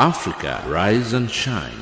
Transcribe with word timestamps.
Africa, 0.00 0.62
rise 0.68 1.12
and 1.12 1.28
shine. 1.28 1.74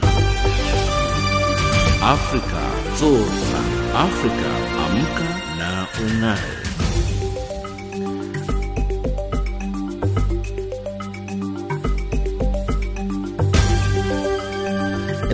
Africa, 2.00 2.62
zorka. 2.96 3.61
Africa, 3.92 4.53
amka 4.87 5.29
na 5.58 5.86
unai. 6.00 6.66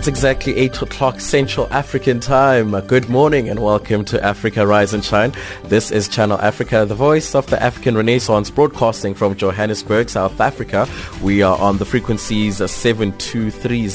It's 0.03 0.09
exactly 0.09 0.57
8 0.57 0.82
o'clock 0.82 1.21
Central 1.21 1.73
African 1.73 2.19
time. 2.19 2.73
Good 2.89 3.09
morning 3.09 3.48
and 3.48 3.62
welcome 3.62 4.05
to 4.07 4.21
Africa 4.21 4.66
Rise 4.66 4.93
and 4.95 5.05
Shine. 5.05 5.32
This 5.62 5.93
is 5.93 6.09
Channel 6.09 6.41
Africa, 6.41 6.84
the 6.84 6.96
voice 6.96 7.37
of 7.37 7.46
the 7.46 7.62
African 7.62 7.96
Renaissance, 7.96 8.51
broadcasting 8.51 9.15
from 9.15 9.37
Johannesburg, 9.37 10.11
South 10.11 10.41
Africa. 10.41 10.88
We 11.23 11.43
are 11.43 11.57
on 11.57 11.79
the 11.79 11.84
frequencies 11.84 12.57
7230 12.57 13.87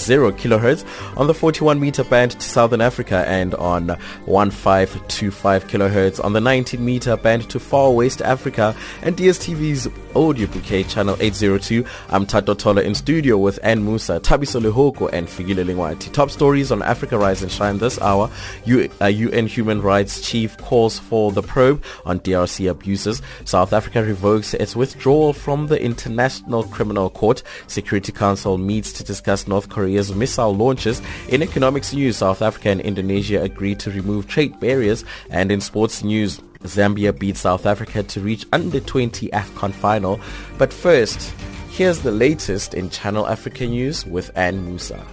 kilohertz 0.41 0.85
on 1.17 1.27
the 1.27 1.33
41 1.33 1.77
meter 1.77 2.05
band 2.05 2.31
to 2.31 2.41
Southern 2.41 2.79
Africa 2.79 3.25
and 3.27 3.53
on 3.55 3.89
1525 4.23 5.67
kilohertz 5.67 6.23
on 6.23 6.31
the 6.31 6.39
19 6.39 6.85
meter 6.85 7.17
band 7.17 7.49
to 7.49 7.59
far 7.59 7.91
West 7.91 8.21
Africa 8.21 8.73
and 9.01 9.17
DSTV's 9.17 9.89
audio 10.15 10.47
bouquet 10.47 10.83
channel 10.83 11.17
802. 11.19 11.83
I'm 12.09 12.25
Tato 12.25 12.53
Tola 12.53 12.81
in 12.81 12.95
studio 12.95 13.37
with 13.37 13.59
Ann 13.61 13.83
Musa, 13.83 14.21
Tabiso 14.21 14.61
Lehoko 14.61 15.11
and 15.11 15.27
Figile 15.27 15.65
Top 15.99 16.31
stories 16.31 16.71
on 16.71 16.81
Africa 16.81 17.17
Rise 17.17 17.41
and 17.43 17.51
Shine 17.51 17.77
this 17.77 17.99
hour. 17.99 18.29
U- 18.65 18.89
uh, 19.01 19.05
UN 19.05 19.47
Human 19.47 19.81
Rights 19.81 20.21
Chief 20.21 20.57
calls 20.57 20.99
for 20.99 21.31
the 21.31 21.41
probe 21.41 21.83
on 22.05 22.19
DRC 22.19 22.69
abuses. 22.69 23.21
South 23.45 23.73
Africa 23.73 24.03
revokes 24.03 24.53
its 24.53 24.75
withdrawal 24.75 25.33
from 25.33 25.67
the 25.67 25.81
International 25.81 26.63
Criminal 26.63 27.09
Court. 27.09 27.43
Security 27.67 28.11
Council 28.11 28.57
meets 28.57 28.91
to 28.93 29.03
discuss 29.03 29.47
North 29.47 29.69
Korea's 29.69 30.13
missile 30.13 30.55
launches. 30.55 31.01
In 31.29 31.43
economics 31.43 31.93
news, 31.93 32.17
South 32.17 32.41
Africa 32.41 32.69
and 32.69 32.81
Indonesia 32.81 33.41
agree 33.41 33.75
to 33.75 33.91
remove 33.91 34.27
trade 34.27 34.59
barriers. 34.59 35.03
And 35.29 35.51
in 35.51 35.61
sports 35.61 36.03
news, 36.03 36.39
Zambia 36.63 37.17
beat 37.17 37.37
South 37.37 37.65
Africa 37.65 38.03
to 38.03 38.21
reach 38.21 38.45
under 38.51 38.79
20 38.79 39.29
AFCON 39.29 39.73
final. 39.73 40.19
But 40.57 40.73
first, 40.73 41.33
here's 41.69 42.01
the 42.01 42.11
latest 42.11 42.73
in 42.73 42.89
Channel 42.89 43.27
Africa 43.27 43.65
News 43.65 44.05
with 44.05 44.31
Ann 44.35 44.65
Musa. 44.65 45.05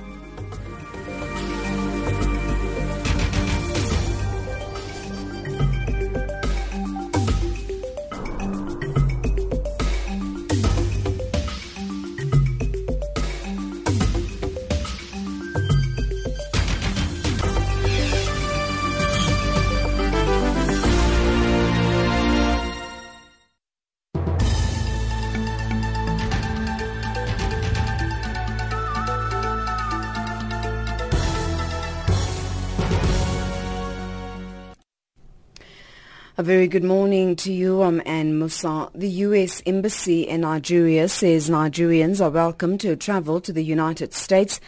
A 36.36 36.42
very 36.42 36.66
good 36.66 36.82
morning 36.82 37.36
to 37.36 37.52
you. 37.52 37.84
Um, 37.84 38.00
I'm 38.00 38.08
Anne 38.08 38.38
Musa. 38.40 38.90
The 38.92 39.08
U.S. 39.08 39.62
Embassy 39.66 40.22
in 40.22 40.40
Nigeria 40.40 41.08
says 41.08 41.48
Nigerians 41.48 42.20
are 42.20 42.28
welcome 42.28 42.76
to 42.78 42.96
travel 42.96 43.40
to 43.40 43.52
the 43.52 43.62
United 43.62 44.12
States 44.12 44.58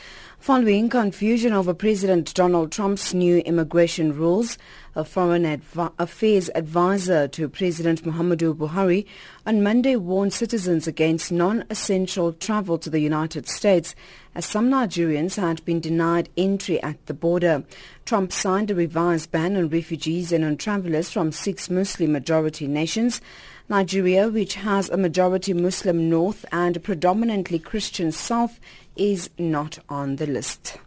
following 0.46 0.88
confusion 0.88 1.52
over 1.52 1.74
President 1.74 2.32
Donald 2.32 2.70
Trump's 2.70 3.12
new 3.12 3.38
immigration 3.38 4.14
rules. 4.14 4.56
A 4.94 5.04
foreign 5.04 5.42
Adva- 5.42 5.92
affairs 5.98 6.48
advisor 6.54 7.26
to 7.26 7.48
President 7.48 8.04
Muhammadu 8.04 8.54
Buhari 8.54 9.06
on 9.44 9.60
Monday 9.60 9.96
warned 9.96 10.32
citizens 10.32 10.86
against 10.86 11.32
non-essential 11.32 12.32
travel 12.34 12.78
to 12.78 12.88
the 12.88 13.00
United 13.00 13.48
States 13.48 13.96
as 14.36 14.46
some 14.46 14.70
Nigerians 14.70 15.34
had 15.34 15.64
been 15.64 15.80
denied 15.80 16.28
entry 16.36 16.80
at 16.80 17.04
the 17.06 17.14
border. 17.14 17.64
Trump 18.04 18.30
signed 18.30 18.70
a 18.70 18.74
revised 18.76 19.32
ban 19.32 19.56
on 19.56 19.68
refugees 19.68 20.30
and 20.30 20.44
on 20.44 20.56
travelers 20.56 21.10
from 21.10 21.32
six 21.32 21.68
Muslim 21.68 22.12
majority 22.12 22.68
nations. 22.68 23.20
Nigeria, 23.68 24.28
which 24.28 24.54
has 24.54 24.88
a 24.90 24.96
majority 24.96 25.52
Muslim 25.52 26.08
north 26.08 26.44
and 26.52 26.80
predominantly 26.84 27.58
Christian 27.58 28.12
south, 28.12 28.60
is 28.96 29.30
not 29.38 29.78
on 29.88 30.16
the 30.16 30.26
list. 30.26 30.78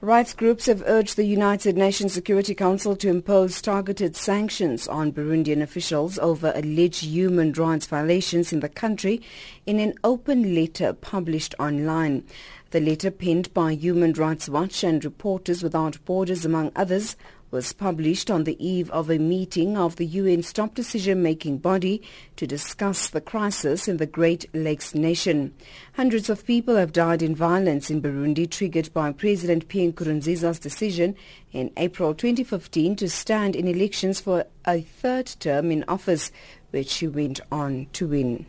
Rights 0.00 0.34
groups 0.34 0.66
have 0.66 0.82
urged 0.86 1.16
the 1.16 1.24
United 1.24 1.76
Nations 1.76 2.12
Security 2.12 2.56
Council 2.56 2.96
to 2.96 3.08
impose 3.08 3.62
targeted 3.62 4.16
sanctions 4.16 4.88
on 4.88 5.12
Burundian 5.12 5.62
officials 5.62 6.18
over 6.18 6.52
alleged 6.56 7.04
human 7.04 7.52
rights 7.52 7.86
violations 7.86 8.52
in 8.52 8.58
the 8.58 8.68
country 8.68 9.22
in 9.64 9.78
an 9.78 9.94
open 10.02 10.56
letter 10.56 10.92
published 10.92 11.54
online. 11.60 12.24
The 12.72 12.80
letter 12.80 13.12
penned 13.12 13.54
by 13.54 13.74
Human 13.74 14.12
Rights 14.14 14.48
Watch 14.48 14.82
and 14.82 15.04
Reporters 15.04 15.62
Without 15.62 16.04
Borders, 16.04 16.44
among 16.44 16.72
others, 16.74 17.14
was 17.52 17.74
published 17.74 18.30
on 18.30 18.44
the 18.44 18.56
eve 18.66 18.90
of 18.90 19.10
a 19.10 19.18
meeting 19.18 19.76
of 19.76 19.96
the 19.96 20.06
UN 20.06 20.42
Stop 20.42 20.74
Decision-Making 20.74 21.58
Body 21.58 22.02
to 22.36 22.46
discuss 22.46 23.08
the 23.10 23.20
crisis 23.20 23.86
in 23.86 23.98
the 23.98 24.06
Great 24.06 24.46
Lakes 24.54 24.94
nation. 24.94 25.54
Hundreds 25.92 26.30
of 26.30 26.46
people 26.46 26.76
have 26.76 26.92
died 26.92 27.22
in 27.22 27.36
violence 27.36 27.90
in 27.90 28.00
Burundi 28.00 28.50
triggered 28.50 28.92
by 28.94 29.12
President 29.12 29.68
Pierre 29.68 29.92
Nkurunziza's 29.92 30.58
decision 30.58 31.14
in 31.52 31.70
April 31.76 32.14
2015 32.14 32.96
to 32.96 33.08
stand 33.08 33.54
in 33.54 33.68
elections 33.68 34.18
for 34.18 34.46
a 34.66 34.80
third 34.80 35.26
term 35.38 35.70
in 35.70 35.84
office, 35.86 36.32
which 36.70 36.94
he 36.94 37.06
went 37.06 37.38
on 37.52 37.86
to 37.92 38.08
win. 38.08 38.46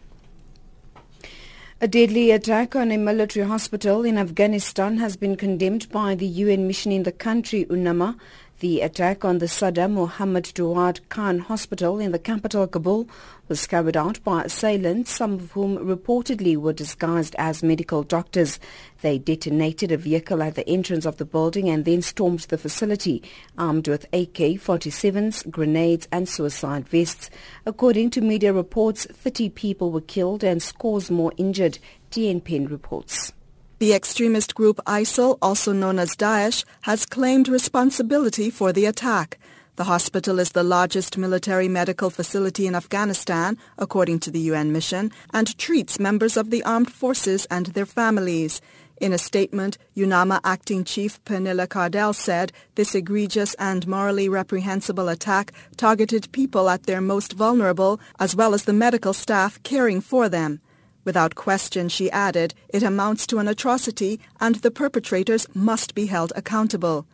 A 1.84 1.88
deadly 1.90 2.32
attack 2.32 2.78
on 2.78 2.94
a 2.94 2.98
military 2.98 3.46
hospital 3.46 4.06
in 4.06 4.18
Afghanistan 4.18 5.00
has 5.00 5.18
been 5.18 5.36
condemned 5.36 5.90
by 5.92 6.16
the 6.16 6.26
UN 6.26 6.66
mission 6.66 6.94
in 6.94 7.04
the 7.04 7.12
country, 7.12 7.66
UNAMA. 7.66 8.18
The 8.60 8.82
attack 8.82 9.26
on 9.26 9.40
the 9.40 9.48
Sardar 9.48 9.90
Mohammed 9.90 10.52
Daud 10.54 11.02
Khan 11.10 11.40
Hospital 11.40 12.00
in 12.00 12.12
the 12.12 12.20
capital 12.20 12.66
Kabul 12.66 13.10
was 13.50 13.68
carried 13.68 13.98
out 13.98 14.24
by 14.24 14.44
assailants, 14.44 15.12
some 15.12 15.34
of 15.34 15.52
whom 15.52 15.78
reportedly 15.78 16.56
were 16.56 16.72
disguised 16.72 17.36
as 17.38 17.62
medical 17.62 18.04
doctors. 18.04 18.60
They 19.02 19.18
detonated 19.18 19.92
a 19.92 19.98
vehicle 19.98 20.42
at 20.42 20.56
the 20.56 20.68
entrance 20.70 21.06
of 21.06 21.18
the 21.18 21.26
building 21.26 21.68
and 21.68 21.84
then 21.84 22.02
stormed 22.02 22.42
the 22.42 22.58
facility, 22.58 23.22
armed 23.58 23.90
with 23.90 24.06
AK-47s, 24.14 25.50
grenades 25.52 26.08
and 26.12 26.30
suicide 26.30 26.88
vests. 26.88 27.30
According 27.66 28.12
to 28.12 28.22
media 28.22 28.54
reports, 28.54 29.06
30 29.06 29.50
people 29.50 29.92
were 29.92 30.00
killed 30.00 30.44
and 30.44 30.64
scores 30.64 31.12
more 31.12 31.34
injured, 31.38 31.80
TNPN 32.12 32.70
reports. 32.70 33.34
The 33.84 33.92
extremist 33.92 34.56
group 34.56 34.80
ISIL, 34.88 35.38
also 35.42 35.74
known 35.74 36.00
as 36.00 36.16
Daesh, 36.16 36.64
has 36.84 37.06
claimed 37.06 37.50
responsibility 37.50 38.50
for 38.50 38.72
the 38.72 38.86
attack. 38.86 39.38
The 39.76 39.84
hospital 39.84 40.40
is 40.40 40.52
the 40.52 40.64
largest 40.64 41.18
military 41.18 41.68
medical 41.68 42.10
facility 42.10 42.66
in 42.66 42.76
Afghanistan, 42.76 43.58
according 43.78 44.20
to 44.22 44.32
the 44.32 44.40
UN 44.40 44.72
mission, 44.72 45.12
and 45.34 45.58
treats 45.58 46.00
members 46.00 46.38
of 46.38 46.50
the 46.50 46.64
armed 46.64 46.94
forces 46.94 47.46
and 47.52 47.66
their 47.66 47.86
families. 47.86 48.62
In 49.02 49.12
a 49.12 49.18
statement, 49.18 49.78
UNAMA 49.98 50.40
acting 50.46 50.86
chief 50.86 51.22
Pernille 51.26 51.68
Kardel 51.68 52.16
said 52.16 52.54
this 52.76 52.96
egregious 52.96 53.54
and 53.56 53.86
morally 53.86 54.30
reprehensible 54.30 55.10
attack 55.10 55.52
targeted 55.76 56.32
people 56.32 56.70
at 56.70 56.84
their 56.84 57.02
most 57.02 57.34
vulnerable 57.34 58.00
as 58.18 58.34
well 58.34 58.54
as 58.54 58.64
the 58.64 58.72
medical 58.72 59.12
staff 59.12 59.62
caring 59.64 60.00
for 60.00 60.30
them. 60.30 60.62
Without 61.06 61.36
question, 61.36 61.90
she 61.90 62.10
added, 62.12 62.54
it 62.70 62.84
amounts 62.84 63.28
to 63.28 63.40
an 63.40 63.48
atrocity 63.48 64.20
and 64.40 64.56
the 64.56 64.72
perpetrators 64.72 65.48
must 65.54 65.96
be 65.96 66.06
held 66.06 66.32
accountable. 66.36 67.06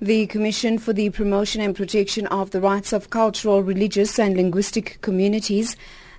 The 0.00 0.26
Commission 0.26 0.78
for 0.78 0.92
the 0.92 1.10
Promotion 1.10 1.60
and 1.60 1.74
Protection 1.74 2.26
of 2.28 2.50
the 2.50 2.60
Rights 2.60 2.92
of 2.92 3.10
Cultural, 3.10 3.62
Religious 3.62 4.18
and 4.18 4.36
Linguistic 4.36 4.98
Communities 5.00 5.76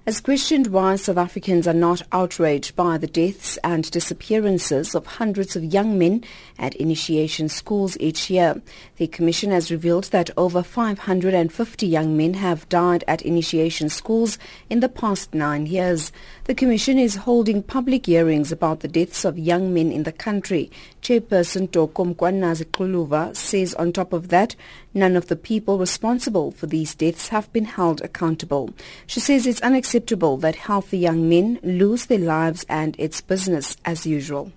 has 0.10 0.22
questioned 0.22 0.66
why 0.66 0.96
South 0.96 1.18
Africans 1.18 1.68
are 1.68 1.72
not 1.72 2.02
outraged 2.12 2.76
by 2.76 2.98
the 2.98 3.06
deaths 3.06 3.60
and 3.64 3.92
disappearances 3.92 4.96
of 4.96 5.06
hundreds 5.06 5.56
of 5.56 5.64
young 5.64 6.00
men 6.00 6.24
at 6.58 6.76
initiation 6.78 7.48
schools 7.48 7.96
each 8.00 8.28
year. 8.28 8.60
The 8.98 9.06
Commission 9.06 9.52
has 9.52 9.70
revealed 9.70 10.06
that 10.06 10.32
over 10.36 10.64
550 10.64 11.86
young 11.86 12.18
men 12.18 12.34
have 12.34 12.68
died 12.70 13.04
at 13.08 13.22
initiation 13.22 13.88
schools 13.90 14.40
in 14.68 14.80
the 14.80 14.90
past 14.90 15.36
nine 15.36 15.68
years. 15.68 16.12
The 16.50 16.56
Commission 16.56 16.98
is 16.98 17.16
holding 17.16 17.62
public 17.62 18.08
hearings 18.08 18.52
about 18.52 18.80
the 18.80 18.88
deaths 18.88 19.24
of 19.24 19.38
young 19.38 19.72
men 19.72 19.92
in 19.92 20.02
the 20.02 20.12
country 20.12 20.72
Chairperson 21.04 21.70
Thoko 21.70 22.16
Mkhwanazi 22.16 23.36
says 23.36 23.76
on 23.76 23.94
top 23.94 24.14
of 24.14 24.30
that, 24.30 24.56
none 24.92 25.16
of 25.16 25.28
the 25.28 25.36
people 25.36 25.78
responsible 25.78 26.50
for 26.50 26.66
these 26.66 26.96
deaths 26.96 27.28
have 27.28 27.54
been 27.54 27.66
held 27.66 28.02
accountable. 28.02 28.74
She 29.06 29.20
says 29.20 29.46
it's 29.46 29.62
unacceptable 29.62 30.38
that 30.38 30.56
healthy 30.56 30.98
young 30.98 31.30
men 31.30 31.60
lose 31.62 32.08
their 32.08 32.18
lives 32.18 32.66
and 32.68 32.96
it's 32.98 33.22
business 33.22 33.78
as 33.86 34.08
usual. 34.08 34.52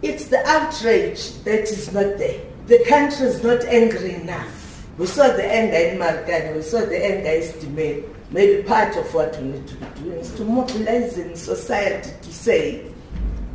It's 0.00 0.28
the 0.28 0.42
outrage 0.46 1.34
that 1.44 1.64
is 1.64 1.92
not 1.92 2.16
there. 2.16 2.40
The 2.68 2.82
country 2.88 3.26
is 3.26 3.44
not 3.44 3.62
angry 3.64 4.14
enough. 4.14 4.82
We 4.96 5.04
saw 5.04 5.26
the 5.26 5.44
anger 5.44 5.74
eh, 5.74 5.92
in 5.92 5.98
Marikana, 5.98 6.56
we 6.56 6.62
saw 6.62 6.80
the 6.86 7.04
anger 7.04 7.28
eh, 7.28 7.34
in 7.34 7.42
Stimela. 7.42 8.17
Maybe 8.30 8.62
part 8.62 8.94
of 8.96 9.14
what 9.14 9.40
we 9.40 9.48
need 9.48 9.66
to 9.68 9.74
be 9.76 9.86
doing 10.02 10.18
is 10.18 10.34
to 10.34 10.44
mobilize 10.44 11.16
in 11.16 11.34
society 11.34 12.10
to 12.20 12.32
say, 12.32 12.84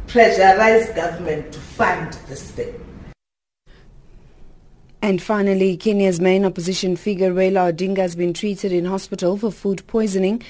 pressurize 0.08 0.96
government 0.96 1.54
to 1.54 1.60
fund 1.60 2.14
this 2.28 2.50
thing. 2.52 2.74
And 5.04 5.22
finally, 5.22 5.78
Kenya's 5.78 6.22
main 6.22 6.46
opposition 6.46 6.96
figure 6.96 7.34
Raila 7.34 7.74
Odinga 7.74 7.98
has 7.98 8.16
been 8.16 8.34
treated 8.34 8.72
in 8.72 8.86
hospital 8.86 9.38
for 9.38 9.52
food 9.52 9.86
poisoning. 9.86 10.42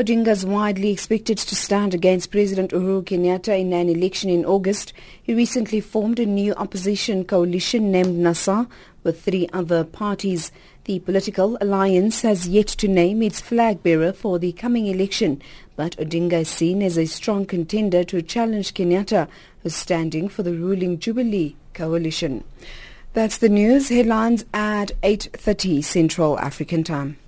Odinga 0.00 0.28
is 0.28 0.44
widely 0.44 0.90
expected 0.90 1.38
to 1.38 1.54
stand 1.54 1.94
against 1.94 2.32
President 2.32 2.72
Uhuru 2.72 3.04
Kenyatta 3.04 3.58
in 3.58 3.72
an 3.72 3.88
election 3.88 4.28
in 4.28 4.44
August. 4.44 4.92
He 5.22 5.32
recently 5.32 5.80
formed 5.80 6.18
a 6.18 6.26
new 6.26 6.54
opposition 6.54 7.24
coalition 7.24 7.92
named 7.92 8.18
NASA 8.18 8.68
with 9.04 9.22
three 9.22 9.48
other 9.52 9.84
parties. 9.84 10.50
The 10.84 10.98
political 11.00 11.58
alliance 11.60 12.22
has 12.22 12.48
yet 12.48 12.66
to 12.68 12.88
name 12.88 13.22
its 13.22 13.38
flag 13.38 13.82
bearer 13.82 14.14
for 14.14 14.38
the 14.38 14.52
coming 14.52 14.86
election, 14.86 15.42
but 15.76 15.94
Odinga 15.98 16.40
is 16.40 16.48
seen 16.48 16.82
as 16.82 16.96
a 16.96 17.04
strong 17.04 17.44
contender 17.44 18.02
to 18.04 18.22
challenge 18.22 18.72
Kenyatta, 18.72 19.28
who's 19.62 19.74
standing 19.74 20.28
for 20.28 20.42
the 20.42 20.54
ruling 20.54 20.98
Jubilee 20.98 21.54
coalition. 21.74 22.44
That's 23.12 23.36
the 23.36 23.50
news 23.50 23.90
headlines 23.90 24.46
at 24.54 24.92
8:30 25.02 25.82
Central 25.82 26.38
African 26.38 26.82
Time. 26.82 27.18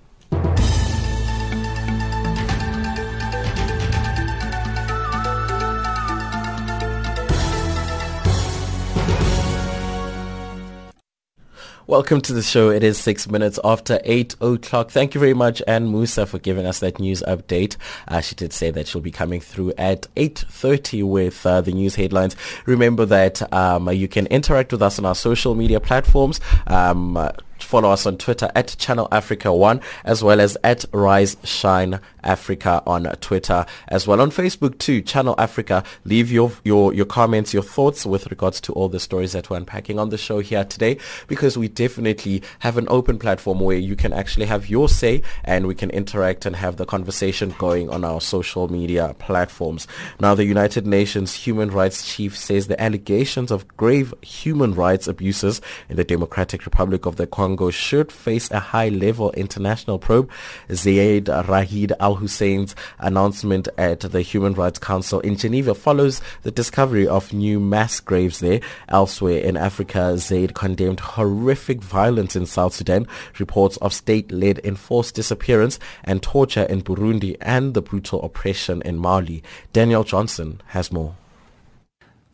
Welcome 11.92 12.22
to 12.22 12.32
the 12.32 12.40
show. 12.40 12.70
It 12.70 12.82
is 12.82 12.96
six 12.96 13.28
minutes 13.28 13.58
after 13.62 14.00
eight 14.04 14.34
o'clock. 14.40 14.90
Thank 14.90 15.12
you 15.12 15.20
very 15.20 15.34
much, 15.34 15.60
Anne 15.66 15.92
Musa, 15.92 16.24
for 16.24 16.38
giving 16.38 16.64
us 16.64 16.78
that 16.78 16.98
news 16.98 17.22
update. 17.28 17.76
Uh, 18.08 18.22
she 18.22 18.34
did 18.34 18.54
say 18.54 18.70
that 18.70 18.88
she'll 18.88 19.02
be 19.02 19.10
coming 19.10 19.42
through 19.42 19.74
at 19.76 20.06
8.30 20.16 21.04
with 21.04 21.44
uh, 21.44 21.60
the 21.60 21.72
news 21.72 21.96
headlines. 21.96 22.34
Remember 22.64 23.04
that 23.04 23.52
um, 23.52 23.90
you 23.90 24.08
can 24.08 24.26
interact 24.28 24.72
with 24.72 24.80
us 24.80 24.98
on 24.98 25.04
our 25.04 25.14
social 25.14 25.54
media 25.54 25.80
platforms. 25.80 26.40
Um, 26.66 27.30
follow 27.58 27.90
us 27.90 28.06
on 28.06 28.16
Twitter 28.16 28.50
at 28.54 28.74
Channel 28.78 29.06
Africa 29.12 29.52
One, 29.52 29.82
as 30.06 30.24
well 30.24 30.40
as 30.40 30.56
at 30.64 30.86
Rise 30.92 31.36
Shine 31.44 32.00
Africa 32.22 32.82
on 32.86 33.04
Twitter, 33.20 33.66
as 33.88 34.06
well 34.06 34.20
on 34.20 34.30
Facebook 34.30 34.78
too, 34.78 35.00
Channel 35.00 35.34
Africa. 35.38 35.84
Leave 36.04 36.30
your, 36.30 36.52
your, 36.64 36.92
your 36.94 37.06
comments, 37.06 37.52
your 37.52 37.62
thoughts 37.62 38.06
with 38.06 38.26
regards 38.28 38.60
to 38.62 38.72
all 38.72 38.88
the 38.88 39.00
stories 39.00 39.32
that 39.32 39.50
we're 39.50 39.56
unpacking 39.56 39.98
on 39.98 40.10
the 40.10 40.18
show 40.18 40.40
here 40.40 40.64
today, 40.64 40.98
because 41.28 41.56
we 41.58 41.68
definitely 41.68 42.42
have 42.60 42.78
an 42.78 42.86
open 42.88 43.18
platform 43.18 43.60
where 43.60 43.76
you 43.76 43.96
can 43.96 44.12
actually 44.12 44.46
have 44.46 44.68
your 44.68 44.88
say 44.88 45.22
and 45.44 45.66
we 45.66 45.74
can 45.74 45.90
interact 45.90 46.46
and 46.46 46.56
have 46.56 46.76
the 46.76 46.86
conversation 46.86 47.54
going 47.58 47.90
on 47.90 48.04
our 48.04 48.20
social 48.20 48.68
media 48.68 49.14
platforms. 49.18 49.86
Now, 50.20 50.34
the 50.34 50.44
United 50.44 50.86
Nations 50.86 51.34
Human 51.34 51.70
Rights 51.70 52.06
Chief 52.06 52.36
says 52.36 52.66
the 52.66 52.80
allegations 52.80 53.50
of 53.50 53.66
grave 53.76 54.14
human 54.22 54.74
rights 54.74 55.08
abuses 55.08 55.60
in 55.88 55.96
the 55.96 56.04
Democratic 56.04 56.64
Republic 56.64 57.06
of 57.06 57.16
the 57.16 57.26
Congo 57.26 57.70
should 57.70 58.12
face 58.12 58.50
a 58.50 58.60
high-level 58.60 59.32
international 59.32 59.98
probe. 59.98 60.30
Zeid 60.72 61.26
Ra'ad 61.26 61.92
Al 62.00 62.11
Hussein's 62.16 62.74
announcement 62.98 63.68
at 63.78 64.00
the 64.00 64.22
Human 64.22 64.54
Rights 64.54 64.78
Council 64.78 65.20
in 65.20 65.36
Geneva 65.36 65.74
follows 65.74 66.20
the 66.42 66.50
discovery 66.50 67.06
of 67.06 67.32
new 67.32 67.58
mass 67.58 68.00
graves 68.00 68.40
there. 68.40 68.60
Elsewhere 68.88 69.38
in 69.38 69.56
Africa, 69.56 70.18
Zeid 70.18 70.54
condemned 70.54 71.00
horrific 71.00 71.82
violence 71.82 72.36
in 72.36 72.46
South 72.46 72.74
Sudan, 72.74 73.06
reports 73.38 73.76
of 73.78 73.92
state-led 73.92 74.60
enforced 74.64 75.14
disappearance 75.14 75.78
and 76.04 76.22
torture 76.22 76.64
in 76.64 76.82
Burundi, 76.82 77.36
and 77.40 77.74
the 77.74 77.82
brutal 77.82 78.22
oppression 78.22 78.82
in 78.82 78.98
Mali. 78.98 79.42
Daniel 79.72 80.04
Johnson 80.04 80.60
has 80.68 80.92
more. 80.92 81.16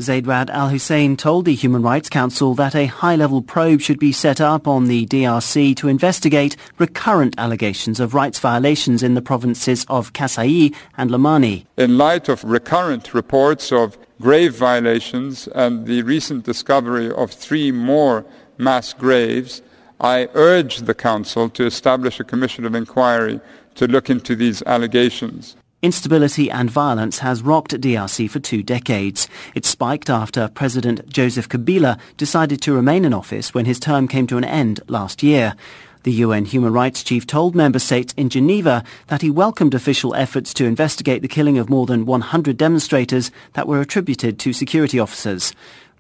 Zeid 0.01 0.27
Ra'ad 0.27 0.49
Al 0.51 0.69
Hussein 0.69 1.17
told 1.17 1.45
the 1.45 1.57
Human 1.57 1.83
Rights 1.83 2.09
Council 2.09 2.55
that 2.55 2.77
a 2.77 2.87
high-level 2.87 3.43
probe 3.43 3.81
should 3.81 3.99
be 3.99 4.13
set 4.13 4.41
up 4.41 4.69
on 4.69 4.85
the 4.85 5.07
DRC 5.07 5.75
to 5.75 5.89
investigate 5.89 6.57
recurrent 6.79 7.35
allegations 7.37 7.99
of 7.99 8.15
rights 8.15 8.39
violations 8.39 9.03
in 9.03 9.15
the 9.15 9.21
provinces 9.21 9.85
of 9.89 10.13
Kasai 10.13 10.73
and 10.97 11.11
Lomami. 11.11 11.67
In 11.77 11.99
light 11.99 12.29
of 12.29 12.45
recurrent 12.45 13.13
reports 13.13 13.73
of 13.73 13.99
grave 14.21 14.55
violations 14.55 15.49
and 15.49 15.85
the 15.87 16.03
recent 16.03 16.45
discovery 16.45 17.11
of 17.11 17.33
three 17.33 17.73
more 17.73 18.25
mass 18.57 18.93
graves, 18.93 19.63
I 20.01 20.29
urge 20.35 20.83
the 20.83 20.95
Council 20.95 21.49
to 21.51 21.67
establish 21.67 22.21
a 22.21 22.25
commission 22.25 22.65
of 22.65 22.77
inquiry 22.77 23.41
to 23.75 23.89
look 23.89 24.09
into 24.09 24.37
these 24.37 24.63
allegations. 24.63 25.57
Instability 25.81 26.51
and 26.51 26.69
violence 26.69 27.21
has 27.21 27.41
rocked 27.41 27.81
DRC 27.81 28.29
for 28.29 28.41
two 28.41 28.65
decades. 28.65 29.29
It 29.55 29.65
spiked 29.65 30.11
after 30.11 30.49
President 30.49 31.09
Joseph 31.09 31.49
Kabila 31.49 32.01
decided 32.17 32.61
to 32.63 32.73
remain 32.73 33.05
in 33.05 33.15
office 33.15 33.55
when 33.55 33.65
his 33.65 33.79
term 33.79 34.09
came 34.09 34.27
to 34.27 34.39
an 34.39 34.45
end 34.45 34.81
last 34.89 35.23
year. 35.23 35.55
The 36.03 36.11
UN 36.15 36.47
Human 36.47 36.73
Rights 36.73 37.05
Chief 37.05 37.25
told 37.25 37.55
member 37.55 37.79
states 37.79 38.13
in 38.17 38.29
Geneva 38.29 38.83
that 39.07 39.23
he 39.23 39.31
welcomed 39.31 39.73
official 39.73 40.17
efforts 40.17 40.53
to 40.55 40.65
investigate 40.65 41.23
the 41.23 41.29
killing 41.29 41.59
of 41.59 41.71
more 41.71 41.87
than 41.87 42.07
100 42.07 42.57
demonstrators 42.57 43.31
that 43.53 43.69
were 43.69 43.81
attributed 43.81 44.41
to 44.41 44.53
security 44.53 44.99
officers. 44.99 45.53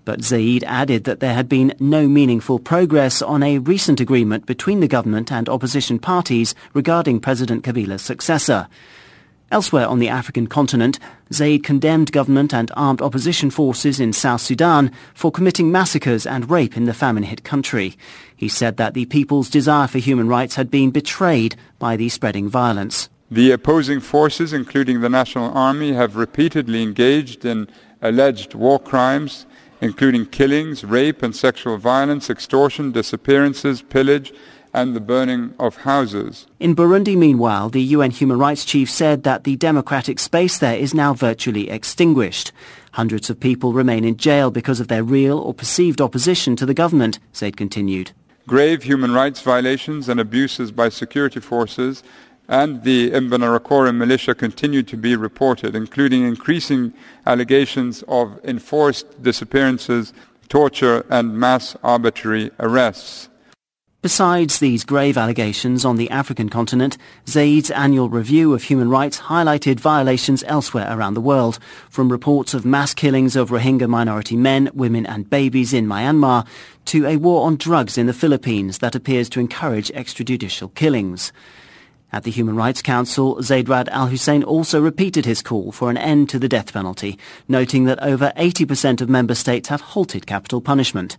But 0.05 0.25
Zeid 0.25 0.65
added 0.65 1.05
that 1.05 1.21
there 1.21 1.35
had 1.35 1.49
been 1.49 1.73
no 1.79 2.09
meaningful 2.09 2.59
progress 2.59 3.23
on 3.23 3.45
a 3.45 3.59
recent 3.59 4.01
agreement 4.01 4.45
between 4.45 4.81
the 4.81 4.89
government 4.89 5.31
and 5.31 5.49
opposition 5.49 6.01
parties 6.01 6.57
regarding 6.75 7.21
President 7.21 7.63
Kabila's 7.63 8.03
successor. 8.03 8.67
Elsewhere 9.51 9.87
on 9.87 9.99
the 9.99 10.11
African 10.11 10.47
continent, 10.47 10.99
Zeid 11.33 11.65
condemned 11.65 12.13
government 12.13 12.53
and 12.53 12.71
armed 12.77 13.01
opposition 13.01 13.49
forces 13.49 13.99
in 13.99 14.13
South 14.13 14.43
Sudan 14.43 14.93
for 15.15 15.33
committing 15.33 15.73
massacres 15.73 16.27
and 16.27 16.51
rape 16.51 16.77
in 16.77 16.85
the 16.85 16.93
famine-hit 16.93 17.45
country. 17.45 17.97
He 18.37 18.49
said 18.49 18.77
that 18.77 18.93
the 18.93 19.07
people's 19.07 19.49
desire 19.49 19.89
for 19.89 19.99
human 19.99 20.29
rights 20.29 20.57
had 20.57 20.71
been 20.71 20.91
betrayed 20.91 21.57
by 21.79 21.97
the 21.97 22.11
spreading 22.11 22.51
violence. 22.51 23.09
The 23.31 23.51
opposing 23.51 24.01
forces, 24.01 24.53
including 24.53 25.01
the 25.01 25.09
National 25.09 25.51
Army, 25.57 25.93
have 25.93 26.17
repeatedly 26.17 26.83
engaged 26.83 27.47
in 27.47 27.69
alleged 28.03 28.53
war 28.53 28.79
crimes, 28.79 29.47
including 29.81 30.27
killings, 30.27 30.85
rape 30.85 31.23
and 31.23 31.35
sexual 31.35 31.79
violence, 31.79 32.29
extortion, 32.29 32.93
disappearances, 32.93 33.81
pillage, 33.81 34.35
and 34.73 34.95
the 34.95 35.01
burning 35.01 35.55
of 35.59 35.77
houses. 35.79 36.47
In 36.61 36.75
Burundi, 36.75 37.17
meanwhile, 37.17 37.69
the 37.69 37.83
UN 37.83 38.11
Human 38.11 38.39
Rights 38.39 38.65
Chief 38.65 38.91
said 38.91 39.23
that 39.23 39.45
the 39.45 39.57
democratic 39.57 40.19
space 40.19 40.59
there 40.59 40.77
is 40.77 40.95
now 40.95 41.15
virtually 41.15 41.71
extinguished. 41.71 42.53
Hundreds 42.93 43.31
of 43.31 43.41
people 43.41 43.73
remain 43.73 44.05
in 44.05 44.17
jail 44.17 44.51
because 44.51 44.81
of 44.81 44.89
their 44.89 45.05
real 45.05 45.39
or 45.39 45.55
perceived 45.55 46.01
opposition 46.01 46.57
to 46.57 46.67
the 46.67 46.75
government, 46.75 47.19
Zeid 47.35 47.57
continued. 47.57 48.13
Grave 48.47 48.83
human 48.83 49.13
rights 49.13 49.43
violations 49.43 50.09
and 50.09 50.19
abuses 50.19 50.73
by 50.73 50.89
security 50.89 51.41
forces 51.41 52.03
and 52.49 52.83
the 52.83 53.11
Imbonerakure 53.11 53.95
militia 53.95 54.35
continue 54.35 54.83
to 54.83 54.97
be 54.97 55.15
reported, 55.15 55.77
including 55.77 56.25
increasing 56.25 56.95
allegations 57.27 58.03
of 58.09 58.41
enforced 58.43 59.23
disappearances, 59.23 60.15
torture, 60.49 61.05
and 61.11 61.39
mass 61.39 61.77
arbitrary 61.83 62.51
arrests. 62.59 63.29
Besides 64.01 64.61
these 64.61 64.85
grave 64.85 65.19
allegations 65.19 65.85
on 65.85 65.97
the 65.97 66.09
African 66.11 66.49
continent, 66.49 66.97
Zeid's 67.27 67.69
annual 67.73 68.09
review 68.09 68.55
of 68.55 68.63
human 68.63 68.89
rights 68.89 69.19
highlighted 69.19 69.81
violations 69.81 70.45
elsewhere 70.47 70.87
around 70.89 71.15
the 71.15 71.21
world, 71.21 71.59
from 71.91 72.13
reports 72.13 72.55
of 72.55 72.65
mass 72.65 72.95
killings 72.95 73.35
of 73.35 73.51
Rohingya 73.51 73.89
minority 73.89 74.37
men, 74.37 74.71
women 74.73 75.05
and 75.05 75.29
babies 75.29 75.73
in 75.73 75.89
Myanmar, 75.89 76.47
to 76.85 77.07
a 77.07 77.17
war 77.17 77.45
on 77.45 77.57
drugs 77.57 77.99
in 77.99 78.07
the 78.07 78.13
Philippines 78.13 78.79
that 78.79 78.95
appears 78.95 79.29
to 79.31 79.41
encourage 79.41 79.91
extrajudicial 79.91 80.73
killings. 80.77 81.33
At 82.13 82.23
the 82.23 82.31
Human 82.31 82.55
Rights 82.55 82.83
Council, 82.83 83.43
Zeid 83.43 83.67
Ra'ad 83.67 83.89
Al 83.89 84.07
Hussein 84.07 84.45
also 84.45 84.81
repeated 84.81 85.27
his 85.27 85.43
call 85.43 85.73
for 85.73 85.91
an 85.91 85.97
end 85.97 86.29
to 86.29 86.39
the 86.39 86.49
death 86.49 86.73
penalty, 86.73 87.19
noting 87.49 87.87
that 87.87 88.01
over 88.01 88.33
80% 88.37 89.01
of 89.01 89.09
member 89.09 89.35
states 89.35 89.69
have 89.71 89.81
halted 89.81 90.25
capital 90.25 90.61
punishment. 90.61 91.17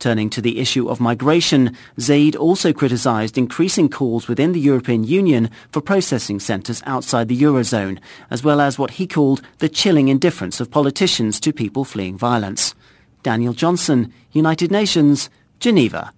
Turning 0.00 0.30
to 0.30 0.40
the 0.40 0.58
issue 0.58 0.88
of 0.88 0.98
migration, 0.98 1.76
Zeid 2.00 2.34
also 2.34 2.72
criticized 2.72 3.36
increasing 3.36 3.90
calls 3.90 4.28
within 4.28 4.52
the 4.52 4.60
European 4.60 5.04
Union 5.04 5.50
for 5.72 5.82
processing 5.82 6.40
centres 6.40 6.82
outside 6.86 7.28
the 7.28 7.38
Eurozone, 7.38 8.00
as 8.30 8.42
well 8.42 8.62
as 8.62 8.78
what 8.78 8.92
he 8.92 9.06
called 9.06 9.42
the 9.58 9.68
chilling 9.68 10.08
indifference 10.08 10.58
of 10.58 10.70
politicians 10.70 11.38
to 11.40 11.52
people 11.52 11.84
fleeing 11.84 12.16
violence. 12.16 12.74
Daniel 13.22 13.52
Johnson, 13.52 14.10
United 14.32 14.70
Nations, 14.70 15.28
Geneva. 15.58 16.14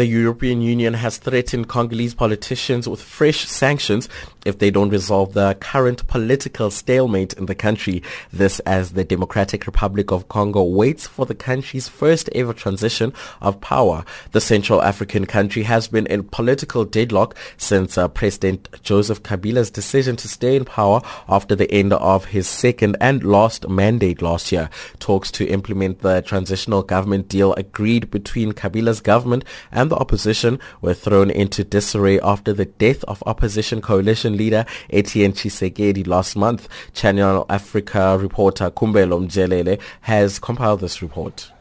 The 0.00 0.06
European 0.06 0.62
Union 0.62 0.94
has 0.94 1.18
threatened 1.18 1.68
Congolese 1.68 2.14
politicians 2.14 2.88
with 2.88 3.02
fresh 3.02 3.46
sanctions 3.46 4.08
if 4.46 4.58
they 4.58 4.70
don't 4.70 4.88
resolve 4.88 5.34
the 5.34 5.54
current 5.60 6.06
political 6.06 6.70
stalemate 6.70 7.34
in 7.34 7.44
the 7.44 7.54
country. 7.54 8.02
This 8.32 8.60
as 8.60 8.92
the 8.92 9.04
Democratic 9.04 9.66
Republic 9.66 10.10
of 10.10 10.28
Congo 10.28 10.62
waits 10.62 11.06
for 11.06 11.26
the 11.26 11.34
country's 11.34 11.86
first 11.86 12.30
ever 12.34 12.54
transition 12.54 13.12
of 13.42 13.60
power. 13.60 14.06
The 14.32 14.40
Central 14.40 14.82
African 14.82 15.26
country 15.26 15.64
has 15.64 15.88
been 15.88 16.06
in 16.06 16.24
political 16.24 16.86
deadlock 16.86 17.36
since 17.58 17.98
uh, 17.98 18.08
President 18.08 18.70
Joseph 18.82 19.22
Kabila's 19.22 19.70
decision 19.70 20.16
to 20.16 20.28
stay 20.28 20.56
in 20.56 20.64
power 20.64 21.02
after 21.28 21.54
the 21.54 21.70
end 21.70 21.92
of 21.92 22.24
his 22.24 22.48
second 22.48 22.96
and 23.02 23.22
last 23.22 23.68
mandate 23.68 24.22
last 24.22 24.50
year. 24.50 24.70
Talks 24.98 25.30
to 25.32 25.46
implement 25.46 26.00
the 26.00 26.22
transitional 26.22 26.82
government 26.82 27.28
deal 27.28 27.52
agreed 27.54 28.10
between 28.10 28.52
Kabila's 28.52 29.02
government 29.02 29.44
and 29.70 29.89
the 29.90 29.96
opposition 29.96 30.58
were 30.80 30.94
thrown 30.94 31.30
into 31.30 31.62
disarray 31.62 32.18
after 32.20 32.52
the 32.54 32.64
death 32.64 33.04
of 33.04 33.22
opposition 33.26 33.82
coalition 33.82 34.36
leader 34.36 34.64
Etienne 34.88 35.32
Tshisekedi 35.32 36.06
last 36.06 36.34
month. 36.36 36.68
Channel 36.94 37.44
Africa 37.50 38.16
reporter 38.18 38.70
Kumbelo 38.70 39.20
Mjelele 39.22 39.78
has 40.02 40.38
compiled 40.38 40.80
this 40.80 41.02
report. 41.02 41.52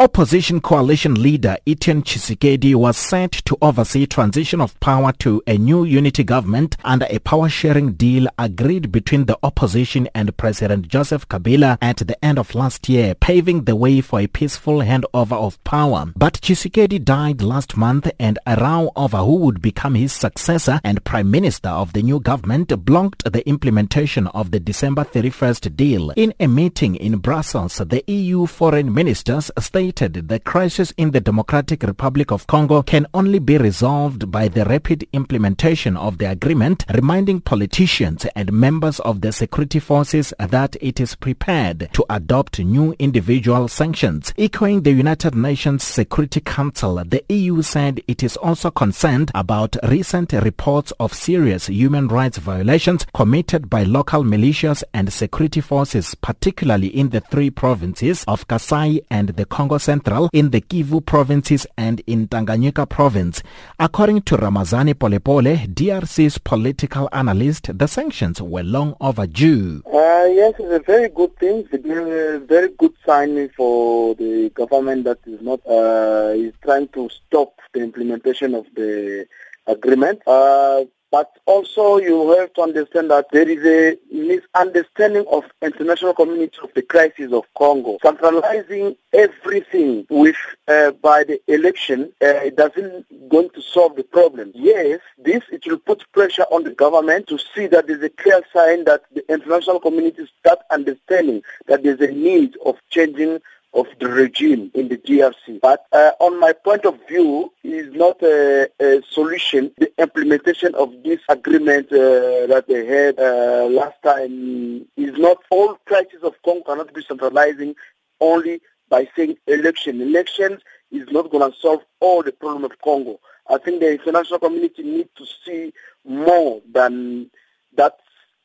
Opposition 0.00 0.60
coalition 0.60 1.20
leader 1.20 1.56
Etienne 1.66 2.04
Tshisekedi 2.04 2.72
was 2.72 2.96
set 2.96 3.32
to 3.32 3.58
oversee 3.60 4.06
transition 4.06 4.60
of 4.60 4.78
power 4.78 5.10
to 5.18 5.42
a 5.48 5.58
new 5.58 5.82
unity 5.82 6.22
government 6.22 6.76
under 6.84 7.08
a 7.10 7.18
power-sharing 7.18 7.94
deal 7.94 8.28
agreed 8.38 8.92
between 8.92 9.24
the 9.24 9.36
opposition 9.42 10.08
and 10.14 10.36
President 10.36 10.86
Joseph 10.86 11.28
Kabila 11.28 11.78
at 11.82 11.96
the 11.96 12.24
end 12.24 12.38
of 12.38 12.54
last 12.54 12.88
year, 12.88 13.16
paving 13.16 13.64
the 13.64 13.74
way 13.74 14.00
for 14.00 14.20
a 14.20 14.28
peaceful 14.28 14.82
handover 14.82 15.32
of 15.32 15.62
power. 15.64 16.12
But 16.14 16.34
Tshisekedi 16.34 17.04
died 17.04 17.42
last 17.42 17.76
month 17.76 18.08
and 18.20 18.38
a 18.46 18.54
row 18.54 18.92
over 18.94 19.16
who 19.16 19.34
would 19.38 19.60
become 19.60 19.96
his 19.96 20.12
successor 20.12 20.80
and 20.84 21.02
prime 21.02 21.28
minister 21.28 21.70
of 21.70 21.92
the 21.92 22.02
new 22.04 22.20
government 22.20 22.68
blocked 22.84 23.24
the 23.32 23.44
implementation 23.48 24.28
of 24.28 24.52
the 24.52 24.60
December 24.60 25.02
31st 25.02 25.74
deal. 25.74 26.10
In 26.10 26.34
a 26.38 26.46
meeting 26.46 26.94
in 26.94 27.18
Brussels, 27.18 27.78
the 27.78 28.04
EU 28.06 28.46
foreign 28.46 28.94
ministers 28.94 29.50
stated 29.58 29.87
stated 29.88 30.28
the 30.28 30.38
crisis 30.38 30.92
in 30.98 31.12
the 31.12 31.20
Democratic 31.20 31.82
Republic 31.82 32.30
of 32.30 32.46
Congo 32.46 32.82
can 32.82 33.06
only 33.14 33.38
be 33.38 33.56
resolved 33.56 34.30
by 34.30 34.46
the 34.46 34.66
rapid 34.66 35.08
implementation 35.14 35.96
of 35.96 36.18
the 36.18 36.30
agreement, 36.30 36.84
reminding 36.92 37.40
politicians 37.40 38.26
and 38.36 38.52
members 38.52 39.00
of 39.00 39.22
the 39.22 39.32
security 39.32 39.78
forces 39.78 40.34
that 40.38 40.76
it 40.82 41.00
is 41.00 41.14
prepared 41.14 41.88
to 41.94 42.04
adopt 42.10 42.58
new 42.58 42.94
individual 42.98 43.66
sanctions. 43.66 44.34
Echoing 44.36 44.82
the 44.82 44.92
United 44.92 45.34
Nations 45.34 45.84
Security 45.84 46.40
Council, 46.40 47.02
the 47.06 47.24
EU 47.30 47.62
said 47.62 48.02
it 48.06 48.22
is 48.22 48.36
also 48.36 48.70
concerned 48.70 49.30
about 49.34 49.74
recent 49.84 50.34
reports 50.34 50.92
of 51.00 51.14
serious 51.14 51.68
human 51.68 52.08
rights 52.08 52.36
violations 52.36 53.06
committed 53.14 53.70
by 53.70 53.84
local 53.84 54.22
militias 54.22 54.84
and 54.92 55.10
security 55.10 55.62
forces, 55.62 56.14
particularly 56.14 56.88
in 56.88 57.08
the 57.08 57.22
three 57.22 57.48
provinces 57.48 58.22
of 58.28 58.46
Kasai 58.48 59.00
and 59.10 59.30
the 59.30 59.46
Congo 59.46 59.77
Central 59.78 60.28
in 60.32 60.50
the 60.50 60.60
Kivu 60.60 61.04
provinces 61.04 61.66
and 61.76 62.02
in 62.06 62.28
Tanganyika 62.28 62.88
province. 62.88 63.42
According 63.78 64.22
to 64.22 64.36
Ramazani 64.36 64.94
Polepole, 64.94 65.66
DRC's 65.72 66.38
political 66.38 67.08
analyst, 67.12 67.76
the 67.76 67.86
sanctions 67.88 68.40
were 68.42 68.62
long 68.62 68.96
overdue. 69.00 69.82
Uh, 69.86 70.24
yes, 70.30 70.54
it's 70.58 70.72
a 70.72 70.80
very 70.80 71.08
good 71.08 71.36
thing. 71.38 71.66
It's 71.72 71.84
a 71.86 72.38
very 72.46 72.70
good 72.78 72.92
sign 73.04 73.48
for 73.56 74.14
the 74.14 74.50
government 74.54 75.04
that 75.04 75.18
is 75.26 75.40
not 75.40 75.60
uh, 75.66 76.32
is 76.34 76.54
trying 76.62 76.88
to 76.88 77.08
stop 77.08 77.54
the 77.72 77.80
implementation 77.80 78.54
of 78.54 78.66
the 78.74 79.26
agreement. 79.66 80.20
Uh, 80.26 80.84
but 81.10 81.30
also 81.46 81.98
you 81.98 82.36
have 82.38 82.52
to 82.54 82.62
understand 82.62 83.10
that 83.10 83.26
there 83.32 83.48
is 83.48 83.64
a 83.64 83.96
misunderstanding 84.14 85.24
of 85.30 85.44
international 85.62 86.14
community 86.14 86.58
of 86.62 86.72
the 86.74 86.82
crisis 86.82 87.32
of 87.32 87.44
Congo. 87.56 87.98
Centralizing 88.02 88.96
everything 89.12 90.06
with 90.10 90.36
uh, 90.66 90.92
by 90.92 91.24
the 91.24 91.40
election 91.48 92.12
uh, 92.24 92.50
doesn't 92.56 93.06
going 93.28 93.50
to 93.50 93.62
solve 93.62 93.96
the 93.96 94.04
problem. 94.04 94.52
Yes, 94.54 95.00
this 95.18 95.42
it 95.50 95.66
will 95.66 95.78
put 95.78 96.04
pressure 96.12 96.46
on 96.50 96.64
the 96.64 96.74
government 96.74 97.26
to 97.28 97.38
see 97.54 97.66
that 97.68 97.86
there's 97.86 98.02
a 98.02 98.10
clear 98.10 98.42
sign 98.54 98.84
that 98.84 99.02
the 99.14 99.24
international 99.32 99.80
community 99.80 100.28
start 100.40 100.58
understanding 100.70 101.42
that 101.66 101.82
there's 101.82 102.00
a 102.00 102.12
need 102.12 102.56
of 102.66 102.76
changing 102.90 103.40
of 103.78 103.86
the 104.00 104.08
regime 104.08 104.70
in 104.74 104.88
the 104.88 104.96
DRC. 104.96 105.60
But 105.60 105.86
uh, 105.92 106.12
on 106.20 106.40
my 106.40 106.52
point 106.52 106.84
of 106.84 106.98
view, 107.06 107.52
is 107.62 107.94
not 107.94 108.20
a, 108.22 108.68
a, 108.80 109.02
solution. 109.10 109.70
The 109.78 109.92
implementation 109.98 110.74
of 110.74 110.92
this 111.04 111.20
agreement 111.28 111.86
uh, 111.92 112.46
that 112.52 112.64
they 112.66 112.84
had 112.86 113.18
uh, 113.18 113.66
last 113.66 114.02
time 114.02 114.86
is 114.96 115.16
not 115.18 115.38
all 115.50 115.78
crises 115.86 116.22
of 116.22 116.34
Congo 116.44 116.64
cannot 116.64 116.92
be 116.92 117.02
centralizing 117.02 117.74
only 118.20 118.60
by 118.88 119.06
saying 119.14 119.36
election. 119.46 120.00
Elections 120.00 120.60
is 120.90 121.06
not 121.10 121.30
going 121.30 121.50
to 121.50 121.56
solve 121.58 121.82
all 122.00 122.22
the 122.22 122.32
problem 122.32 122.64
of 122.64 122.72
Congo. 122.82 123.20
I 123.48 123.58
think 123.58 123.80
the 123.80 123.92
international 123.92 124.40
community 124.40 124.82
needs 124.82 125.10
to 125.16 125.24
see 125.44 125.72
more 126.04 126.60
than 126.70 127.30
that 127.76 127.98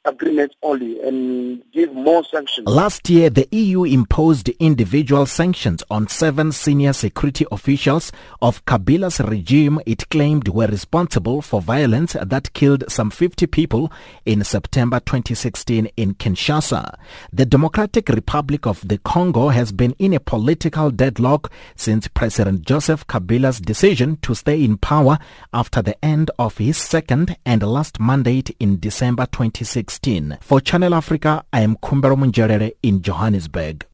agreement 0.06 0.54
only 0.62 1.02
and 1.02 1.64
give 1.72 1.94
more 1.94 2.24
sanctions. 2.26 2.68
Last 2.68 3.10
year, 3.10 3.30
the 3.30 3.48
EU 3.52 3.84
imposed 3.84 4.50
individual 4.50 5.26
sanctions 5.26 5.84
on 5.90 6.08
seven 6.08 6.52
senior 6.52 6.94
security 6.94 7.46
officials 7.52 8.12
of 8.42 8.64
Kabila's 8.66 9.20
regime 9.22 9.80
it 9.86 10.10
claimed 10.10 10.50
were 10.50 10.68
responsible 10.68 11.42
for 11.42 11.62
violence 11.62 12.18
that 12.22 12.54
killed 12.54 12.84
some 12.90 13.10
50 13.10 13.48
people 13.48 13.92
in 14.26 14.44
September 14.44 15.00
2016 15.00 15.88
in 15.98 16.16
Kinshasa. 16.16 16.96
The 17.32 17.46
Democratic 17.46 18.10
Republic 18.10 18.66
of 18.66 18.86
the 18.88 18.98
Congo 19.00 19.50
has 19.50 19.72
been 19.72 19.96
in 20.00 20.14
a 20.14 20.20
political 20.20 20.92
deadlock 20.92 21.52
since 21.76 22.08
President 22.10 22.64
Joseph 22.64 23.08
Kabila's 23.08 23.60
decision 23.60 24.18
to 24.18 24.36
stay 24.36 24.64
in 24.64 24.78
power 24.78 25.18
after 25.54 25.82
the 25.82 26.04
end 26.04 26.30
of 26.38 26.58
his 26.58 26.78
second 26.78 27.38
and 27.46 27.64
last 27.64 28.00
mandate 28.00 28.56
in 28.60 28.80
December 28.80 29.26
2016. 29.28 29.93
For 30.42 30.60
Channel 30.62 30.94
Africa, 30.94 31.44
I 31.52 31.62
am 31.62 31.78
Kumbero 31.78 32.16
Munjerere 32.16 32.72
in 32.82 33.02
Johannesburg. 33.02 33.86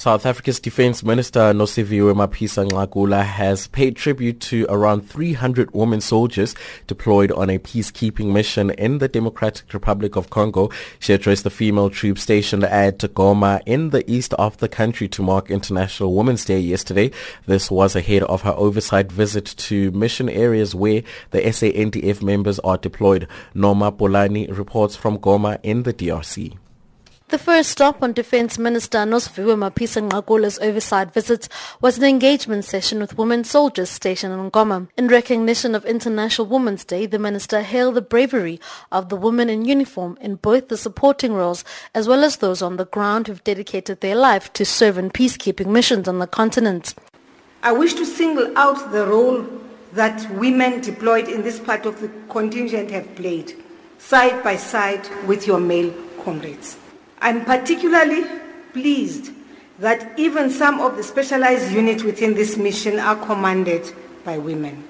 South 0.00 0.24
Africa's 0.24 0.58
Defence 0.58 1.02
Minister 1.02 1.52
Nosiviwe 1.52 2.14
Mapisa 2.14 3.22
has 3.22 3.66
paid 3.66 3.96
tribute 3.96 4.40
to 4.40 4.64
around 4.70 5.02
300 5.02 5.74
women 5.74 6.00
soldiers 6.00 6.54
deployed 6.86 7.30
on 7.32 7.50
a 7.50 7.58
peacekeeping 7.58 8.32
mission 8.32 8.70
in 8.70 8.96
the 8.96 9.08
Democratic 9.08 9.70
Republic 9.74 10.16
of 10.16 10.30
Congo. 10.30 10.70
She 11.00 11.12
addressed 11.12 11.44
the 11.44 11.50
female 11.50 11.90
troops 11.90 12.22
stationed 12.22 12.64
at 12.64 13.00
Goma 13.00 13.60
in 13.66 13.90
the 13.90 14.10
east 14.10 14.32
of 14.38 14.56
the 14.56 14.70
country 14.70 15.06
to 15.08 15.22
mark 15.22 15.50
International 15.50 16.14
Women's 16.14 16.46
Day 16.46 16.60
yesterday. 16.60 17.10
This 17.44 17.70
was 17.70 17.94
ahead 17.94 18.22
of 18.22 18.40
her 18.40 18.54
oversight 18.56 19.12
visit 19.12 19.44
to 19.44 19.90
mission 19.90 20.30
areas 20.30 20.74
where 20.74 21.02
the 21.30 21.42
SANDF 21.42 22.22
members 22.22 22.58
are 22.60 22.78
deployed. 22.78 23.28
Norma 23.52 23.92
Polani 23.92 24.46
reports 24.46 24.96
from 24.96 25.18
Goma 25.18 25.60
in 25.62 25.82
the 25.82 25.92
DRC. 25.92 26.56
The 27.30 27.38
first 27.38 27.70
stop 27.70 28.02
on 28.02 28.12
Defence 28.12 28.58
Minister 28.58 28.98
Nosiviwe 28.98 29.54
Mapisa 29.54 30.02
Nqakula's 30.10 30.58
oversight 30.58 31.14
visit 31.14 31.48
was 31.80 31.96
an 31.96 32.02
engagement 32.02 32.64
session 32.64 32.98
with 32.98 33.16
women 33.16 33.44
soldiers 33.44 33.88
stationed 33.88 34.34
in 34.34 34.50
Goma. 34.50 34.88
In 34.96 35.06
recognition 35.06 35.76
of 35.76 35.84
International 35.84 36.48
Women's 36.48 36.84
Day, 36.84 37.06
the 37.06 37.20
minister 37.20 37.62
hailed 37.62 37.94
the 37.94 38.02
bravery 38.02 38.58
of 38.90 39.10
the 39.10 39.16
women 39.16 39.48
in 39.48 39.64
uniform 39.64 40.18
in 40.20 40.34
both 40.34 40.66
the 40.66 40.76
supporting 40.76 41.32
roles 41.32 41.62
as 41.94 42.08
well 42.08 42.24
as 42.24 42.38
those 42.38 42.62
on 42.62 42.78
the 42.78 42.86
ground 42.86 43.28
who've 43.28 43.44
dedicated 43.44 44.00
their 44.00 44.16
life 44.16 44.52
to 44.54 44.64
serve 44.64 44.98
in 44.98 45.08
peacekeeping 45.08 45.68
missions 45.68 46.08
on 46.08 46.18
the 46.18 46.26
continent. 46.26 46.96
I 47.62 47.70
wish 47.70 47.94
to 47.94 48.04
single 48.04 48.58
out 48.58 48.90
the 48.90 49.06
role 49.06 49.46
that 49.92 50.28
women 50.32 50.80
deployed 50.80 51.28
in 51.28 51.42
this 51.44 51.60
part 51.60 51.86
of 51.86 52.00
the 52.00 52.10
contingent 52.28 52.90
have 52.90 53.14
played, 53.14 53.54
side 53.98 54.42
by 54.42 54.56
side 54.56 55.08
with 55.28 55.46
your 55.46 55.60
male 55.60 55.94
comrades. 56.24 56.76
I'm 57.20 57.44
particularly 57.44 58.24
pleased 58.72 59.32
that 59.78 60.18
even 60.18 60.50
some 60.50 60.80
of 60.80 60.96
the 60.96 61.02
specialized 61.02 61.72
units 61.72 62.02
within 62.02 62.34
this 62.34 62.56
mission 62.56 62.98
are 62.98 63.16
commanded 63.16 63.92
by 64.24 64.38
women. 64.38 64.86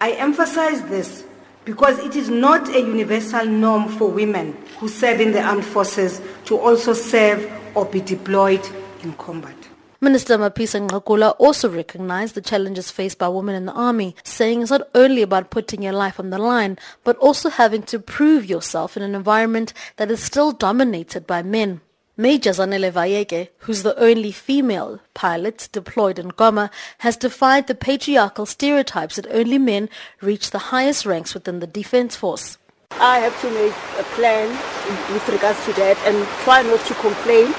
I 0.00 0.12
emphasize 0.12 0.82
this 0.84 1.24
because 1.64 1.98
it 1.98 2.16
is 2.16 2.30
not 2.30 2.68
a 2.68 2.80
universal 2.80 3.44
norm 3.44 3.88
for 3.88 4.10
women 4.10 4.56
who 4.78 4.88
serve 4.88 5.20
in 5.20 5.32
the 5.32 5.42
armed 5.42 5.64
forces 5.64 6.22
to 6.46 6.58
also 6.58 6.94
serve 6.94 7.50
or 7.74 7.84
be 7.84 8.00
deployed 8.00 8.66
in 9.02 9.12
combat. 9.14 9.67
Minister 10.00 10.38
Mapisa 10.38 10.86
Nqakula 10.86 11.34
also 11.40 11.68
recognized 11.68 12.36
the 12.36 12.40
challenges 12.40 12.88
faced 12.88 13.18
by 13.18 13.26
women 13.26 13.56
in 13.56 13.66
the 13.66 13.72
army, 13.72 14.14
saying 14.22 14.62
it's 14.62 14.70
not 14.70 14.88
only 14.94 15.22
about 15.22 15.50
putting 15.50 15.82
your 15.82 15.92
life 15.92 16.20
on 16.20 16.30
the 16.30 16.38
line, 16.38 16.78
but 17.02 17.16
also 17.16 17.50
having 17.50 17.82
to 17.82 17.98
prove 17.98 18.46
yourself 18.46 18.96
in 18.96 19.02
an 19.02 19.16
environment 19.16 19.72
that 19.96 20.08
is 20.08 20.22
still 20.22 20.52
dominated 20.52 21.26
by 21.26 21.42
men. 21.42 21.80
Major 22.16 22.50
Zanele 22.50 22.92
Vayeke, 22.92 23.48
who's 23.58 23.82
the 23.82 23.98
only 23.98 24.30
female 24.30 25.00
pilot 25.14 25.68
deployed 25.72 26.20
in 26.20 26.30
Goma, 26.30 26.70
has 26.98 27.16
defied 27.16 27.66
the 27.66 27.74
patriarchal 27.74 28.46
stereotypes 28.46 29.16
that 29.16 29.26
only 29.32 29.58
men 29.58 29.88
reach 30.20 30.52
the 30.52 30.70
highest 30.70 31.06
ranks 31.06 31.34
within 31.34 31.58
the 31.58 31.66
defense 31.66 32.14
force. 32.14 32.56
I 32.92 33.18
have 33.18 33.40
to 33.40 33.50
make 33.50 33.74
a 33.98 34.04
plan 34.14 34.48
with 35.12 35.28
regards 35.28 35.64
to 35.64 35.72
that 35.72 35.98
and 36.06 36.24
try 36.44 36.62
not 36.62 36.86
to 36.86 36.94
complain 36.94 37.52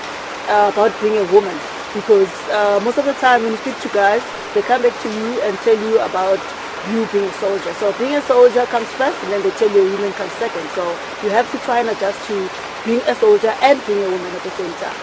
uh, 0.48 0.72
about 0.74 1.02
being 1.02 1.18
a 1.18 1.34
woman 1.34 1.60
because 1.94 2.30
uh, 2.50 2.80
most 2.84 2.98
of 2.98 3.06
the 3.06 3.14
time 3.18 3.44
when 3.44 3.52
you 3.52 3.58
speak 3.58 3.80
to 3.82 3.90
guys, 3.90 4.22
they 4.54 4.62
come 4.62 4.82
back 4.82 4.96
to 5.02 5.10
you 5.10 5.42
and 5.42 5.58
tell 5.66 5.78
you 5.78 6.00
about 6.02 6.40
you 6.88 7.06
being 7.12 7.26
a 7.28 7.34
soldier. 7.44 7.74
So 7.78 7.92
being 7.98 8.16
a 8.16 8.22
soldier 8.24 8.66
comes 8.68 8.88
first 8.96 9.18
and 9.24 9.34
then 9.34 9.44
they 9.44 9.52
tell 9.58 9.70
you 9.70 9.86
a 9.86 9.92
woman 9.92 10.14
comes 10.14 10.32
second. 10.40 10.64
So 10.74 10.84
you 11.24 11.30
have 11.30 11.50
to 11.52 11.58
try 11.66 11.80
and 11.82 11.90
adjust 11.90 12.18
to 12.28 12.50
being 12.86 13.02
a 13.06 13.16
soldier 13.16 13.54
and 13.62 13.78
being 13.86 14.00
a 14.00 14.10
woman 14.10 14.32
at 14.32 14.44
the 14.44 14.54
same 14.56 14.74
time. 14.80 14.98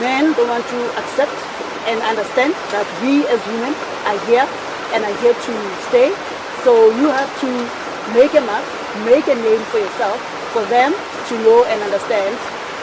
Men 0.00 0.32
don't 0.34 0.48
want 0.48 0.66
to 0.66 0.80
accept 0.98 1.32
and 1.86 2.00
understand 2.02 2.52
that 2.74 2.86
we 3.00 3.26
as 3.28 3.40
women 3.46 3.72
are 4.08 4.18
here 4.26 4.46
and 4.92 5.04
are 5.04 5.16
here 5.22 5.34
to 5.34 5.54
stay. 5.88 6.10
So 6.66 6.90
you 6.98 7.08
have 7.12 7.30
to 7.40 7.50
make 8.12 8.34
a 8.34 8.40
mark, 8.40 8.64
make 9.04 9.28
a 9.28 9.36
name 9.36 9.62
for 9.70 9.78
yourself, 9.78 10.18
for 10.52 10.64
them 10.66 10.92
to 10.92 11.34
know 11.44 11.64
and 11.64 11.82
understand 11.82 12.34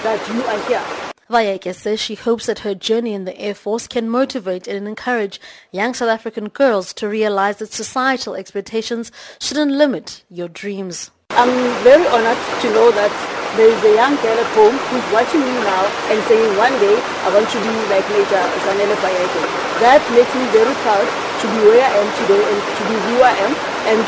that 0.03 0.19
you 0.31 0.41
are 0.45 0.59
here. 0.67 1.10
Vayeke 1.31 1.73
says 1.73 2.01
she 2.01 2.15
hopes 2.15 2.45
that 2.45 2.59
her 2.67 2.75
journey 2.75 3.13
in 3.13 3.23
the 3.23 3.39
Air 3.39 3.55
Force 3.55 3.87
can 3.87 4.09
motivate 4.09 4.67
and 4.67 4.85
encourage 4.85 5.39
young 5.71 5.93
South 5.93 6.11
African 6.11 6.49
girls 6.49 6.91
to 6.99 7.07
realize 7.07 7.57
that 7.57 7.71
societal 7.71 8.35
expectations 8.35 9.13
shouldn't 9.39 9.71
limit 9.71 10.23
your 10.29 10.49
dreams. 10.49 11.09
I'm 11.31 11.55
very 11.87 12.03
honored 12.11 12.35
to 12.35 12.67
know 12.75 12.91
that 12.91 13.13
there 13.55 13.71
is 13.71 13.79
a 13.79 13.95
young 13.95 14.19
girl 14.19 14.35
at 14.35 14.51
home 14.51 14.75
who's 14.91 15.07
watching 15.15 15.39
me 15.39 15.55
now 15.63 15.87
and 16.11 16.19
saying 16.27 16.51
one 16.59 16.75
day 16.83 16.99
I 16.99 17.31
want 17.31 17.47
to 17.47 17.59
be 17.63 17.73
like 17.87 18.03
Major 18.11 18.43
Zanele 18.67 18.95
Vayeke. 18.99 19.43
That 19.79 20.03
makes 20.11 20.35
me 20.35 20.43
very 20.51 20.75
proud 20.83 21.07
to 21.07 21.45
be 21.47 21.59
where 21.63 21.79
I 21.79 21.91
am 21.95 22.09
today 22.19 22.43
and 22.43 22.59
to 22.59 22.81
be 22.91 22.95
who 23.07 23.15
I 23.23 23.33
am. 23.47 23.53
And 23.87 24.03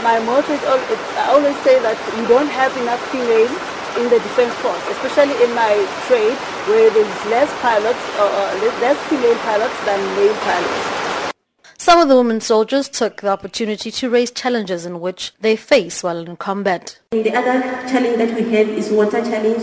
my 0.00 0.16
motto 0.24 0.56
is, 0.56 0.64
I 1.20 1.28
always 1.28 1.56
say 1.60 1.76
that 1.84 2.00
we 2.16 2.24
don't 2.24 2.48
have 2.48 2.72
enough 2.80 3.04
female 3.12 3.52
in 4.00 4.08
the 4.08 4.18
defense 4.18 4.52
force, 4.64 4.82
especially 4.90 5.36
in 5.44 5.54
my 5.54 5.76
trade 6.08 6.36
where 6.66 6.90
there's 6.90 7.26
less 7.26 7.50
pilots, 7.60 7.98
or 8.18 8.28
uh, 8.28 8.80
less 8.80 8.98
female 9.08 9.36
pilots 9.36 9.84
than 9.84 10.00
male 10.16 10.34
pilots. 10.36 11.32
Some 11.78 11.98
of 11.98 12.08
the 12.08 12.16
women 12.16 12.40
soldiers 12.40 12.88
took 12.88 13.20
the 13.20 13.28
opportunity 13.28 13.90
to 13.90 14.08
raise 14.08 14.30
challenges 14.30 14.86
in 14.86 15.00
which 15.00 15.32
they 15.40 15.56
face 15.56 16.02
while 16.02 16.18
in 16.18 16.36
combat. 16.36 16.98
The 17.10 17.34
other 17.34 17.60
challenge 17.88 18.16
that 18.18 18.34
we 18.34 18.50
have 18.54 18.68
is 18.68 18.90
water 18.90 19.22
challenge. 19.22 19.62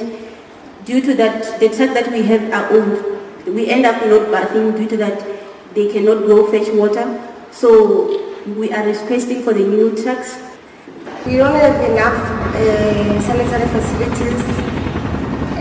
Due 0.85 1.01
to 1.01 1.13
that, 1.15 1.59
the 1.59 1.67
trucks 1.67 1.93
that 1.93 2.11
we 2.11 2.21
have 2.23 2.51
are 2.53 2.71
old. 2.73 3.47
We 3.47 3.69
end 3.69 3.85
up 3.85 4.05
not 4.05 4.29
bathing 4.31 4.75
due 4.77 4.89
to 4.89 4.97
that 4.97 5.25
they 5.73 5.91
cannot 5.91 6.27
go 6.27 6.51
fetch 6.51 6.71
water. 6.73 7.05
So 7.51 8.37
we 8.45 8.71
are 8.71 8.85
requesting 8.85 9.43
for 9.43 9.53
the 9.53 9.65
new 9.65 9.95
trucks 10.03 10.37
we 11.25 11.37
don't 11.37 11.53
have 11.53 11.89
enough 11.89 12.17
uh, 12.55 13.21
sanitary 13.21 13.67
facilities 13.69 14.60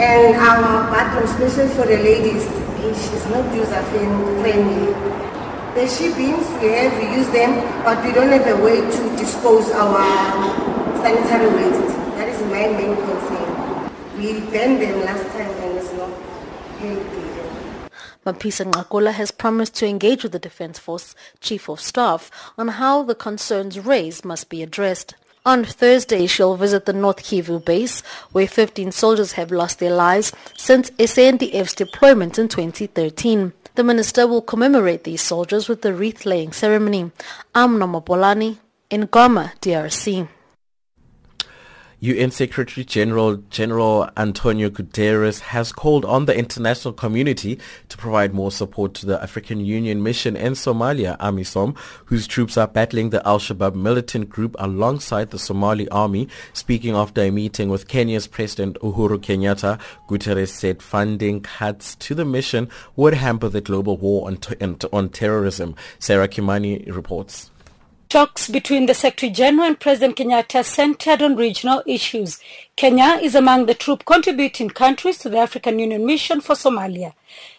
and 0.00 0.36
our 0.36 0.90
bathroom, 0.90 1.24
especially 1.24 1.68
for 1.74 1.86
the 1.86 1.98
ladies, 2.02 2.44
is 2.84 3.26
not 3.26 3.54
user 3.54 3.82
friendly. 3.92 4.92
The 5.74 5.86
ship 5.86 6.16
bins, 6.16 6.48
we 6.60 6.68
have, 6.68 6.96
we 6.98 7.16
use 7.16 7.28
them, 7.28 7.60
but 7.84 8.02
we 8.04 8.12
don't 8.12 8.30
have 8.30 8.46
a 8.46 8.64
way 8.64 8.80
to 8.80 9.16
dispose 9.16 9.70
our 9.70 10.02
sanitary 11.02 11.48
waste. 11.54 11.96
That 12.16 12.28
is 12.28 12.40
my 12.44 12.66
main 12.74 12.96
concern. 12.96 13.90
We 14.16 14.40
banned 14.50 14.82
them 14.82 15.00
last 15.04 15.26
time 15.32 15.50
and 15.50 15.78
it's 15.78 15.92
not 15.92 16.10
healthy. 16.78 17.30
Mapisa 18.26 18.70
Nqakula 18.70 19.12
has 19.12 19.30
promised 19.30 19.74
to 19.76 19.86
engage 19.86 20.22
with 20.22 20.32
the 20.32 20.38
Defence 20.38 20.78
Force 20.78 21.14
Chief 21.40 21.70
of 21.70 21.80
Staff 21.80 22.30
on 22.58 22.68
how 22.68 23.02
the 23.02 23.14
concerns 23.14 23.80
raised 23.80 24.26
must 24.26 24.50
be 24.50 24.62
addressed. 24.62 25.14
On 25.46 25.64
Thursday, 25.64 26.26
she'll 26.26 26.56
visit 26.56 26.84
the 26.84 26.92
North 26.92 27.22
Kivu 27.22 27.64
base, 27.64 28.02
where 28.30 28.46
15 28.46 28.92
soldiers 28.92 29.32
have 29.32 29.50
lost 29.50 29.78
their 29.78 29.94
lives 29.94 30.34
since 30.58 30.90
SANDF's 30.90 31.74
deployment 31.74 32.38
in 32.38 32.46
2013. 32.46 33.54
The 33.74 33.84
minister 33.84 34.26
will 34.26 34.42
commemorate 34.42 35.04
these 35.04 35.22
soldiers 35.22 35.66
with 35.66 35.80
the 35.80 35.94
wreath-laying 35.94 36.52
ceremony. 36.52 37.10
I'm 37.54 37.78
Nomopolani 37.78 38.58
in 38.90 39.06
Goma, 39.06 39.52
DRC. 39.62 40.28
UN 42.02 42.30
Secretary 42.30 42.82
General 42.82 43.36
General 43.50 44.08
Antonio 44.16 44.70
Guterres 44.70 45.40
has 45.40 45.70
called 45.70 46.06
on 46.06 46.24
the 46.24 46.34
international 46.34 46.94
community 46.94 47.58
to 47.90 47.98
provide 47.98 48.32
more 48.32 48.50
support 48.50 48.94
to 48.94 49.04
the 49.04 49.22
African 49.22 49.60
Union 49.60 50.02
mission 50.02 50.34
in 50.34 50.54
Somalia, 50.54 51.18
AMISOM, 51.18 51.76
whose 52.06 52.26
troops 52.26 52.56
are 52.56 52.66
battling 52.66 53.10
the 53.10 53.26
Al-Shabaab 53.28 53.74
militant 53.74 54.30
group 54.30 54.56
alongside 54.58 55.30
the 55.30 55.38
Somali 55.38 55.90
army. 55.90 56.26
Speaking 56.54 56.94
after 56.94 57.20
a 57.20 57.30
meeting 57.30 57.68
with 57.68 57.86
Kenya's 57.86 58.26
President 58.26 58.78
Uhuru 58.80 59.18
Kenyatta, 59.18 59.78
Guterres 60.08 60.48
said 60.48 60.82
funding 60.82 61.42
cuts 61.42 61.96
to 61.96 62.14
the 62.14 62.24
mission 62.24 62.70
would 62.96 63.12
hamper 63.12 63.50
the 63.50 63.60
global 63.60 63.98
war 63.98 64.26
on, 64.26 64.38
t- 64.38 64.56
on 64.90 65.10
terrorism. 65.10 65.76
Sarah 65.98 66.28
Kimani 66.28 66.90
reports. 66.90 67.50
Talks 68.10 68.48
between 68.48 68.86
the 68.86 68.94
Secretary 68.94 69.30
General 69.30 69.68
and 69.68 69.78
President 69.78 70.16
Kenyatta 70.16 70.64
centered 70.64 71.22
on 71.22 71.36
regional 71.36 71.80
issues. 71.86 72.40
Kenya 72.74 73.20
is 73.22 73.36
among 73.36 73.66
the 73.66 73.74
troop 73.74 74.04
contributing 74.04 74.68
countries 74.68 75.16
to 75.18 75.28
the 75.28 75.38
African 75.38 75.78
Union 75.78 76.04
mission 76.04 76.40
for 76.40 76.56
Somalia. 76.56 77.12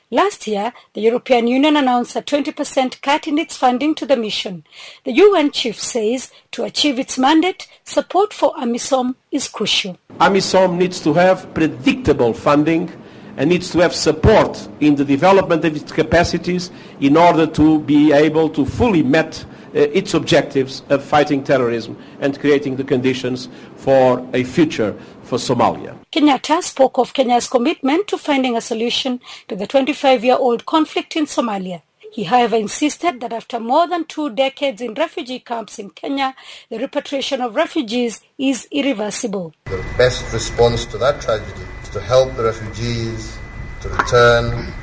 Last 0.10 0.48
year, 0.48 0.74
the 0.94 1.00
European 1.00 1.48
Union 1.48 1.78
announced 1.78 2.18
a 2.18 2.22
20% 2.22 3.02
cut 3.02 3.30
in 3.30 3.38
its 3.38 3.56
funding 3.56 3.96
to 3.96 4.06
the 4.06 4.18
mission. 4.18 4.66
The 5.06 5.14
UN 5.14 5.52
chief 5.52 5.80
says 5.80 6.34
to 6.52 6.66
achieve 6.66 7.00
its 7.00 7.18
mandate, 7.18 7.70
support 7.86 8.34
for 8.34 8.54
AMISOM 8.56 9.16
is 9.32 9.48
crucial. 9.48 9.98
AMISOM 10.20 10.76
needs 10.76 11.00
to 11.00 11.14
have 11.14 11.54
predictable 11.54 12.34
funding 12.34 12.92
and 13.38 13.50
needs 13.50 13.72
to 13.72 13.80
have 13.80 13.96
support 13.96 14.68
in 14.82 14.96
the 14.96 15.06
development 15.06 15.64
of 15.64 15.78
its 15.78 15.94
capacities 15.94 16.72
in 17.00 17.16
order 17.16 17.48
to 17.48 17.80
be 17.80 18.12
able 18.12 18.50
to 18.50 18.66
fully 18.66 19.02
meet 19.02 19.46
Uh, 19.74 19.88
its 19.94 20.14
objectives 20.14 20.84
of 20.90 21.02
fighting 21.02 21.42
terrorism 21.46 21.98
and 22.20 22.38
creating 22.42 22.76
the 22.76 22.84
conditions 22.84 23.48
for 23.78 24.20
a 24.34 24.44
future 24.44 24.94
for 25.24 25.38
Somalia. 25.38 25.96
Kenyatta 26.12 26.62
spoke 26.62 26.98
of 26.98 27.14
Kenya's 27.14 27.48
commitment 27.48 28.06
to 28.10 28.18
finding 28.18 28.58
a 28.58 28.60
solution 28.60 29.22
to 29.48 29.56
the 29.56 29.66
25-year-old 29.66 30.66
conflict 30.66 31.16
in 31.16 31.26
Somalia. 31.26 31.82
He, 32.12 32.26
however, 32.26 32.58
insisted 32.58 33.22
that 33.22 33.32
after 33.32 33.62
more 33.62 33.88
than 33.88 34.04
two 34.04 34.30
decades 34.32 34.82
in 34.82 34.94
refugee 34.96 35.40
camps 35.40 35.80
in 35.80 35.92
Kenya, 35.92 36.36
the 36.70 36.78
repatriation 36.78 37.40
of 37.40 37.56
refugees 37.56 38.20
is 38.38 38.68
irreversible. 38.72 39.54
The 39.68 39.82
best 39.98 40.34
response 40.34 40.86
to 40.88 40.98
that 40.98 41.22
tragedy 41.22 41.66
is 41.82 41.90
to 41.92 42.02
help 42.02 42.36
the 42.36 42.44
refugees 42.44 43.40
to 43.84 43.88
return 43.88 44.74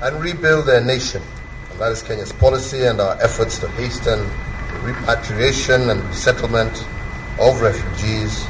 and 0.00 0.22
rebuild 0.22 0.64
their 0.64 0.82
nation 0.82 1.20
that 1.78 1.92
is 1.92 2.02
Kenya's 2.02 2.32
policy 2.32 2.84
and 2.84 3.00
our 3.00 3.20
efforts 3.22 3.58
to 3.60 3.68
hasten 3.68 4.18
the 4.18 4.80
repatriation 4.80 5.90
and 5.90 6.14
settlement 6.14 6.72
of 7.40 7.60
refugees. 7.60 8.46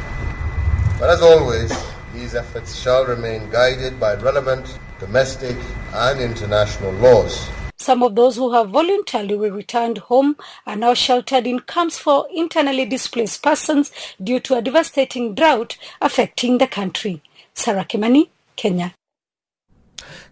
But 0.99 1.11
as 1.11 1.21
always, 1.21 1.73
these 2.15 2.35
efforts 2.35 2.75
shall 2.75 3.05
remain 3.05 3.51
guided 3.51 4.01
by 4.01 4.15
relevant 4.15 4.79
domestic 4.99 5.57
and 5.93 6.21
international 6.21 6.93
laws. 6.93 7.49
Some 7.77 8.03
of 8.03 8.17
those 8.17 8.37
who 8.37 8.53
have 8.55 8.71
voluntarily 8.71 9.51
returned 9.51 9.99
home 9.99 10.37
are 10.67 10.75
now 10.75 10.95
sheltered 10.95 11.47
in 11.47 11.61
camps 11.61 11.99
for 11.99 12.27
internally 12.35 12.87
displaced 12.87 13.43
persons 13.43 13.93
due 14.23 14.41
to 14.41 14.57
a 14.57 14.63
devastating 14.63 15.35
drought 15.35 15.77
affecting 16.01 16.59
the 16.59 16.67
country. 16.67 17.23
Sarah 17.55 17.85
Kimani, 17.85 18.31
Kenya. 18.57 18.95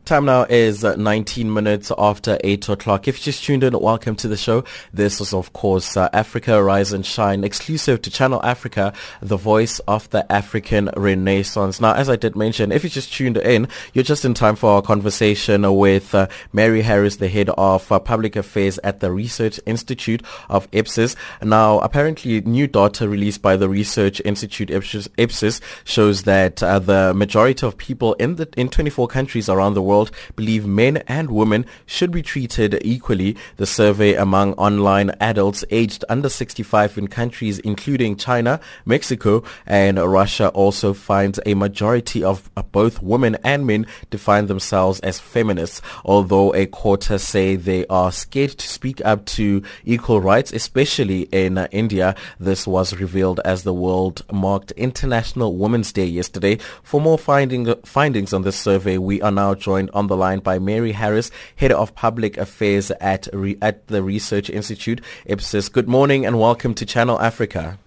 Time 0.07 0.25
now 0.25 0.45
is 0.45 0.85
uh, 0.85 0.95
19 0.95 1.53
minutes 1.53 1.90
after 1.99 2.38
8 2.45 2.69
o'clock. 2.69 3.09
If 3.09 3.19
you 3.19 3.25
just 3.25 3.42
tuned 3.42 3.64
in, 3.64 3.77
welcome 3.77 4.14
to 4.14 4.29
the 4.29 4.37
show. 4.37 4.62
This 4.92 5.21
is, 5.21 5.35
of 5.35 5.53
course, 5.53 5.97
uh, 5.97 6.09
Africa 6.12 6.62
Rise 6.62 6.92
and 6.92 7.05
Shine, 7.05 7.42
exclusive 7.42 8.03
to 8.03 8.11
Channel 8.12 8.40
Africa, 8.45 8.92
the 9.21 9.37
voice 9.37 9.81
of 9.88 10.09
the 10.11 10.31
African 10.31 10.90
Renaissance. 10.97 11.81
Now, 11.81 11.95
as 11.95 12.09
I 12.09 12.14
did 12.14 12.37
mention, 12.37 12.71
if 12.71 12.85
you 12.85 12.90
just 12.90 13.12
tuned 13.12 13.37
in, 13.37 13.66
you're 13.95 14.05
just 14.05 14.25
in 14.25 14.33
time 14.33 14.55
for 14.55 14.75
our 14.75 14.81
conversation 14.81 15.75
with 15.75 16.14
uh, 16.14 16.29
Mari 16.53 16.83
Harris, 16.83 17.16
the 17.16 17.27
head 17.27 17.51
of 17.59 17.90
uh, 17.90 17.99
public 17.99 18.37
affairs 18.37 18.79
at 18.85 19.01
the 19.01 19.11
Research 19.11 19.59
Institute 19.66 20.23
of 20.49 20.69
Ipsos. 20.71 21.16
Now, 21.42 21.81
apparently, 21.81 22.42
new 22.42 22.69
data 22.69 23.09
released 23.09 23.42
by 23.42 23.57
the 23.57 23.69
Research 23.69 24.23
Institute 24.25 24.71
Ipsos, 24.71 25.09
Ipsos 25.16 25.61
shows 25.83 26.23
that 26.23 26.62
uh, 26.62 26.79
the 26.79 27.12
majority 27.12 27.66
of 27.66 27.77
people 27.77 28.14
in 28.21 28.37
the 28.37 28.49
in 28.57 28.69
24 28.69 29.09
countries 29.09 29.49
around 29.49 29.75
the 29.75 29.83
world 29.83 29.96
world 29.97 30.11
believe 30.37 30.67
men 30.67 30.99
and 31.09 31.31
women 31.31 31.65
should 31.87 32.11
be 32.11 32.23
treated 32.23 32.79
equally. 32.83 33.37
The 33.57 33.67
survey 33.67 34.15
among 34.15 34.53
online 34.55 35.11
adults 35.21 35.65
aged 35.71 36.05
under 36.09 36.29
65 36.29 36.99
in 36.99 37.09
countries 37.09 37.59
including 37.61 38.17
China, 38.17 38.61
Mexico, 38.85 39.43
and 39.67 39.97
Russia 39.99 40.49
also 40.49 40.93
finds 40.93 41.41
a 41.47 41.55
majority 41.55 42.23
of 42.23 42.51
both 42.73 43.03
women 43.03 43.37
and 43.43 43.67
men 43.67 43.87
define 44.11 44.47
themselves 44.47 45.01
as 45.01 45.19
feminists, 45.19 45.81
although 46.05 46.55
a 46.55 46.67
quarter 46.67 47.17
say 47.19 47.57
they 47.57 47.87
are 47.87 48.13
scared 48.13 48.51
to 48.51 48.69
speak 48.69 49.01
up 49.05 49.25
to 49.25 49.63
equal 49.85 50.21
rights, 50.21 50.53
especially 50.53 51.23
in 51.33 51.57
India. 51.73 52.15
This 52.39 52.67
was 52.67 52.95
revealed 52.95 53.41
as 53.45 53.63
the 53.63 53.73
world 53.73 54.23
marked 54.31 54.73
International 54.73 55.57
Women's 55.57 55.93
Day 55.93 56.05
yesterday. 56.05 56.59
For 56.83 57.01
more 57.01 57.19
finding, 57.19 57.75
findings 57.85 58.33
on 58.35 58.43
this 58.43 58.59
survey, 58.59 58.99
we 58.99 59.23
are 59.23 59.33
now 59.33 59.55
joined 59.55 59.86
on 59.92 60.07
the 60.07 60.16
line 60.16 60.40
by 60.40 60.59
Mari 60.59 60.92
Harris, 60.92 61.31
Head 61.57 61.72
of 61.72 61.94
Public 61.94 62.37
Affairs 62.37 62.90
at, 63.01 63.29
Re- 63.33 63.59
at 63.61 63.87
the 63.88 64.03
Research 64.03 64.51
Institute, 64.51 65.01
Ipsos. 65.27 65.68
Good 65.68 65.88
morning 65.88 66.25
and 66.25 66.38
welcome 66.40 66.75
to 66.75 66.87
Channel 66.87 67.20
Africa. 67.20 67.79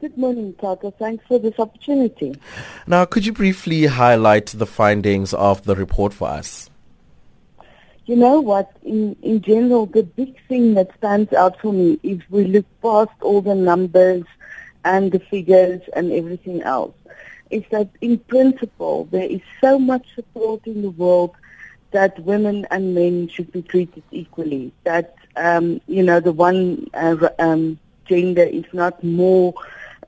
Good 0.00 0.16
morning, 0.16 0.54
Tata. 0.60 0.92
Thanks 0.92 1.24
for 1.26 1.40
this 1.40 1.58
opportunity. 1.58 2.36
Now, 2.86 3.04
could 3.04 3.26
you 3.26 3.32
briefly 3.32 3.86
highlight 3.86 4.46
the 4.46 4.66
findings 4.66 5.34
of 5.34 5.64
the 5.64 5.74
report 5.74 6.14
for 6.14 6.28
us? 6.28 6.70
You 8.06 8.16
know 8.16 8.40
what? 8.40 8.70
In, 8.84 9.16
in 9.22 9.42
general, 9.42 9.86
the 9.86 10.04
big 10.04 10.34
thing 10.48 10.74
that 10.74 10.90
stands 10.96 11.32
out 11.32 11.60
for 11.60 11.72
me 11.72 11.98
is 12.02 12.20
we 12.30 12.44
look 12.44 12.64
past 12.80 13.10
all 13.20 13.42
the 13.42 13.54
numbers 13.54 14.22
and 14.84 15.12
the 15.12 15.18
figures 15.18 15.82
and 15.94 16.12
everything 16.12 16.62
else, 16.62 16.94
is 17.50 17.64
that 17.70 17.88
in 18.00 18.18
principle 18.18 19.08
there 19.10 19.24
is 19.24 19.40
so 19.60 19.78
much 19.78 20.14
support 20.14 20.66
in 20.66 20.82
the 20.82 20.90
world 20.90 21.34
that 21.90 22.18
women 22.20 22.66
and 22.70 22.94
men 22.94 23.28
should 23.28 23.50
be 23.52 23.62
treated 23.62 24.02
equally. 24.10 24.72
That 24.84 25.14
um, 25.36 25.80
you 25.86 26.02
know 26.02 26.20
the 26.20 26.32
one 26.32 26.88
uh, 26.94 27.28
um, 27.38 27.78
gender 28.06 28.42
is 28.42 28.64
not 28.72 29.02
more 29.02 29.54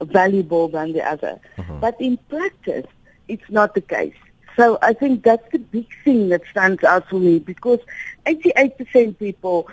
valuable 0.01 0.69
than 0.69 0.93
the 0.93 1.03
other. 1.03 1.39
Mm-hmm. 1.59 1.81
But 1.81 2.01
in 2.01 2.17
practice, 2.29 2.87
it's 3.29 3.49
not 3.51 3.75
the 3.75 3.81
case. 3.81 4.15
So 4.57 4.79
I 4.83 4.93
think 4.93 5.23
that's 5.23 5.51
the 5.53 5.59
big 5.59 5.87
thing 6.05 6.29
that 6.31 6.43
stands 6.51 6.83
out 6.85 7.09
for 7.09 7.19
me 7.19 7.39
because 7.39 7.79
88% 8.27 9.19
people 9.19 9.69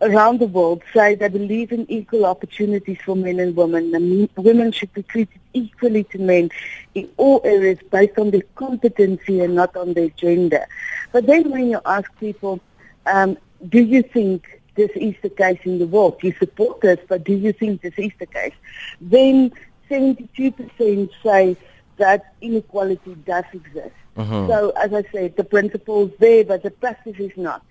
around 0.00 0.40
the 0.40 0.46
world 0.46 0.82
say 0.94 1.14
they 1.14 1.28
believe 1.28 1.72
in 1.72 1.90
equal 1.90 2.26
opportunities 2.26 2.98
for 3.04 3.16
men 3.16 3.40
and 3.40 3.56
women. 3.56 3.94
And 3.94 4.28
women 4.36 4.72
should 4.72 4.92
be 4.92 5.02
treated 5.02 5.40
equally 5.52 6.04
to 6.04 6.18
men 6.18 6.50
in 6.94 7.08
all 7.16 7.40
areas 7.44 7.78
based 7.90 8.18
on 8.18 8.30
their 8.30 8.42
competency 8.54 9.40
and 9.40 9.54
not 9.54 9.76
on 9.76 9.94
their 9.94 10.10
gender. 10.10 10.66
But 11.12 11.26
then 11.26 11.50
when 11.50 11.70
you 11.70 11.80
ask 11.84 12.10
people, 12.18 12.60
um, 13.06 13.38
do 13.68 13.82
you 13.82 14.02
think 14.02 14.60
this 14.74 14.90
is 14.94 15.14
the 15.22 15.30
case 15.30 15.60
in 15.64 15.78
the 15.78 15.86
world? 15.86 16.18
You 16.22 16.32
support 16.38 16.80
this, 16.80 16.98
but 17.08 17.24
do 17.24 17.34
you 17.34 17.52
think 17.52 17.82
this 17.82 17.94
is 17.96 18.12
the 18.18 18.26
case? 18.26 18.54
Then 19.00 19.52
72% 19.90 21.10
say 21.22 21.56
that 21.96 22.34
inequality 22.40 23.14
does 23.26 23.44
exist. 23.52 23.94
Mm-hmm. 24.16 24.48
So, 24.48 24.70
as 24.70 24.92
I 24.92 25.04
said, 25.12 25.36
the 25.36 25.44
principle 25.44 26.06
is 26.06 26.12
there, 26.18 26.44
but 26.44 26.62
the 26.62 26.70
practice 26.70 27.16
is 27.18 27.32
not. 27.36 27.62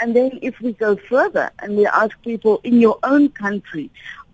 And 0.00 0.16
then 0.16 0.38
if 0.42 0.60
we 0.60 0.72
go 0.72 0.96
further 0.96 1.50
and 1.58 1.76
we 1.76 1.86
ask 1.86 2.20
people 2.22 2.60
in 2.64 2.80
your 2.80 2.98
own 3.02 3.28
country, 3.30 3.90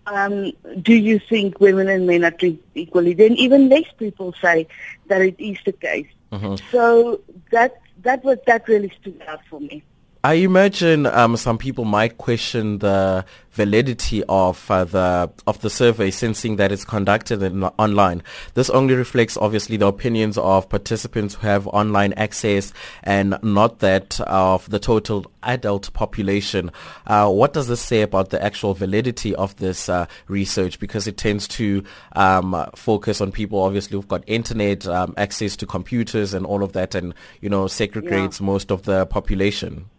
um, 0.07 0.53
do 0.81 0.93
you 0.93 1.19
think 1.19 1.59
women 1.59 1.89
and 1.89 2.07
men 2.07 2.23
are 2.23 2.31
treated 2.31 2.63
equally? 2.75 3.13
Then 3.13 3.33
even 3.33 3.69
less 3.69 3.85
people 3.97 4.33
say 4.41 4.67
that 5.07 5.21
it 5.21 5.35
is 5.39 5.57
the 5.65 5.73
case. 5.73 6.07
Mm-hmm. 6.31 6.55
So 6.71 7.21
that 7.51 7.81
that 8.03 8.23
was 8.23 8.37
that 8.47 8.67
really 8.67 8.91
stood 9.01 9.21
out 9.27 9.41
for 9.49 9.59
me. 9.59 9.83
I 10.27 10.33
imagine 10.33 11.05
um, 11.05 11.37
some 11.37 11.57
people 11.57 11.85
might 11.85 12.17
question 12.17 12.79
the 12.79 13.23
validity 13.51 14.25
of 14.27 14.69
uh, 14.69 14.83
the 14.83 15.31
of 15.47 15.61
the 15.61 15.69
survey, 15.69 16.11
sensing 16.11 16.57
that 16.57 16.69
it's 16.69 16.83
conducted 16.83 17.41
in, 17.41 17.63
online. 17.63 18.21
This 18.53 18.69
only 18.69 18.93
reflects, 18.93 19.37
obviously, 19.37 19.77
the 19.77 19.87
opinions 19.87 20.37
of 20.37 20.67
participants 20.67 21.35
who 21.35 21.47
have 21.47 21.65
online 21.67 22.11
access, 22.17 22.73
and 23.03 23.39
not 23.41 23.79
that 23.79 24.19
of 24.19 24.69
the 24.69 24.79
total 24.79 25.31
adult 25.43 25.93
population. 25.93 26.71
Uh, 27.05 27.31
what 27.31 27.53
does 27.53 27.69
this 27.69 27.79
say 27.79 28.01
about 28.01 28.29
the 28.29 28.43
actual 28.43 28.73
validity 28.73 29.33
of 29.35 29.55
this 29.55 29.87
uh, 29.87 30.07
research? 30.27 30.77
Because 30.77 31.07
it 31.07 31.15
tends 31.15 31.47
to 31.47 31.85
um, 32.17 32.69
focus 32.75 33.21
on 33.21 33.31
people, 33.31 33.63
obviously, 33.63 33.95
who've 33.95 34.09
got 34.09 34.25
internet 34.27 34.85
um, 34.89 35.13
access 35.15 35.55
to 35.55 35.65
computers 35.65 36.33
and 36.33 36.45
all 36.45 36.63
of 36.63 36.73
that, 36.73 36.95
and 36.95 37.13
you 37.39 37.47
know, 37.47 37.63
segregates 37.63 38.41
yeah. 38.41 38.45
most 38.45 38.73
of 38.73 38.83
the 38.83 39.05
population. 39.05 39.89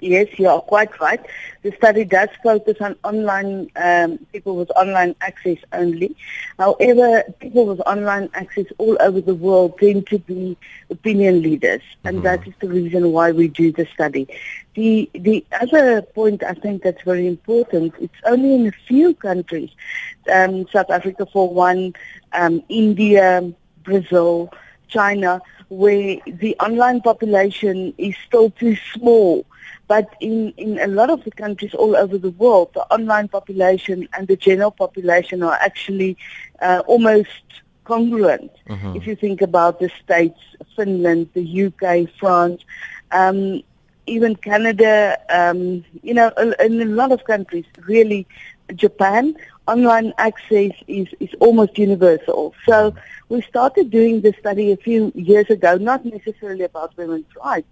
Yes, 0.00 0.28
you 0.38 0.46
are 0.48 0.60
quite 0.60 1.00
right. 1.00 1.20
The 1.62 1.72
study 1.72 2.04
does 2.04 2.28
focus 2.42 2.76
on 2.80 2.96
online 3.02 3.70
um, 3.76 4.18
people 4.30 4.54
with 4.56 4.70
online 4.72 5.14
access 5.22 5.56
only. 5.72 6.14
However, 6.58 7.22
people 7.40 7.64
with 7.64 7.80
online 7.80 8.28
access 8.34 8.66
all 8.76 8.98
over 9.00 9.22
the 9.22 9.34
world 9.34 9.78
tend 9.78 10.06
to 10.08 10.18
be 10.18 10.56
opinion 10.90 11.40
leaders, 11.40 11.80
and 12.04 12.16
mm-hmm. 12.16 12.24
that 12.24 12.46
is 12.46 12.52
the 12.60 12.68
reason 12.68 13.10
why 13.10 13.32
we 13.32 13.48
do 13.48 13.72
the 13.72 13.86
study. 13.94 14.28
The 14.74 15.08
the 15.14 15.42
other 15.60 16.02
point 16.02 16.42
I 16.42 16.52
think 16.52 16.82
that's 16.82 17.02
very 17.02 17.26
important. 17.26 17.94
It's 17.98 18.20
only 18.26 18.54
in 18.54 18.66
a 18.66 18.72
few 18.86 19.14
countries, 19.14 19.70
um, 20.30 20.68
South 20.68 20.90
Africa 20.90 21.24
for 21.24 21.48
one, 21.48 21.94
um, 22.34 22.62
India, 22.68 23.50
Brazil, 23.82 24.52
China, 24.88 25.40
where 25.68 26.18
the 26.26 26.54
online 26.60 27.00
population 27.00 27.94
is 27.96 28.14
still 28.26 28.50
too 28.50 28.76
small 28.92 29.46
but 29.88 30.14
in, 30.20 30.52
in 30.56 30.78
a 30.78 30.86
lot 30.86 31.10
of 31.10 31.24
the 31.24 31.30
countries 31.30 31.74
all 31.74 31.96
over 31.96 32.18
the 32.18 32.30
world, 32.30 32.70
the 32.74 32.82
online 32.92 33.28
population 33.28 34.08
and 34.16 34.26
the 34.26 34.36
general 34.36 34.70
population 34.70 35.42
are 35.42 35.54
actually 35.54 36.16
uh, 36.60 36.82
almost 36.86 37.28
congruent. 37.84 38.50
Mm-hmm. 38.68 38.96
If 38.96 39.06
you 39.06 39.16
think 39.16 39.42
about 39.42 39.78
the 39.78 39.90
States, 40.02 40.40
Finland, 40.74 41.30
the 41.34 41.66
UK, 41.66 42.10
France, 42.18 42.62
um, 43.12 43.62
even 44.06 44.36
Canada, 44.36 45.18
um, 45.30 45.84
you 46.02 46.14
know, 46.14 46.30
in 46.60 46.80
a 46.80 46.84
lot 46.84 47.12
of 47.12 47.24
countries, 47.24 47.64
really 47.86 48.26
Japan, 48.74 49.36
online 49.66 50.12
access 50.18 50.72
is, 50.86 51.08
is 51.20 51.30
almost 51.40 51.78
universal. 51.78 52.54
So 52.66 52.94
we 53.28 53.42
started 53.42 53.90
doing 53.90 54.20
this 54.20 54.34
study 54.38 54.72
a 54.72 54.76
few 54.76 55.12
years 55.14 55.50
ago, 55.50 55.76
not 55.76 56.04
necessarily 56.04 56.64
about 56.64 56.96
women's 56.96 57.26
rights, 57.44 57.68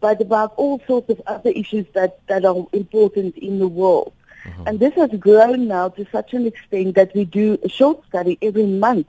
but 0.00 0.20
about 0.20 0.54
all 0.56 0.80
sorts 0.86 1.10
of 1.10 1.20
other 1.26 1.50
issues 1.50 1.86
that, 1.94 2.20
that 2.26 2.44
are 2.44 2.66
important 2.72 3.36
in 3.38 3.58
the 3.58 3.68
world. 3.68 4.12
Mm-hmm. 4.44 4.66
And 4.66 4.80
this 4.80 4.94
has 4.94 5.10
grown 5.18 5.68
now 5.68 5.88
to 5.90 6.06
such 6.10 6.34
an 6.34 6.46
extent 6.46 6.94
that 6.94 7.14
we 7.14 7.24
do 7.24 7.58
a 7.62 7.68
short 7.68 8.06
study 8.06 8.38
every 8.42 8.66
month 8.66 9.06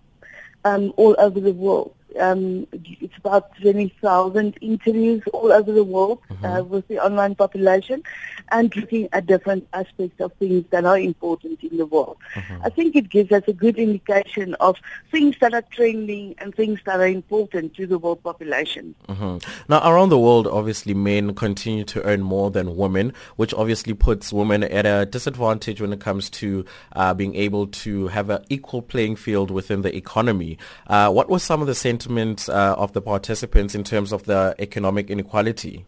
um, 0.66 0.94
all 0.98 1.16
over 1.20 1.40
the 1.40 1.54
world 1.54 1.94
um, 2.20 2.68
it's 2.72 3.16
about 3.18 3.56
20,000 3.62 4.58
interviews 4.62 5.22
all 5.34 5.52
over 5.52 5.72
the 5.72 5.84
world 5.84 6.20
mm-hmm. 6.30 6.46
uh, 6.46 6.62
with 6.64 6.88
the 6.88 7.00
online 7.00 7.36
population 7.36 8.04
and 8.52 8.76
looking 8.76 9.10
at 9.12 9.26
different 9.26 9.68
aspects 9.74 10.20
of 10.22 10.32
things 10.34 10.66
that 10.70 10.86
are 10.86 10.98
important 10.98 11.62
in 11.64 11.78
the 11.78 11.86
world. 11.86 12.18
Mm-hmm. 12.34 12.64
I 12.64 12.70
think 12.70 12.96
it 12.96 13.10
gives 13.10 13.32
us 13.32 13.44
a 13.48 13.54
good 13.54 13.78
indication 13.78 14.56
of 14.56 14.78
things 15.12 15.36
that 15.42 15.54
are 15.54 15.64
trending 15.64 16.36
and 16.38 16.56
things 16.56 16.80
that 16.86 17.00
are 17.00 17.08
important 17.08 17.76
to 17.76 17.86
the 17.86 17.98
world 17.98 18.24
population. 18.24 18.96
Mm-hmm. 19.08 19.50
Now, 19.70 19.90
around 19.90 20.10
the 20.10 20.20
world, 20.20 20.48
obviously, 20.48 20.94
men 20.94 21.36
continue 21.36 21.84
to 21.86 22.02
earn 22.04 22.22
more 22.22 22.52
than 22.52 22.78
women, 22.78 23.14
which 23.36 23.54
obviously 23.54 23.94
puts 23.94 24.32
women 24.32 24.64
at 24.64 24.86
a 24.86 25.06
disadvantage 25.06 25.82
when 25.82 25.94
it 25.94 26.00
comes 26.00 26.30
to 26.30 26.66
uh, 26.94 27.14
being 27.14 27.36
able 27.36 27.68
to 27.68 28.08
have 28.08 28.30
an 28.30 28.44
equal 28.50 28.82
playing 28.82 29.16
field 29.16 29.52
within 29.52 29.82
the 29.82 29.96
economy. 29.96 30.58
Uh, 30.88 31.12
what 31.12 31.30
were 31.30 31.40
some 31.40 31.62
of 31.62 31.68
the 31.68 31.76
sentiment 31.98 32.48
uh, 32.50 32.76
of 32.78 32.94
the 32.94 33.02
participants 33.02 33.74
in 33.74 33.84
terms 33.84 34.12
of 34.12 34.24
the 34.24 34.56
economic 34.60 35.10
inequality? 35.10 35.86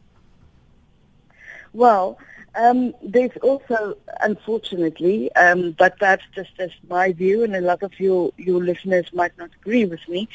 Well, 1.73 2.17
um, 2.55 2.95
there's 3.03 3.37
also, 3.43 3.95
unfortunately, 4.21 5.31
um, 5.35 5.75
but 5.77 5.93
that's 5.99 6.23
just 6.33 6.49
as 6.57 6.71
my 6.89 7.13
view, 7.13 7.43
and 7.43 7.55
a 7.55 7.61
lot 7.61 7.83
of 7.83 7.91
your, 7.99 8.31
your 8.37 8.59
listeners 8.63 9.05
might 9.13 9.37
not 9.37 9.51
agree 9.61 9.85
with 9.85 10.07
me. 10.09 10.27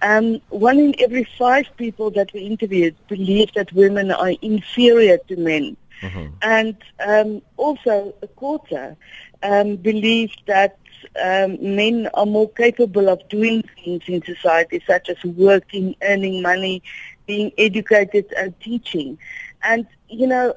Um, 0.00 0.40
one 0.50 0.78
in 0.78 0.94
every 1.00 1.24
five 1.36 1.66
people 1.76 2.12
that 2.12 2.32
we 2.32 2.40
interviewed 2.40 2.94
believe 3.08 3.52
that 3.54 3.72
women 3.72 4.12
are 4.12 4.34
inferior 4.42 5.18
to 5.28 5.36
men. 5.36 5.76
Mm-hmm. 6.02 6.26
And 6.42 6.76
um, 7.04 7.42
also 7.56 8.14
a 8.22 8.28
quarter 8.28 8.96
um, 9.42 9.76
believe 9.76 10.30
that 10.46 10.78
um, 11.22 11.58
men 11.60 12.08
are 12.14 12.26
more 12.26 12.48
capable 12.50 13.08
of 13.08 13.26
doing 13.28 13.62
things 13.76 14.02
in 14.06 14.22
society, 14.22 14.82
such 14.86 15.08
as 15.08 15.22
working, 15.24 15.96
earning 16.02 16.42
money, 16.42 16.82
being 17.26 17.52
educated, 17.58 18.32
and 18.36 18.58
teaching. 18.60 19.18
And, 19.62 19.86
you 20.08 20.26
know, 20.26 20.54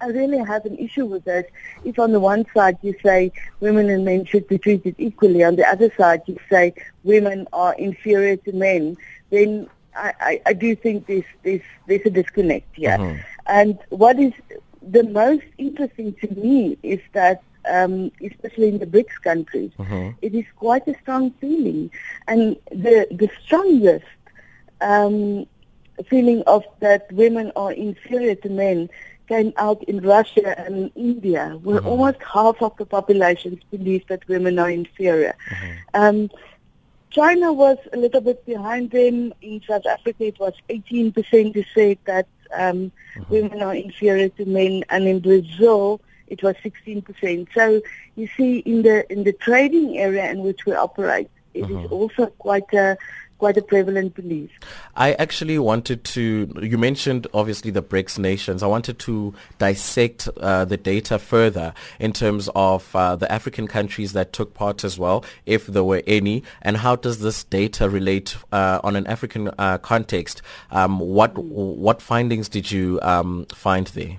I 0.00 0.06
really 0.06 0.38
have 0.38 0.64
an 0.66 0.76
issue 0.78 1.06
with 1.06 1.24
that. 1.24 1.46
If 1.84 1.98
on 1.98 2.12
the 2.12 2.20
one 2.20 2.44
side 2.54 2.78
you 2.82 2.94
say 3.02 3.32
women 3.60 3.88
and 3.88 4.04
men 4.04 4.24
should 4.24 4.46
be 4.48 4.58
treated 4.58 4.94
equally, 4.98 5.42
on 5.44 5.56
the 5.56 5.66
other 5.66 5.92
side 5.96 6.22
you 6.26 6.38
say 6.50 6.74
women 7.04 7.46
are 7.52 7.74
inferior 7.74 8.36
to 8.36 8.52
men, 8.52 8.96
then 9.30 9.68
I, 9.96 10.12
I, 10.20 10.40
I 10.46 10.52
do 10.52 10.76
think 10.76 11.06
there's, 11.06 11.24
there's, 11.42 11.62
there's 11.86 12.04
a 12.04 12.10
disconnect 12.10 12.74
here. 12.74 12.98
Mm-hmm. 12.98 13.20
And 13.46 13.78
what 13.90 14.18
is 14.18 14.32
the 14.82 15.04
most 15.04 15.44
interesting 15.58 16.14
to 16.14 16.28
me 16.34 16.76
is 16.82 17.00
that, 17.12 17.42
um, 17.70 18.10
especially 18.22 18.68
in 18.68 18.78
the 18.78 18.86
BRICS 18.86 19.20
countries, 19.22 19.70
Mm-hmm. 19.78 20.10
it 20.22 20.34
is 20.34 20.44
quite 20.56 20.86
a 20.88 20.94
strong 21.02 21.30
feeling. 21.40 21.90
And 22.28 22.56
the, 22.70 23.06
the 23.10 23.28
strongest 23.44 24.04
um, 24.80 25.46
feeling 26.08 26.42
of 26.46 26.64
that 26.80 27.10
women 27.12 27.52
are 27.56 27.72
inferior 27.72 28.34
to 28.36 28.48
men 28.48 28.88
came 29.28 29.52
out 29.56 29.82
in 29.84 30.00
Russia 30.00 30.58
and 30.60 30.76
in 30.76 30.92
India, 30.94 31.58
where 31.62 31.78
almost 31.80 32.18
half 32.32 32.60
of 32.62 32.76
the 32.76 32.84
population 32.84 33.58
believes 33.70 34.04
that 34.08 34.26
women 34.28 34.58
are 34.58 34.70
inferior. 34.70 35.34
Um, 35.94 36.28
China 37.10 37.52
was 37.52 37.78
a 37.92 37.96
little 37.96 38.20
bit 38.20 38.44
behind 38.44 38.90
them. 38.90 39.32
In 39.40 39.60
South 39.68 39.86
Africa, 39.86 40.24
it 40.24 40.38
was 40.38 40.52
18% 40.68 41.54
who 41.54 41.62
said 41.74 41.98
that 42.06 42.26
um, 42.52 42.90
women 43.28 43.62
are 43.62 43.74
inferior 43.74 44.28
to 44.30 44.44
men, 44.44 44.82
and 44.90 45.06
in 45.06 45.20
Brazil, 45.20 46.00
it 46.28 46.42
was 46.42 46.54
16%. 46.64 47.48
So 47.54 47.80
you 48.16 48.28
see, 48.36 48.58
in 48.58 48.82
the 48.82 49.10
in 49.12 49.24
the 49.24 49.32
trading 49.32 49.98
area 49.98 50.30
in 50.30 50.40
which 50.40 50.66
we 50.66 50.72
operate, 50.72 51.30
it 51.52 51.70
is 51.70 51.90
also 51.90 52.26
quite 52.26 52.72
a 52.72 52.96
quite 53.38 53.56
a 53.56 53.62
prevalent 53.62 54.14
belief. 54.14 54.50
I 54.96 55.12
actually 55.14 55.58
wanted 55.58 56.04
to, 56.04 56.50
you 56.62 56.78
mentioned 56.78 57.26
obviously 57.34 57.70
the 57.70 57.82
BRICS 57.82 58.18
nations. 58.18 58.62
I 58.62 58.66
wanted 58.66 58.98
to 59.00 59.34
dissect 59.58 60.28
uh, 60.38 60.64
the 60.64 60.76
data 60.76 61.18
further 61.18 61.74
in 61.98 62.12
terms 62.12 62.48
of 62.54 62.94
uh, 62.94 63.16
the 63.16 63.30
African 63.30 63.66
countries 63.66 64.12
that 64.12 64.32
took 64.32 64.54
part 64.54 64.84
as 64.84 64.98
well, 64.98 65.24
if 65.46 65.66
there 65.66 65.84
were 65.84 66.02
any, 66.06 66.42
and 66.62 66.78
how 66.78 66.96
does 66.96 67.20
this 67.20 67.44
data 67.44 67.90
relate 67.90 68.36
uh, 68.52 68.80
on 68.82 68.96
an 68.96 69.06
African 69.06 69.50
uh, 69.58 69.78
context? 69.78 70.40
Um, 70.70 70.98
what, 70.98 71.36
what 71.36 72.00
findings 72.00 72.48
did 72.48 72.70
you 72.70 72.98
um, 73.02 73.46
find 73.46 73.88
there? 73.88 74.18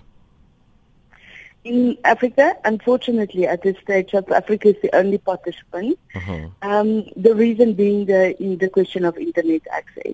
In 1.65 1.97
Africa, 2.05 2.55
unfortunately, 2.63 3.47
at 3.47 3.63
this 3.63 3.75
stage, 3.81 4.11
South 4.11 4.31
Africa 4.31 4.69
is 4.69 4.75
the 4.83 4.95
only 4.95 5.17
participant. 5.17 5.97
Um, 6.61 7.05
the 7.17 7.33
reason 7.33 7.73
being 7.73 8.05
the 8.05 8.39
in 8.41 8.59
the 8.59 8.69
question 8.69 9.03
of 9.03 9.17
internet 9.17 9.63
access. 9.71 10.13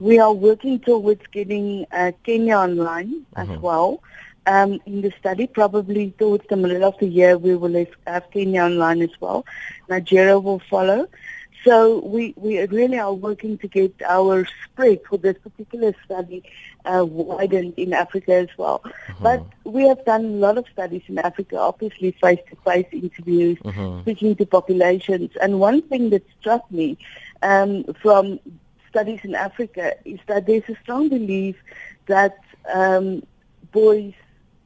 We 0.00 0.18
are 0.18 0.32
working 0.34 0.80
towards 0.80 1.22
getting 1.32 1.86
uh, 1.92 2.12
Kenya 2.24 2.56
online 2.58 3.24
as 3.36 3.48
well. 3.62 4.02
Um, 4.46 4.80
in 4.84 5.00
the 5.00 5.12
study, 5.18 5.46
probably 5.46 6.10
towards 6.18 6.44
the 6.50 6.56
middle 6.56 6.84
of 6.84 6.98
the 6.98 7.06
year, 7.06 7.38
we 7.38 7.56
will 7.56 7.74
have- 7.80 7.96
have 8.06 8.30
Kenya 8.30 8.62
online 8.64 9.00
as 9.00 9.14
well. 9.20 9.46
Nigeria 9.88 10.38
will 10.38 10.60
follow. 10.68 11.06
So 11.64 12.00
we, 12.04 12.34
we 12.36 12.58
really 12.66 12.98
are 12.98 13.14
working 13.14 13.56
to 13.58 13.68
get 13.68 13.94
our 14.04 14.44
spread 14.64 14.98
for 15.08 15.16
this 15.16 15.38
particular 15.38 15.94
study 16.04 16.42
uh, 16.84 17.04
widened 17.04 17.74
in 17.76 17.92
Africa 17.92 18.34
as 18.34 18.48
well. 18.56 18.82
But 19.20 19.44
we 19.64 19.82
have 19.88 20.04
done 20.04 20.24
a 20.24 20.28
lot 20.28 20.58
of 20.58 20.66
studies 20.72 21.02
in 21.08 21.18
Africa, 21.18 21.58
obviously 21.58 22.12
face-to-face 22.12 22.86
interviews, 22.92 23.58
speaking 24.02 24.34
to 24.36 24.46
populations. 24.46 25.30
And 25.40 25.60
one 25.60 25.82
thing 25.82 26.10
that 26.10 26.24
struck 26.40 26.70
me 26.70 26.96
um, 27.42 27.84
from 28.02 28.40
studies 28.88 29.20
in 29.24 29.34
Africa 29.34 29.94
is 30.04 30.18
that 30.26 30.46
there's 30.46 30.68
a 30.68 30.76
strong 30.82 31.08
belief 31.08 31.56
that 32.06 32.38
um, 32.72 33.22
boys 33.72 34.12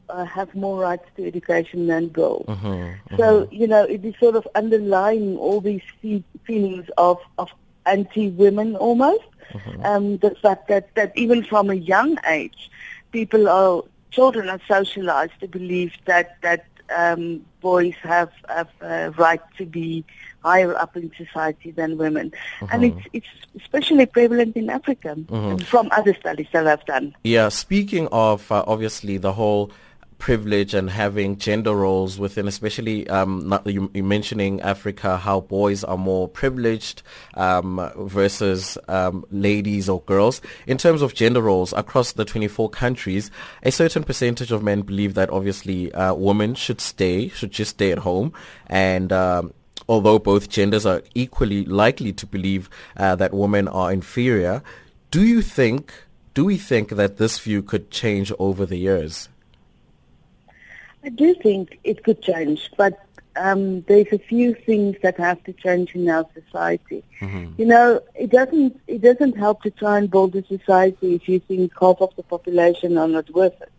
uh, 0.08 0.24
have 0.24 0.54
more 0.54 0.80
rights 0.80 1.08
to 1.16 1.26
education 1.26 1.86
than 1.86 2.08
girls. 2.08 2.46
So, 3.16 3.48
you 3.50 3.66
know, 3.66 3.84
it 3.84 4.04
is 4.04 4.14
sort 4.18 4.36
of 4.36 4.46
underlying 4.54 5.36
all 5.36 5.60
these 5.60 5.82
fe- 6.00 6.24
feelings 6.44 6.88
of, 6.96 7.18
of 7.38 7.50
anti-women 7.86 8.76
almost. 8.76 9.24
Um, 9.84 10.18
the 10.18 10.34
fact 10.42 10.68
that, 10.68 10.94
that 10.96 11.16
even 11.16 11.42
from 11.42 11.70
a 11.70 11.74
young 11.74 12.18
age, 12.28 12.70
people 13.12 13.48
are, 13.48 13.82
children 14.10 14.50
are 14.50 14.60
socialized 14.68 15.32
to 15.40 15.48
believe 15.48 15.92
that, 16.04 16.36
that 16.42 16.66
um, 16.94 17.44
boys 17.60 17.94
have, 18.02 18.30
have 18.48 18.68
a 18.80 19.12
right 19.12 19.40
to 19.56 19.64
be 19.64 20.04
higher 20.44 20.76
up 20.76 20.96
in 20.96 21.10
society 21.16 21.70
than 21.70 21.96
women. 21.96 22.32
And 22.70 22.84
it's, 22.84 23.06
it's 23.12 23.26
especially 23.60 24.06
prevalent 24.06 24.56
in 24.56 24.68
Africa 24.68 25.16
from 25.64 25.88
other 25.92 26.14
studies 26.14 26.48
that 26.52 26.66
I've 26.66 26.84
done. 26.84 27.14
Yeah, 27.24 27.48
speaking 27.48 28.08
of 28.12 28.50
uh, 28.52 28.62
obviously 28.66 29.16
the 29.16 29.32
whole 29.32 29.70
privilege 30.18 30.74
and 30.74 30.90
having 30.90 31.36
gender 31.36 31.74
roles 31.74 32.18
within, 32.18 32.48
especially 32.48 33.08
um, 33.08 33.48
not, 33.48 33.66
you, 33.66 33.90
you 33.94 34.02
mentioning 34.02 34.60
Africa, 34.60 35.16
how 35.16 35.40
boys 35.40 35.84
are 35.84 35.96
more 35.96 36.28
privileged 36.28 37.02
um, 37.34 37.90
versus 37.96 38.78
um, 38.88 39.24
ladies 39.30 39.88
or 39.88 40.00
girls. 40.02 40.40
In 40.66 40.78
terms 40.78 41.02
of 41.02 41.14
gender 41.14 41.42
roles 41.42 41.72
across 41.74 42.12
the 42.12 42.24
24 42.24 42.70
countries, 42.70 43.30
a 43.62 43.70
certain 43.70 44.04
percentage 44.04 44.52
of 44.52 44.62
men 44.62 44.82
believe 44.82 45.14
that 45.14 45.30
obviously 45.30 45.92
uh, 45.92 46.14
women 46.14 46.54
should 46.54 46.80
stay, 46.80 47.28
should 47.28 47.52
just 47.52 47.72
stay 47.72 47.92
at 47.92 47.98
home, 47.98 48.32
and 48.68 49.12
um, 49.12 49.52
although 49.88 50.18
both 50.18 50.48
genders 50.48 50.86
are 50.86 51.02
equally 51.14 51.64
likely 51.64 52.12
to 52.12 52.26
believe 52.26 52.68
uh, 52.96 53.14
that 53.16 53.32
women 53.32 53.68
are 53.68 53.92
inferior, 53.92 54.62
do 55.10 55.24
you 55.24 55.42
think? 55.42 55.92
Do 56.34 56.44
we 56.44 56.58
think 56.58 56.90
that 56.90 57.16
this 57.16 57.38
view 57.38 57.62
could 57.62 57.90
change 57.90 58.30
over 58.38 58.66
the 58.66 58.76
years? 58.76 59.30
I 61.06 61.10
do 61.10 61.34
think 61.34 61.78
it 61.84 62.02
could 62.02 62.20
change, 62.20 62.70
but 62.76 62.98
um, 63.36 63.82
there's 63.82 64.12
a 64.12 64.18
few 64.18 64.54
things 64.54 64.96
that 65.02 65.16
have 65.18 65.42
to 65.44 65.52
change 65.52 65.94
in 65.94 66.08
our 66.08 66.26
society. 66.34 67.04
You 67.56 67.66
know, 67.66 68.00
it 68.16 68.30
doesn't 68.30 68.80
it 68.88 69.02
doesn't 69.02 69.36
help 69.36 69.62
to 69.62 69.70
try 69.70 69.98
and 69.98 70.10
build 70.10 70.34
a 70.34 70.44
society 70.44 71.14
if 71.14 71.28
you 71.28 71.38
think 71.38 71.72
half 71.80 72.00
of 72.00 72.14
the 72.16 72.24
population 72.24 72.98
are 72.98 73.06
not 73.06 73.30
worth 73.30 73.60
it. 73.62 73.70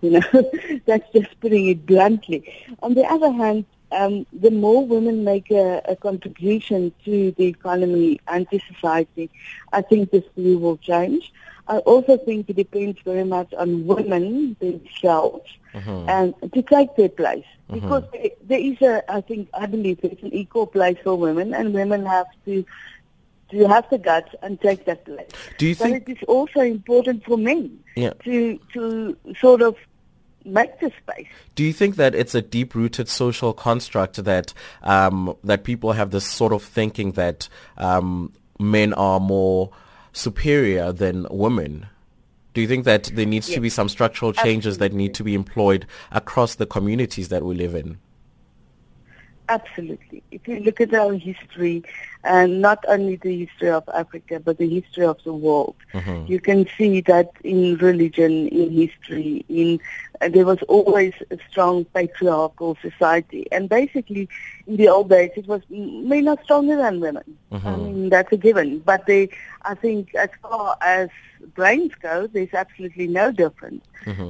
You 0.00 0.10
know, 0.12 0.80
that's 0.86 1.12
just 1.12 1.38
putting 1.40 1.68
it 1.68 1.84
bluntly. 1.84 2.42
On 2.82 2.94
the 2.94 3.04
other 3.04 3.30
hand, 3.30 3.66
um, 3.90 4.24
the 4.32 4.50
more 4.50 4.86
women 4.86 5.24
make 5.24 5.50
a, 5.50 5.82
a 5.84 5.96
contribution 5.96 6.92
to 7.04 7.32
the 7.32 7.44
economy 7.44 8.18
and 8.28 8.48
to 8.50 8.58
society, 8.72 9.28
I 9.74 9.82
think 9.82 10.10
this 10.10 10.24
view 10.36 10.58
will 10.58 10.78
change. 10.78 11.32
I 11.68 11.78
also 11.78 12.16
think 12.18 12.50
it 12.50 12.56
depends 12.56 13.00
very 13.02 13.24
much 13.24 13.52
on 13.54 13.86
women 13.86 14.56
themselves 14.60 15.48
and 15.74 16.34
to 16.52 16.62
take 16.62 16.96
their 16.96 17.08
place. 17.08 17.44
Because 17.70 18.04
there, 18.12 18.28
there 18.42 18.58
is 18.60 18.80
a, 18.82 19.02
I 19.10 19.22
think, 19.22 19.48
I 19.54 19.64
believe 19.66 20.00
there's 20.02 20.22
an 20.22 20.34
equal 20.34 20.66
place 20.66 20.98
for 21.02 21.14
women 21.14 21.54
and 21.54 21.72
women 21.72 22.04
have 22.04 22.26
to 22.44 22.64
to 23.50 23.68
have 23.68 23.88
the 23.90 23.98
guts 23.98 24.34
and 24.42 24.58
take 24.60 24.86
that 24.86 25.04
place. 25.04 25.28
Do 25.58 25.66
you 25.66 25.76
but 25.76 25.84
think- 25.84 26.08
it 26.08 26.12
is 26.18 26.24
also 26.26 26.60
important 26.60 27.24
for 27.24 27.36
men 27.36 27.78
Yeah. 27.96 28.12
to 28.24 28.58
to 28.74 29.16
sort 29.38 29.62
of 29.62 29.76
make 30.44 30.80
the 30.80 30.90
space. 31.02 31.28
Do 31.54 31.62
you 31.62 31.72
think 31.72 31.96
that 31.96 32.14
it's 32.14 32.34
a 32.34 32.42
deep-rooted 32.42 33.08
social 33.08 33.52
construct 33.52 34.24
that 34.24 34.52
um, 34.82 35.36
that 35.44 35.64
people 35.64 35.92
have 35.92 36.10
this 36.10 36.26
sort 36.26 36.52
of 36.52 36.62
thinking 36.62 37.12
that 37.12 37.48
um, 37.78 38.32
men 38.58 38.92
are 38.94 39.20
more 39.20 39.70
superior 40.12 40.92
than 40.92 41.26
women? 41.30 41.86
Do 42.54 42.60
you 42.60 42.68
think 42.68 42.84
that 42.84 43.04
there 43.14 43.26
needs 43.26 43.48
to 43.48 43.60
be 43.60 43.70
some 43.70 43.88
structural 43.88 44.32
changes 44.32 44.78
that 44.78 44.92
need 44.92 45.14
to 45.14 45.24
be 45.24 45.34
employed 45.34 45.86
across 46.10 46.56
the 46.56 46.66
communities 46.66 47.28
that 47.28 47.42
we 47.42 47.54
live 47.54 47.74
in? 47.74 47.98
Absolutely. 49.48 50.22
If 50.30 50.46
you 50.46 50.60
look 50.60 50.80
at 50.80 50.94
our 50.94 51.14
history, 51.14 51.82
and 52.24 52.60
not 52.60 52.84
only 52.88 53.16
the 53.16 53.44
history 53.44 53.70
of 53.70 53.88
Africa, 53.94 54.40
but 54.40 54.58
the 54.58 54.68
history 54.68 55.04
of 55.04 55.22
the 55.24 55.32
world, 55.32 55.74
mm-hmm. 55.92 56.30
you 56.30 56.40
can 56.40 56.66
see 56.78 57.00
that 57.02 57.32
in 57.42 57.76
religion, 57.78 58.48
in 58.48 58.70
history, 58.70 59.44
in 59.48 59.80
uh, 60.22 60.28
there 60.28 60.46
was 60.46 60.58
always 60.68 61.12
a 61.30 61.38
strong 61.50 61.84
patriarchal 61.86 62.76
society, 62.80 63.46
and 63.52 63.68
basically, 63.68 64.28
in 64.66 64.76
the 64.76 64.88
old 64.88 65.08
days, 65.10 65.30
it 65.36 65.46
was 65.46 65.62
men 65.68 66.28
are 66.28 66.38
stronger 66.44 66.76
than 66.76 67.00
women. 67.00 67.36
I 67.66 67.76
mean, 67.76 68.08
that's 68.08 68.32
a 68.32 68.36
given. 68.36 68.78
But 68.78 69.06
they, 69.06 69.28
I 69.62 69.74
think, 69.74 70.14
as 70.14 70.30
far 70.40 70.76
as 70.80 71.08
brains 71.54 71.92
go, 72.00 72.26
there's 72.26 72.54
absolutely 72.54 73.08
no 73.08 73.32
difference. 73.32 73.84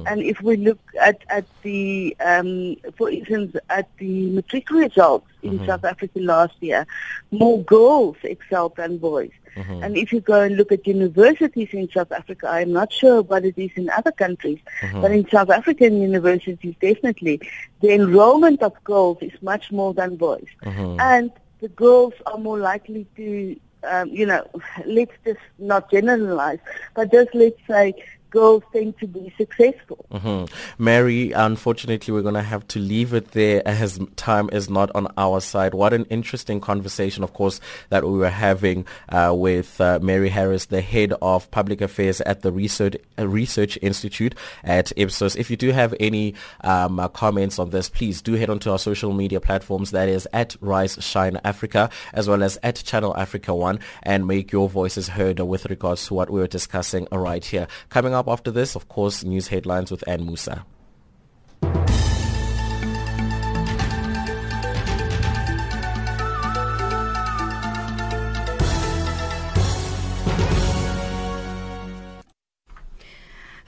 And 0.07 0.21
if 0.21 0.41
we 0.41 0.57
look 0.57 0.79
at, 1.01 1.23
at 1.29 1.45
the, 1.63 2.15
um, 2.19 2.75
for 2.97 3.09
instance, 3.09 3.55
at 3.69 3.87
the 3.97 4.29
matric 4.31 4.69
results 4.69 5.27
in 5.41 5.59
South 5.65 5.83
Africa 5.83 6.19
last 6.19 6.55
year, 6.61 6.85
more 7.31 7.61
girls 7.63 8.17
excelled 8.23 8.75
than 8.75 8.97
boys. 8.97 9.31
Mm-hmm. 9.55 9.83
And 9.83 9.97
if 9.97 10.11
you 10.11 10.19
go 10.19 10.41
and 10.41 10.57
look 10.57 10.71
at 10.71 10.87
universities 10.87 11.69
in 11.71 11.89
South 11.89 12.11
Africa, 12.11 12.47
I'm 12.49 12.71
not 12.71 12.91
sure 12.91 13.21
what 13.21 13.45
it 13.45 13.57
is 13.57 13.71
in 13.75 13.89
other 13.89 14.11
countries, 14.11 14.59
mm-hmm. 14.81 15.01
but 15.01 15.11
in 15.11 15.27
South 15.29 15.49
African 15.49 16.01
universities, 16.01 16.75
definitely, 16.81 17.41
the 17.81 17.93
enrollment 17.93 18.61
of 18.61 18.81
girls 18.83 19.17
is 19.21 19.33
much 19.41 19.71
more 19.71 19.93
than 19.93 20.15
boys. 20.15 20.47
Mm-hmm. 20.63 20.99
And 20.99 21.31
the 21.59 21.69
girls 21.69 22.13
are 22.25 22.37
more 22.37 22.59
likely 22.59 23.05
to, 23.15 23.55
um, 23.83 24.09
you 24.09 24.25
know, 24.25 24.45
let's 24.85 25.13
just 25.25 25.39
not 25.59 25.89
generalize, 25.91 26.59
but 26.95 27.11
just 27.11 27.33
let's 27.33 27.59
say 27.67 27.93
girls 28.33 28.63
tend 28.73 28.97
to 28.97 29.05
be 29.05 29.31
successful. 29.37 30.05
Mm-hmm. 30.11 30.83
Mari, 30.83 31.31
unfortunately, 31.33 32.11
we're 32.11 32.23
going 32.23 32.33
to 32.33 32.41
have 32.41 32.67
to 32.69 32.79
leave 32.79 33.13
it 33.13 33.31
there 33.31 33.61
as 33.65 33.99
time 34.15 34.49
is 34.51 34.71
not 34.71 34.89
on 34.95 35.07
our 35.17 35.39
side. 35.39 35.75
What 35.75 35.93
an 35.93 36.05
interesting 36.05 36.59
conversation, 36.59 37.23
of 37.23 37.33
course, 37.33 37.61
that 37.89 38.03
we 38.03 38.17
were 38.17 38.31
having 38.31 38.85
uh, 39.09 39.33
with 39.37 39.79
uh, 39.79 39.99
Mari 40.01 40.29
Harris, 40.29 40.65
the 40.65 40.81
head 40.81 41.13
of 41.21 41.49
public 41.51 41.79
affairs 41.79 42.21
at 42.21 42.41
the 42.41 42.51
Research, 42.51 42.95
uh, 43.19 43.27
Research 43.27 43.77
Institute 43.83 44.33
at 44.63 44.91
Ipsos. 44.97 45.35
If 45.35 45.51
you 45.51 45.57
do 45.57 45.71
have 45.71 45.93
any 45.99 46.33
um, 46.63 46.99
uh, 46.99 47.09
comments 47.09 47.59
on 47.59 47.69
this, 47.69 47.87
please 47.87 48.19
do 48.19 48.33
head 48.33 48.49
onto 48.49 48.71
our 48.71 48.79
social 48.79 49.13
media 49.13 49.39
platforms. 49.39 49.91
That 49.91 50.09
is 50.09 50.27
at 50.33 50.55
Rise 50.59 50.97
Shine 50.99 51.39
Africa, 51.43 51.91
as 52.13 52.27
well 52.27 52.41
as 52.41 52.57
at 52.63 52.77
Channel 52.77 53.15
Africa 53.15 53.53
One, 53.53 53.79
and 54.01 54.25
make 54.25 54.51
your 54.51 54.69
voices 54.69 55.09
heard 55.09 55.39
with 55.39 55.67
regards 55.67 56.07
to 56.07 56.15
what 56.15 56.31
we 56.31 56.39
were 56.39 56.47
discussing 56.47 57.07
right 57.11 57.45
here. 57.45 57.67
Coming 57.89 58.15
up 58.15 58.22
after 58.27 58.51
this, 58.51 58.75
of 58.75 58.87
course, 58.87 59.23
news 59.23 59.47
headlines 59.47 59.91
with 59.91 60.07
Ann 60.07 60.25
Musa. 60.25 60.65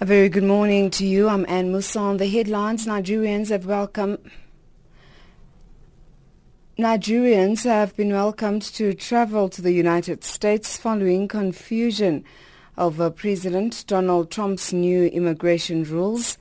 A 0.02 0.06
very 0.06 0.28
good 0.30 0.44
morning 0.44 0.90
to 0.92 1.06
you. 1.06 1.30
I'm 1.30 1.46
Anne 1.48 1.72
Musa. 1.72 2.00
On 2.00 2.18
the 2.18 2.28
headlines, 2.28 2.86
Nigerians 2.86 3.50
have 3.50 3.66
welcomed 3.66 4.20
Nigerians 6.78 7.64
have 7.64 7.96
been 7.96 8.12
welcomed 8.12 8.62
to 8.62 8.94
travel 8.94 9.48
to 9.48 9.62
the 9.62 9.72
United 9.72 10.26
States 10.26 10.76
following 10.76 11.30
confusion 11.30 12.26
over 12.78 13.06
uh, 13.06 13.10
President 13.10 13.84
Donald 13.88 14.32
Trump's 14.32 14.74
new 14.74 15.06
immigration 15.06 15.84
rules. 15.84 16.38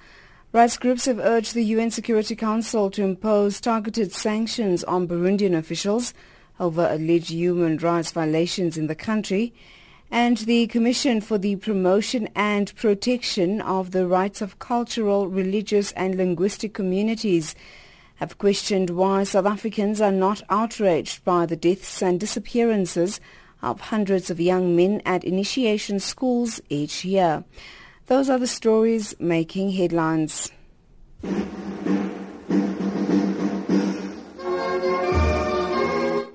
Rights 0.53 0.77
groups 0.77 1.07
have 1.07 1.19
urged 1.19 1.55
the 1.55 1.65
UN 1.65 1.91
Security 1.91 2.37
Council 2.37 2.91
to 2.91 3.03
impose 3.03 3.61
targeted 3.61 4.13
sanctions 4.13 4.85
on 4.85 5.09
Burundian 5.09 5.57
officials 5.57 6.15
over 6.61 6.89
alleged 6.91 7.31
human 7.31 7.79
rights 7.79 8.13
violations 8.13 8.79
in 8.79 8.87
the 8.87 8.95
country. 8.95 9.53
And 10.11 10.37
the 10.39 10.69
Commission 10.69 11.21
for 11.21 11.39
the 11.39 11.57
Promotion 11.57 12.29
and 12.37 12.75
Protection 12.77 13.61
of 13.61 13.91
the 13.91 14.07
Rights 14.07 14.41
of 14.41 14.61
Cultural, 14.61 15.29
Religious 15.29 15.91
and 15.93 16.15
Linguistic 16.15 16.73
Communities 16.73 17.57
have 18.17 18.39
questioned 18.39 18.91
why 18.91 19.25
South 19.25 19.47
Africans 19.47 20.01
are 20.01 20.13
not 20.13 20.43
outraged 20.49 21.25
by 21.25 21.47
the 21.47 21.57
deaths 21.57 22.01
and 22.01 22.21
disappearances 22.21 23.21
of 23.65 23.81
hundreds 23.81 24.31
of 24.31 24.41
young 24.41 24.77
men 24.77 25.03
at 25.05 25.25
initiation 25.25 25.99
schools 25.99 26.61
each 26.69 27.05
year. 27.05 27.45
Those 28.07 28.29
are 28.29 28.39
the 28.39 28.47
stories 28.47 29.15
making 29.19 29.73
headlines. 29.73 30.53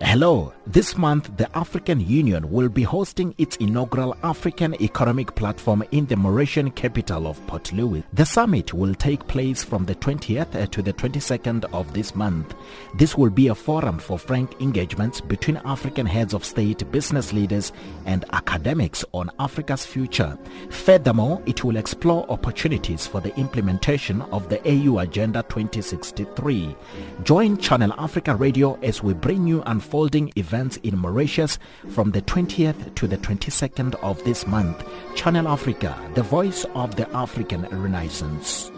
Hello. 0.01 0.53
This 0.71 0.99
month, 0.99 1.35
the 1.35 1.49
African 1.57 1.99
Union 1.99 2.51
will 2.51 2.69
be 2.69 2.83
hosting 2.83 3.33
its 3.39 3.55
inaugural 3.55 4.15
African 4.21 4.79
Economic 4.79 5.33
Platform 5.33 5.83
in 5.89 6.05
the 6.05 6.13
Mauritian 6.13 6.75
capital 6.75 7.25
of 7.25 7.43
Port 7.47 7.73
Louis. 7.73 8.03
The 8.13 8.23
summit 8.23 8.71
will 8.71 8.93
take 8.93 9.27
place 9.27 9.63
from 9.63 9.85
the 9.85 9.95
20th 9.95 10.69
to 10.69 10.81
the 10.83 10.93
22nd 10.93 11.65
of 11.73 11.91
this 11.91 12.13
month. 12.13 12.53
This 12.93 13.17
will 13.17 13.31
be 13.31 13.47
a 13.47 13.55
forum 13.55 13.97
for 13.97 14.19
frank 14.19 14.61
engagements 14.61 15.21
between 15.21 15.57
African 15.65 16.05
heads 16.05 16.35
of 16.35 16.45
state, 16.45 16.83
business 16.91 17.33
leaders, 17.33 17.71
and 18.05 18.23
academics 18.33 19.03
on 19.11 19.31
Africa's 19.39 19.87
future. 19.87 20.37
Furthermore, 20.69 21.41
it 21.47 21.63
will 21.63 21.77
explore 21.77 22.29
opportunities 22.29 23.07
for 23.07 23.21
the 23.21 23.35
implementation 23.39 24.21
of 24.31 24.49
the 24.49 24.61
AU 24.69 24.99
Agenda 24.99 25.41
2063. 25.49 26.75
Join 27.23 27.57
Channel 27.57 27.95
Africa 27.97 28.35
Radio 28.35 28.77
as 28.83 29.01
we 29.01 29.15
bring 29.15 29.47
you 29.47 29.63
unfolding 29.65 30.31
events 30.35 30.58
events 30.59 30.77
in 30.83 30.97
Mauritius 30.97 31.57
from 31.91 32.11
the 32.11 32.21
20th 32.21 32.93
to 32.95 33.07
the 33.07 33.17
22nd 33.17 33.95
of 34.03 34.21
this 34.25 34.45
month. 34.45 34.83
Channel 35.15 35.47
Africa, 35.47 35.95
the 36.15 36.23
voice 36.23 36.65
of 36.75 36.97
the 36.97 37.09
African 37.15 37.61
Renaissance. 37.71 38.69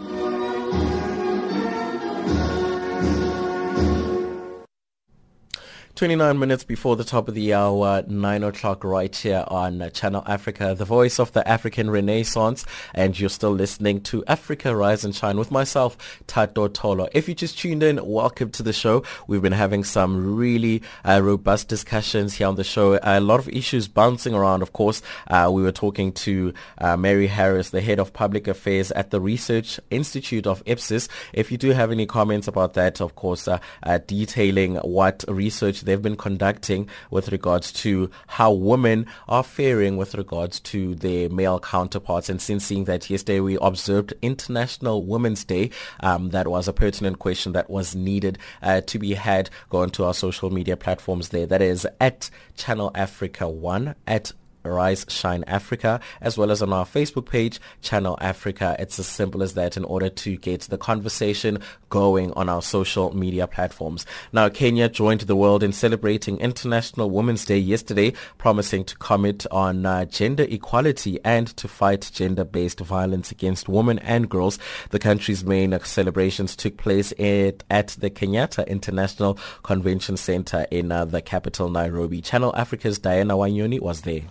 29 6.02 6.36
minutes 6.36 6.64
before 6.64 6.96
the 6.96 7.04
top 7.04 7.28
of 7.28 7.34
the 7.36 7.54
hour, 7.54 8.02
9 8.08 8.42
o'clock 8.42 8.82
right 8.82 9.14
here 9.14 9.44
on 9.46 9.88
Channel 9.92 10.24
Africa, 10.26 10.74
the 10.76 10.84
voice 10.84 11.20
of 11.20 11.30
the 11.30 11.46
African 11.46 11.88
Renaissance. 11.88 12.66
And 12.92 13.16
you're 13.16 13.30
still 13.30 13.52
listening 13.52 14.00
to 14.00 14.24
Africa 14.26 14.74
Rise 14.74 15.04
and 15.04 15.14
Shine 15.14 15.38
with 15.38 15.52
myself, 15.52 16.20
Tato 16.26 16.66
Tolo. 16.66 17.08
If 17.12 17.28
you 17.28 17.36
just 17.36 17.56
tuned 17.56 17.84
in, 17.84 18.04
welcome 18.04 18.50
to 18.50 18.64
the 18.64 18.72
show. 18.72 19.04
We've 19.28 19.42
been 19.42 19.52
having 19.52 19.84
some 19.84 20.34
really 20.34 20.82
uh, 21.04 21.20
robust 21.22 21.68
discussions 21.68 22.34
here 22.34 22.48
on 22.48 22.56
the 22.56 22.64
show. 22.64 22.98
A 23.00 23.20
lot 23.20 23.38
of 23.38 23.48
issues 23.50 23.86
bouncing 23.86 24.34
around, 24.34 24.62
of 24.62 24.72
course. 24.72 25.02
Uh, 25.28 25.50
we 25.52 25.62
were 25.62 25.70
talking 25.70 26.10
to 26.14 26.52
uh, 26.78 26.96
Mari 26.96 27.28
Harris, 27.28 27.70
the 27.70 27.80
head 27.80 28.00
of 28.00 28.12
public 28.12 28.48
affairs 28.48 28.90
at 28.90 29.12
the 29.12 29.20
Research 29.20 29.78
Institute 29.92 30.48
of 30.48 30.64
Ipsos. 30.66 31.08
If 31.32 31.52
you 31.52 31.58
do 31.58 31.70
have 31.70 31.92
any 31.92 32.06
comments 32.06 32.48
about 32.48 32.74
that, 32.74 33.00
of 33.00 33.14
course, 33.14 33.46
uh, 33.46 33.60
uh, 33.84 34.00
detailing 34.04 34.74
what 34.78 35.24
research 35.28 35.82
they've 35.92 36.00
been 36.00 36.16
conducting 36.16 36.88
with 37.10 37.30
regards 37.30 37.70
to 37.70 38.10
how 38.26 38.50
women 38.50 39.06
are 39.28 39.44
faring 39.44 39.98
with 39.98 40.14
regards 40.14 40.58
to 40.58 40.94
their 40.94 41.28
male 41.28 41.60
counterparts. 41.60 42.30
And 42.30 42.40
since 42.40 42.64
seeing 42.64 42.84
that 42.84 43.10
yesterday 43.10 43.40
we 43.40 43.58
observed 43.60 44.14
International 44.22 45.04
Women's 45.04 45.44
Day, 45.44 45.68
um, 46.00 46.30
that 46.30 46.48
was 46.48 46.66
a 46.66 46.72
pertinent 46.72 47.18
question 47.18 47.52
that 47.52 47.68
was 47.68 47.94
needed 47.94 48.38
uh, 48.62 48.80
to 48.80 48.98
be 48.98 49.12
had. 49.12 49.50
Go 49.68 49.82
onto 49.82 50.02
our 50.02 50.14
social 50.14 50.48
media 50.48 50.78
platforms 50.78 51.28
there. 51.28 51.44
That 51.44 51.60
is 51.60 51.86
at 52.00 52.30
Channel 52.56 52.90
Africa 52.94 53.46
1, 53.46 53.94
at 54.06 54.32
Rise 54.64 55.04
Shine 55.08 55.44
Africa, 55.46 56.00
as 56.20 56.38
well 56.38 56.50
as 56.50 56.62
on 56.62 56.72
our 56.72 56.84
Facebook 56.84 57.26
page, 57.26 57.60
Channel 57.80 58.18
Africa. 58.20 58.76
It's 58.78 58.98
as 58.98 59.06
simple 59.06 59.42
as 59.42 59.54
that 59.54 59.76
in 59.76 59.84
order 59.84 60.08
to 60.08 60.36
get 60.36 60.62
the 60.62 60.78
conversation 60.78 61.58
going 61.90 62.32
on 62.32 62.48
our 62.48 62.62
social 62.62 63.14
media 63.16 63.46
platforms. 63.46 64.06
Now, 64.32 64.48
Kenya 64.48 64.88
joined 64.88 65.22
the 65.22 65.36
world 65.36 65.62
in 65.62 65.72
celebrating 65.72 66.38
International 66.38 67.10
Women's 67.10 67.44
Day 67.44 67.58
yesterday, 67.58 68.12
promising 68.38 68.84
to 68.84 68.96
commit 68.96 69.46
on 69.50 69.84
uh, 69.84 70.04
gender 70.06 70.46
equality 70.48 71.18
and 71.24 71.48
to 71.56 71.68
fight 71.68 72.10
gender-based 72.12 72.80
violence 72.80 73.30
against 73.30 73.68
women 73.68 73.98
and 74.00 74.28
girls. 74.28 74.58
The 74.90 74.98
country's 74.98 75.44
main 75.44 75.78
celebrations 75.84 76.56
took 76.56 76.76
place 76.76 77.12
at, 77.18 77.64
at 77.70 77.88
the 77.98 78.10
Kenyatta 78.10 78.66
International 78.66 79.38
Convention 79.62 80.16
Center 80.16 80.66
in 80.70 80.92
uh, 80.92 81.04
the 81.04 81.22
capital, 81.22 81.68
Nairobi. 81.68 82.20
Channel 82.20 82.54
Africa's 82.56 82.98
Diana 82.98 83.34
Wanyonyi 83.34 83.80
was 83.80 84.02
there. 84.02 84.22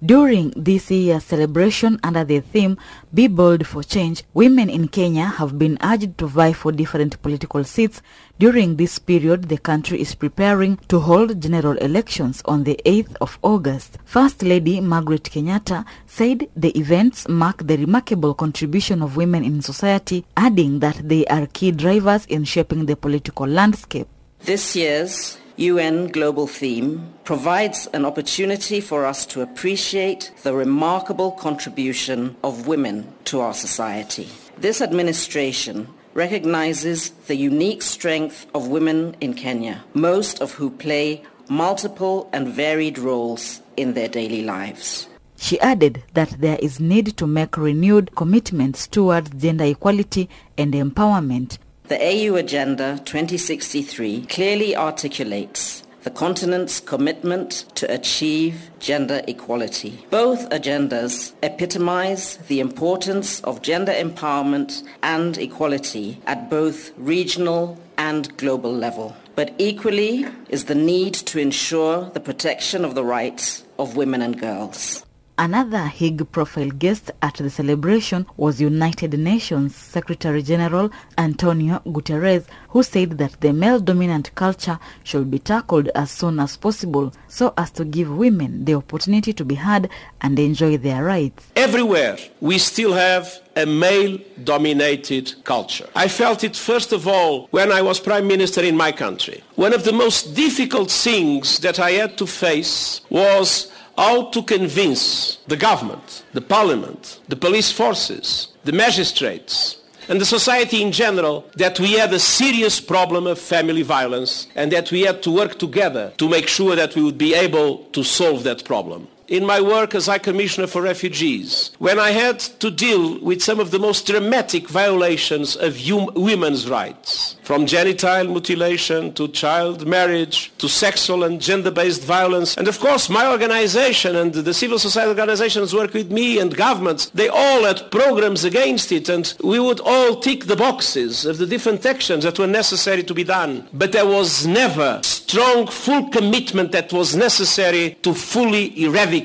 During 0.00 0.50
this 0.54 0.92
year's 0.92 1.24
celebration 1.24 1.98
under 2.04 2.22
the 2.22 2.38
theme 2.38 2.78
Be 3.12 3.26
Bold 3.26 3.66
for 3.66 3.82
Change, 3.82 4.22
women 4.32 4.70
in 4.70 4.86
Kenya 4.86 5.24
have 5.24 5.58
been 5.58 5.76
urged 5.82 6.16
to 6.18 6.28
vie 6.28 6.52
for 6.52 6.70
different 6.70 7.20
political 7.20 7.64
seats. 7.64 8.00
During 8.38 8.76
this 8.76 9.00
period, 9.00 9.48
the 9.48 9.58
country 9.58 10.00
is 10.00 10.14
preparing 10.14 10.76
to 10.86 11.00
hold 11.00 11.42
general 11.42 11.76
elections 11.78 12.42
on 12.44 12.62
the 12.62 12.80
8th 12.86 13.16
of 13.20 13.40
August. 13.42 13.98
First 14.04 14.44
Lady 14.44 14.80
Margaret 14.80 15.24
Kenyatta 15.24 15.84
said 16.06 16.48
the 16.54 16.70
events 16.78 17.28
mark 17.28 17.66
the 17.66 17.76
remarkable 17.76 18.34
contribution 18.34 19.02
of 19.02 19.16
women 19.16 19.42
in 19.42 19.62
society, 19.62 20.24
adding 20.36 20.78
that 20.78 21.08
they 21.08 21.26
are 21.26 21.48
key 21.48 21.72
drivers 21.72 22.24
in 22.26 22.44
shaping 22.44 22.86
the 22.86 22.94
political 22.94 23.48
landscape. 23.48 24.06
This 24.44 24.76
year's 24.76 25.38
UN 25.58 26.06
Global 26.06 26.46
Theme 26.46 27.14
provides 27.24 27.88
an 27.92 28.04
opportunity 28.04 28.80
for 28.80 29.04
us 29.04 29.26
to 29.26 29.40
appreciate 29.40 30.30
the 30.44 30.54
remarkable 30.54 31.32
contribution 31.32 32.36
of 32.44 32.68
women 32.68 33.12
to 33.24 33.40
our 33.40 33.52
society. 33.52 34.28
This 34.56 34.80
administration 34.80 35.88
recognizes 36.14 37.10
the 37.26 37.34
unique 37.34 37.82
strength 37.82 38.46
of 38.54 38.68
women 38.68 39.16
in 39.20 39.34
Kenya, 39.34 39.82
most 39.94 40.40
of 40.40 40.52
who 40.52 40.70
play 40.70 41.24
multiple 41.48 42.30
and 42.32 42.46
varied 42.46 42.96
roles 42.96 43.60
in 43.76 43.94
their 43.94 44.08
daily 44.08 44.42
lives. 44.42 45.08
She 45.38 45.58
added 45.58 46.04
that 46.14 46.40
there 46.40 46.58
is 46.62 46.78
need 46.78 47.16
to 47.16 47.26
make 47.26 47.56
renewed 47.56 48.14
commitments 48.14 48.86
towards 48.86 49.30
gender 49.30 49.64
equality 49.64 50.28
and 50.56 50.72
empowerment 50.72 51.58
the 51.88 51.98
AU 52.00 52.34
Agenda 52.36 53.00
2063 53.04 54.26
clearly 54.26 54.76
articulates 54.76 55.82
the 56.04 56.10
continent's 56.10 56.80
commitment 56.80 57.64
to 57.74 57.92
achieve 57.92 58.70
gender 58.78 59.22
equality. 59.26 60.06
Both 60.10 60.48
agendas 60.50 61.32
epitomize 61.42 62.36
the 62.48 62.60
importance 62.60 63.40
of 63.40 63.62
gender 63.62 63.92
empowerment 63.92 64.84
and 65.02 65.36
equality 65.38 66.20
at 66.26 66.48
both 66.50 66.92
regional 66.96 67.78
and 67.96 68.34
global 68.36 68.72
level. 68.72 69.16
But 69.34 69.54
equally 69.58 70.26
is 70.48 70.64
the 70.64 70.74
need 70.74 71.14
to 71.14 71.38
ensure 71.38 72.10
the 72.10 72.20
protection 72.20 72.84
of 72.84 72.94
the 72.94 73.04
rights 73.04 73.64
of 73.78 73.96
women 73.96 74.22
and 74.22 74.38
girls. 74.38 75.04
Another 75.40 75.86
high-profile 75.86 76.70
guest 76.70 77.12
at 77.22 77.34
the 77.34 77.48
celebration 77.48 78.26
was 78.36 78.60
United 78.60 79.16
Nations 79.16 79.76
Secretary 79.76 80.42
General 80.42 80.90
Antonio 81.16 81.80
Guterres, 81.86 82.44
who 82.70 82.82
said 82.82 83.18
that 83.18 83.40
the 83.40 83.52
male-dominant 83.52 84.34
culture 84.34 84.80
should 85.04 85.30
be 85.30 85.38
tackled 85.38 85.90
as 85.94 86.10
soon 86.10 86.40
as 86.40 86.56
possible 86.56 87.12
so 87.28 87.54
as 87.56 87.70
to 87.70 87.84
give 87.84 88.10
women 88.10 88.64
the 88.64 88.74
opportunity 88.74 89.32
to 89.32 89.44
be 89.44 89.54
heard 89.54 89.88
and 90.22 90.40
enjoy 90.40 90.76
their 90.76 91.04
rights. 91.04 91.46
Everywhere 91.54 92.18
we 92.40 92.58
still 92.58 92.92
have 92.94 93.40
a 93.54 93.64
male-dominated 93.64 95.44
culture. 95.44 95.88
I 95.94 96.08
felt 96.08 96.42
it 96.42 96.56
first 96.56 96.92
of 96.92 97.06
all 97.06 97.46
when 97.52 97.70
I 97.70 97.80
was 97.80 98.00
Prime 98.00 98.26
Minister 98.26 98.62
in 98.62 98.76
my 98.76 98.90
country. 98.90 99.44
One 99.54 99.72
of 99.72 99.84
the 99.84 99.92
most 99.92 100.34
difficult 100.34 100.90
things 100.90 101.60
that 101.60 101.78
I 101.78 101.92
had 101.92 102.18
to 102.18 102.26
face 102.26 103.02
was 103.08 103.70
how 103.98 104.30
to 104.30 104.42
convince 104.44 105.38
the 105.48 105.56
government, 105.56 106.24
the 106.32 106.40
parliament, 106.40 107.18
the 107.26 107.34
police 107.34 107.72
forces, 107.72 108.46
the 108.62 108.70
magistrates, 108.70 109.76
and 110.08 110.20
the 110.20 110.24
society 110.24 110.80
in 110.80 110.92
general 110.92 111.44
that 111.56 111.80
we 111.80 111.94
had 111.94 112.12
a 112.12 112.18
serious 112.20 112.80
problem 112.80 113.26
of 113.26 113.40
family 113.40 113.82
violence 113.82 114.46
and 114.54 114.70
that 114.70 114.92
we 114.92 115.00
had 115.00 115.20
to 115.20 115.32
work 115.32 115.58
together 115.58 116.12
to 116.16 116.28
make 116.28 116.46
sure 116.46 116.76
that 116.76 116.94
we 116.94 117.02
would 117.02 117.18
be 117.18 117.34
able 117.34 117.78
to 117.86 118.04
solve 118.04 118.44
that 118.44 118.64
problem 118.64 119.08
in 119.28 119.46
my 119.46 119.60
work 119.60 119.94
as 119.94 120.06
High 120.06 120.18
Commissioner 120.18 120.66
for 120.66 120.82
Refugees, 120.82 121.70
when 121.78 121.98
I 121.98 122.10
had 122.10 122.38
to 122.40 122.70
deal 122.70 123.20
with 123.20 123.42
some 123.42 123.60
of 123.60 123.70
the 123.70 123.78
most 123.78 124.06
dramatic 124.06 124.68
violations 124.68 125.54
of 125.56 125.78
hum- 125.78 126.10
women's 126.14 126.68
rights, 126.68 127.36
from 127.42 127.66
genital 127.66 128.24
mutilation 128.24 129.12
to 129.14 129.28
child 129.28 129.86
marriage 129.86 130.52
to 130.58 130.68
sexual 130.68 131.24
and 131.24 131.40
gender-based 131.40 132.02
violence. 132.02 132.54
And 132.56 132.68
of 132.68 132.78
course, 132.78 133.08
my 133.08 133.26
organization 133.30 134.16
and 134.16 134.34
the 134.34 134.52
civil 134.52 134.78
society 134.78 135.08
organizations 135.08 135.74
work 135.74 135.94
with 135.94 136.10
me 136.10 136.38
and 136.38 136.54
governments. 136.54 137.08
They 137.14 137.28
all 137.28 137.64
had 137.64 137.90
programs 137.90 138.44
against 138.44 138.92
it 138.92 139.08
and 139.08 139.32
we 139.42 139.58
would 139.58 139.80
all 139.80 140.20
tick 140.20 140.44
the 140.44 140.56
boxes 140.56 141.24
of 141.24 141.38
the 141.38 141.46
different 141.46 141.86
actions 141.86 142.24
that 142.24 142.38
were 142.38 142.46
necessary 142.46 143.02
to 143.04 143.14
be 143.14 143.24
done. 143.24 143.66
But 143.72 143.92
there 143.92 144.06
was 144.06 144.46
never 144.46 145.00
strong, 145.02 145.68
full 145.68 146.10
commitment 146.10 146.72
that 146.72 146.92
was 146.92 147.16
necessary 147.16 147.96
to 148.02 148.12
fully 148.12 148.78
eradicate 148.84 149.17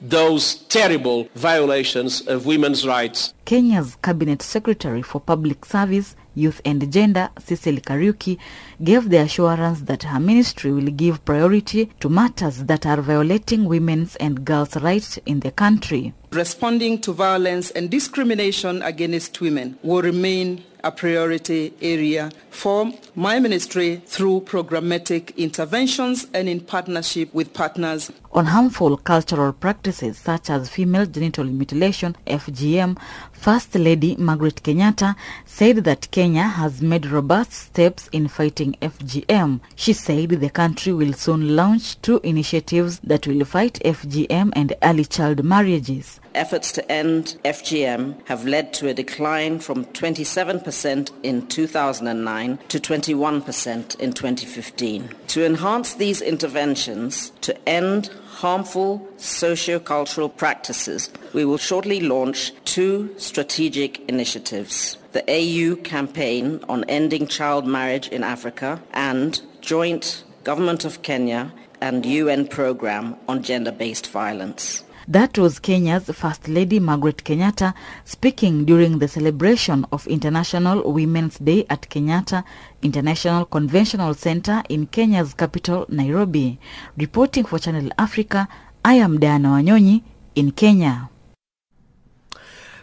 those 0.00 0.54
terrible 0.68 1.28
violations 1.34 2.20
of 2.28 2.46
women's 2.46 2.86
rights. 2.86 3.34
Kenya's 3.44 3.96
Cabinet 4.02 4.42
Secretary 4.42 5.02
for 5.02 5.20
Public 5.20 5.64
Service, 5.64 6.14
Youth 6.34 6.60
and 6.64 6.90
Gender, 6.92 7.28
Cecily 7.38 7.80
Kariuki, 7.80 8.38
gave 8.82 9.10
the 9.10 9.18
assurance 9.18 9.82
that 9.82 10.04
her 10.04 10.20
ministry 10.20 10.72
will 10.72 10.90
give 10.90 11.24
priority 11.24 11.90
to 12.00 12.08
matters 12.08 12.64
that 12.64 12.86
are 12.86 13.02
violating 13.02 13.64
women's 13.66 14.16
and 14.16 14.44
girls' 14.44 14.76
rights 14.76 15.18
in 15.26 15.40
the 15.40 15.50
country. 15.50 16.14
Responding 16.30 17.00
to 17.02 17.12
violence 17.12 17.70
and 17.72 17.90
discrimination 17.90 18.80
against 18.82 19.40
women 19.40 19.78
will 19.82 20.02
remain 20.02 20.64
a 20.84 20.90
priority 20.90 21.72
area 21.80 22.30
for 22.50 22.92
my 23.14 23.38
ministry 23.40 24.02
through 24.06 24.40
programmatic 24.40 25.36
interventions 25.36 26.26
and 26.34 26.48
in 26.48 26.60
partnership 26.60 27.32
with 27.34 27.52
partners. 27.54 28.10
On 28.32 28.46
harmful 28.46 28.96
cultural 28.96 29.52
practices 29.52 30.18
such 30.18 30.50
as 30.50 30.68
female 30.68 31.06
genital 31.06 31.44
mutilation, 31.44 32.16
FGM, 32.26 32.98
First 33.42 33.74
Lady 33.74 34.14
Margaret 34.14 34.62
Kenyatta 34.62 35.16
said 35.46 35.78
that 35.78 36.08
Kenya 36.12 36.44
has 36.44 36.80
made 36.80 37.06
robust 37.06 37.52
steps 37.52 38.08
in 38.12 38.28
fighting 38.28 38.76
FGM. 38.80 39.58
She 39.74 39.94
said 39.94 40.30
the 40.30 40.48
country 40.48 40.92
will 40.92 41.12
soon 41.12 41.56
launch 41.56 42.00
two 42.02 42.20
initiatives 42.22 43.00
that 43.00 43.26
will 43.26 43.44
fight 43.44 43.80
FGM 43.84 44.52
and 44.52 44.74
early 44.80 45.04
child 45.06 45.42
marriages. 45.42 46.20
Efforts 46.36 46.70
to 46.70 46.92
end 46.92 47.36
FGM 47.44 48.24
have 48.28 48.46
led 48.46 48.72
to 48.74 48.88
a 48.88 48.94
decline 48.94 49.58
from 49.58 49.86
27% 49.86 51.10
in 51.24 51.48
2009 51.48 52.58
to 52.68 52.78
21% 52.78 54.00
in 54.00 54.12
2015. 54.12 55.10
To 55.26 55.44
enhance 55.44 55.94
these 55.94 56.22
interventions 56.22 57.32
to 57.40 57.68
end 57.68 58.10
harmful 58.42 59.00
socio-cultural 59.18 60.28
practices, 60.28 61.08
we 61.32 61.44
will 61.44 61.56
shortly 61.56 62.00
launch 62.00 62.52
two 62.64 63.08
strategic 63.16 64.00
initiatives. 64.08 64.98
The 65.12 65.22
AU 65.30 65.76
campaign 65.82 66.58
on 66.68 66.82
ending 66.88 67.28
child 67.28 67.68
marriage 67.68 68.08
in 68.08 68.24
Africa 68.24 68.82
and 68.92 69.40
joint 69.60 70.24
Government 70.42 70.84
of 70.84 71.02
Kenya 71.02 71.52
and 71.80 72.04
UN 72.04 72.48
program 72.48 73.14
on 73.28 73.44
gender-based 73.44 74.08
violence. 74.08 74.82
That 75.08 75.36
was 75.36 75.58
Kenya's 75.58 76.04
First 76.10 76.46
Lady 76.46 76.78
Margaret 76.78 77.24
Kenyatta 77.24 77.74
speaking 78.04 78.64
during 78.64 79.00
the 79.00 79.08
celebration 79.08 79.84
of 79.90 80.06
International 80.06 80.92
Women's 80.92 81.38
Day 81.38 81.66
at 81.68 81.82
Kenyatta 81.90 82.44
International 82.82 83.44
Conventional 83.44 84.14
Center 84.14 84.62
in 84.68 84.86
Kenya's 84.86 85.34
capital, 85.34 85.86
Nairobi. 85.88 86.60
Reporting 86.96 87.44
for 87.44 87.58
Channel 87.58 87.90
Africa, 87.98 88.46
I 88.84 88.94
am 88.94 89.18
Diana 89.18 89.48
Wanyonyi 89.48 90.02
in 90.36 90.52
Kenya. 90.52 91.08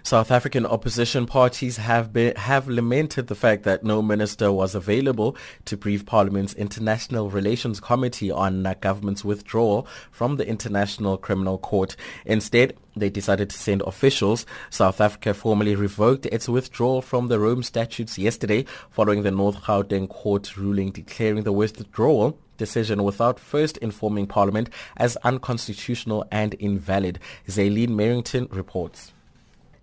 South 0.03 0.31
African 0.31 0.65
opposition 0.65 1.25
parties 1.25 1.77
have 1.77 2.13
been, 2.13 2.35
have 2.35 2.67
lamented 2.67 3.27
the 3.27 3.35
fact 3.35 3.63
that 3.63 3.83
no 3.83 4.01
minister 4.01 4.51
was 4.51 4.73
available 4.73 5.35
to 5.65 5.75
brief 5.77 6.05
Parliament's 6.05 6.53
International 6.53 7.29
Relations 7.29 7.79
Committee 7.79 8.31
on 8.31 8.65
uh, 8.65 8.75
government's 8.79 9.25
withdrawal 9.25 9.85
from 10.11 10.37
the 10.37 10.47
International 10.47 11.17
Criminal 11.17 11.57
Court. 11.57 11.95
Instead, 12.25 12.77
they 12.95 13.09
decided 13.09 13.49
to 13.49 13.57
send 13.57 13.81
officials. 13.83 14.45
South 14.69 15.01
Africa 15.01 15.33
formally 15.33 15.75
revoked 15.75 16.25
its 16.27 16.47
withdrawal 16.47 17.01
from 17.01 17.27
the 17.27 17.39
Rome 17.39 17.63
Statutes 17.63 18.17
yesterday 18.17 18.65
following 18.89 19.23
the 19.23 19.31
North 19.31 19.61
Gauteng 19.63 20.09
court 20.09 20.55
ruling 20.57 20.91
declaring 20.91 21.43
the 21.43 21.51
withdrawal 21.51 22.37
decision 22.57 23.03
without 23.03 23.39
first 23.39 23.77
informing 23.77 24.27
Parliament 24.27 24.69
as 24.97 25.17
unconstitutional 25.23 26.25
and 26.31 26.53
invalid. 26.55 27.19
Zaylene 27.47 27.89
Merrington 27.89 28.53
reports. 28.53 29.13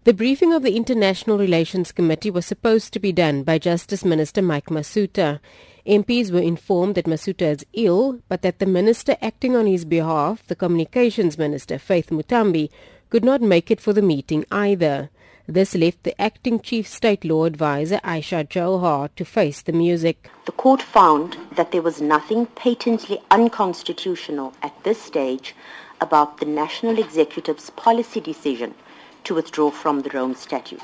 The 0.07 0.15
briefing 0.15 0.53
of 0.53 0.63
the 0.63 0.77
International 0.77 1.37
Relations 1.37 1.91
Committee 1.91 2.31
was 2.31 2.47
supposed 2.47 2.93
to 2.93 3.01
be 3.01 3.11
done 3.11 3.43
by 3.43 3.59
Justice 3.59 4.05
Minister 4.05 4.41
Mike 4.41 4.67
Masutha. 4.67 5.41
MPs 5.85 6.31
were 6.31 6.39
informed 6.39 6.95
that 6.95 7.07
Masutha 7.07 7.47
is 7.47 7.67
ill, 7.73 8.21
but 8.29 8.43
that 8.43 8.61
the 8.61 8.67
minister 8.67 9.17
acting 9.21 9.57
on 9.57 9.67
his 9.67 9.85
behalf, 9.85 10.47
the 10.47 10.55
Communications 10.55 11.37
Minister 11.37 11.77
Faith 11.77 12.11
Muthambi, 12.11 12.71
could 13.11 13.25
not 13.25 13.43
make 13.43 13.69
it 13.69 13.81
for 13.81 13.93
the 13.93 14.01
meeting 14.01 14.47
either. 14.53 15.11
This 15.49 15.75
left 15.75 16.05
the 16.05 16.15
acting 16.23 16.61
Chief 16.61 16.87
State 16.87 17.25
Law 17.25 17.45
Advisor 17.45 17.99
Aisha 18.05 18.49
Johar 18.49 19.09
to 19.17 19.25
face 19.25 19.61
the 19.61 19.73
music. 19.73 20.31
The 20.45 20.53
court 20.53 20.83
found 20.83 21.37
that 21.57 21.73
there 21.73 21.83
was 21.83 22.01
nothing 22.01 22.47
patently 22.47 23.19
unconstitutional 23.33 24.55
at 24.63 24.85
this 24.85 25.03
stage 25.03 25.57
about 26.01 26.39
the 26.39 26.47
National 26.47 26.97
Executive's 27.01 27.71
policy 27.71 28.21
decision 28.21 28.77
to 29.27 29.35
withdraw 29.35 29.71
from 29.71 30.01
the 30.01 30.11
Rome 30.11 30.35
Statute. 30.35 30.83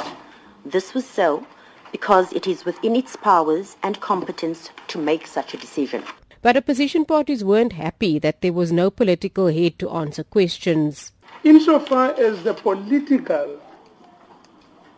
This 0.64 0.94
was 0.94 1.06
so 1.06 1.46
because 1.92 2.32
it 2.32 2.46
is 2.46 2.64
within 2.64 2.96
its 2.96 3.16
powers 3.16 3.76
and 3.82 4.00
competence 4.00 4.70
to 4.88 4.98
make 4.98 5.26
such 5.26 5.54
a 5.54 5.56
decision. 5.56 6.02
But 6.40 6.56
opposition 6.56 7.04
parties 7.04 7.44
weren't 7.44 7.74
happy 7.74 8.18
that 8.18 8.40
there 8.40 8.52
was 8.52 8.72
no 8.72 8.90
political 8.90 9.46
head 9.46 9.78
to 9.78 9.90
answer 9.90 10.24
questions. 10.24 11.12
Insofar 11.44 12.14
as 12.18 12.42
the 12.42 12.54
political 12.54 13.60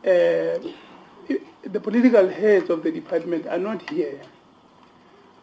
uh, 0.06 0.58
the 1.62 1.80
political 1.80 2.28
heads 2.28 2.68
of 2.70 2.82
the 2.82 2.92
department 2.92 3.46
are 3.46 3.58
not 3.58 3.88
here, 3.90 4.20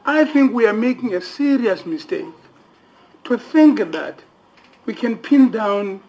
I 0.05 0.25
think 0.25 0.53
we 0.53 0.65
are 0.67 0.73
making 0.73 1.13
a 1.15 1.21
serious 1.21 1.85
mistake 1.85 2.33
to 3.25 3.37
think 3.37 3.79
that 3.91 4.23
we 4.85 4.93
can 4.93 5.17
pin 5.17 5.51
down 5.51 6.01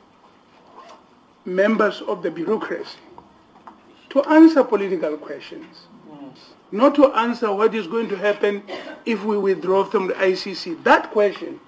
members 1.45 2.01
of 2.03 2.23
the 2.23 2.31
bureaucracy 2.31 2.99
to 4.11 4.23
answer 4.25 4.63
political 4.63 5.17
questions, 5.17 5.87
not 6.71 6.95
to 6.95 7.07
answer 7.15 7.53
what 7.53 7.75
is 7.75 7.87
going 7.87 8.09
to 8.09 8.17
happen 8.17 8.63
if 9.05 9.25
we 9.25 9.37
withdraw 9.37 9.85
from 9.85 10.07
the 10.09 10.15
ICC. 10.15 10.83
That 10.85 11.11
question 11.11 11.61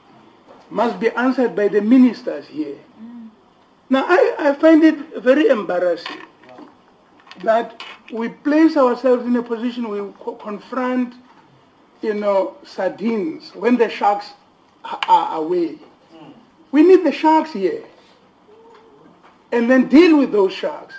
must 0.71 0.99
be 1.01 1.11
answered 1.11 1.55
by 1.57 1.69
the 1.69 1.81
ministers 1.81 2.47
here. 2.47 2.79
Now, 3.91 4.05
I, 4.09 4.35
I 4.39 4.55
find 4.55 4.83
it 4.83 5.23
very 5.23 5.49
embarrassing 5.49 6.21
that 7.43 7.83
we 8.13 8.29
place 8.29 8.77
ourselves 8.77 9.27
in 9.27 9.37
a 9.37 9.43
position 9.43 9.89
we 9.89 10.13
co- 10.21 10.37
confront, 10.37 11.15
you 12.01 12.15
know, 12.15 12.57
sardines 12.65 13.55
when 13.55 13.77
the 13.77 13.89
sharks 13.89 14.33
are 14.85 15.37
away. 15.37 15.79
We 16.73 16.83
need 16.83 17.05
the 17.05 17.13
sharks 17.13 17.53
here 17.53 17.85
and 19.55 19.71
then 19.71 19.87
deal 19.89 20.19
with 20.19 20.33
those 20.33 20.53
sharks. 20.53 20.97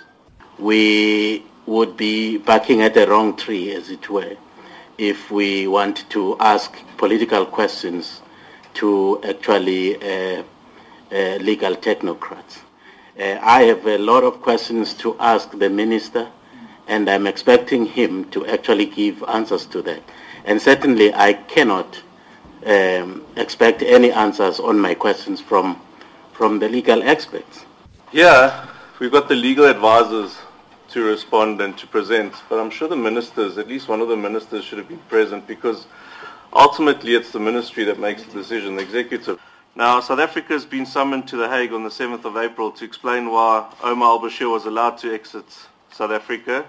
We 0.58 1.44
would 1.66 1.94
be 1.98 2.38
barking 2.38 2.80
at 2.80 2.94
the 2.94 3.06
wrong 3.06 3.36
tree, 3.36 3.74
as 3.74 3.90
it 3.90 4.08
were, 4.08 4.34
if 4.96 5.30
we 5.30 5.66
want 5.66 6.08
to 6.10 6.38
ask 6.40 6.74
political 6.96 7.44
questions 7.44 8.22
to 8.74 9.20
actually 9.24 9.96
uh, 9.96 10.42
uh, 11.12 11.36
legal 11.36 11.76
technocrats. 11.76 12.60
Uh, 13.20 13.38
I 13.42 13.64
have 13.64 13.86
a 13.86 13.98
lot 13.98 14.24
of 14.24 14.40
questions 14.40 14.94
to 14.94 15.16
ask 15.18 15.50
the 15.58 15.68
minister, 15.68 16.26
and 16.88 17.10
I'm 17.10 17.26
expecting 17.26 17.84
him 17.84 18.24
to 18.30 18.46
actually 18.46 18.86
give 18.86 19.22
answers 19.24 19.66
to 19.66 19.82
that. 19.82 20.02
And 20.46 20.62
certainly, 20.62 21.12
I 21.12 21.34
cannot 21.34 22.02
um, 22.64 23.22
expect 23.36 23.82
any 23.82 24.12
answers 24.12 24.60
on 24.60 24.80
my 24.80 24.94
questions 24.94 25.42
from 25.42 25.78
from 26.32 26.58
the 26.58 26.68
legal 26.68 27.02
experts. 27.02 27.65
Yeah, 28.12 28.68
we've 29.00 29.10
got 29.10 29.28
the 29.28 29.34
legal 29.34 29.64
advisors 29.64 30.38
to 30.90 31.02
respond 31.02 31.60
and 31.60 31.76
to 31.76 31.88
present, 31.88 32.32
but 32.48 32.60
I'm 32.60 32.70
sure 32.70 32.86
the 32.86 32.96
ministers, 32.96 33.58
at 33.58 33.66
least 33.66 33.88
one 33.88 34.00
of 34.00 34.08
the 34.08 34.16
ministers, 34.16 34.64
should 34.64 34.78
have 34.78 34.88
been 34.88 35.00
present 35.08 35.46
because 35.46 35.86
ultimately 36.52 37.16
it's 37.16 37.32
the 37.32 37.40
ministry 37.40 37.82
that 37.84 37.98
makes 37.98 38.22
the 38.22 38.32
decision, 38.32 38.76
the 38.76 38.82
executive. 38.82 39.40
Now, 39.74 40.00
South 40.00 40.20
Africa 40.20 40.52
has 40.52 40.64
been 40.64 40.86
summoned 40.86 41.26
to 41.28 41.36
The 41.36 41.48
Hague 41.48 41.72
on 41.72 41.82
the 41.82 41.90
7th 41.90 42.24
of 42.24 42.36
April 42.36 42.70
to 42.72 42.84
explain 42.84 43.28
why 43.28 43.70
Omar 43.82 44.08
al-Bashir 44.08 44.50
was 44.50 44.66
allowed 44.66 44.98
to 44.98 45.12
exit 45.12 45.44
South 45.90 46.12
Africa. 46.12 46.64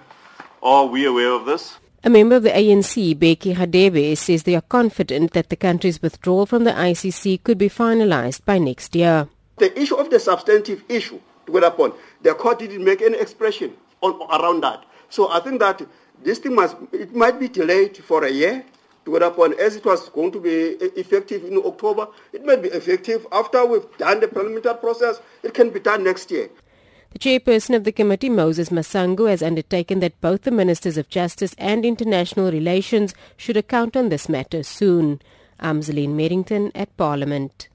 Are 0.64 0.88
we 0.88 1.06
aware 1.06 1.32
of 1.32 1.46
this? 1.46 1.78
A 2.04 2.10
member 2.10 2.36
of 2.36 2.44
the 2.44 2.50
ANC, 2.50 3.16
Bheki 3.16 3.56
Hadebe, 3.56 4.18
says 4.18 4.44
they 4.44 4.56
are 4.56 4.62
confident 4.62 5.34
that 5.34 5.50
the 5.50 5.56
country's 5.56 6.02
withdrawal 6.02 6.48
from 6.48 6.64
the 6.64 6.72
ICC 6.72 7.44
could 7.44 7.60
be 7.60 7.70
finalized 7.70 8.44
by 8.44 8.58
next 8.58 8.96
year. 8.96 9.30
The 9.58 9.80
issue 9.80 9.96
of 9.96 10.10
the 10.10 10.20
substantive 10.20 10.84
issue, 10.88 11.20
to 11.48 11.58
upon, 11.58 11.94
the 12.22 12.34
court 12.34 12.60
didn't 12.60 12.84
make 12.84 13.02
any 13.02 13.18
expression 13.18 13.74
on, 14.02 14.22
around 14.40 14.62
that. 14.62 14.86
So 15.10 15.30
I 15.30 15.40
think 15.40 15.60
that 15.60 15.82
this 16.24 16.40
thing 16.40 16.56
must, 16.56 16.76
it 16.92 17.16
might 17.16 17.40
be 17.40 17.48
delayed 17.48 17.98
for 17.98 18.24
a 18.24 18.30
year, 18.30 18.64
to 19.06 19.20
go 19.20 19.26
upon 19.26 19.58
as 19.60 19.78
it 19.78 19.86
was 19.86 20.10
going 20.10 20.32
to 20.34 20.40
be 20.40 20.50
effective 21.00 21.44
in 21.46 21.58
October. 21.66 22.08
It 22.34 22.44
may 22.46 22.58
be 22.58 22.68
effective 22.68 23.26
after 23.32 23.66
we've 23.66 23.88
done 23.98 24.20
the 24.20 24.28
parliamentary 24.28 24.76
process. 24.76 25.22
It 25.44 25.54
can 25.54 25.70
be 25.70 25.80
done 25.80 26.04
next 26.04 26.30
year. 26.30 26.50
The 27.12 27.20
chairperson 27.20 27.74
of 27.74 27.86
the 27.86 27.94
committee, 27.94 28.30
Moses 28.30 28.68
Masango, 28.70 29.30
has 29.30 29.42
undertaken 29.42 30.02
that 30.02 30.20
both 30.20 30.42
the 30.42 30.52
Ministers 30.52 30.98
of 30.98 31.08
Justice 31.08 31.56
and 31.58 31.86
International 31.86 32.52
Relations 32.52 33.16
should 33.38 33.56
account 33.56 33.96
on 33.96 34.10
this 34.10 34.28
matter 34.28 34.62
soon. 34.62 35.22
I'm 35.60 35.80
Merrington 35.80 36.72
at 36.76 36.96
Parliament. 36.98 37.70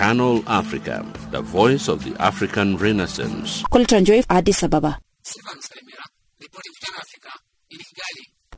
Channel 0.00 0.42
Africa, 0.46 1.04
the 1.30 1.42
voice 1.42 1.86
of 1.86 2.02
the 2.04 2.16
African 2.22 2.78
Renaissance. 2.78 3.62
Addis 4.30 4.62
Ababa. 4.62 4.98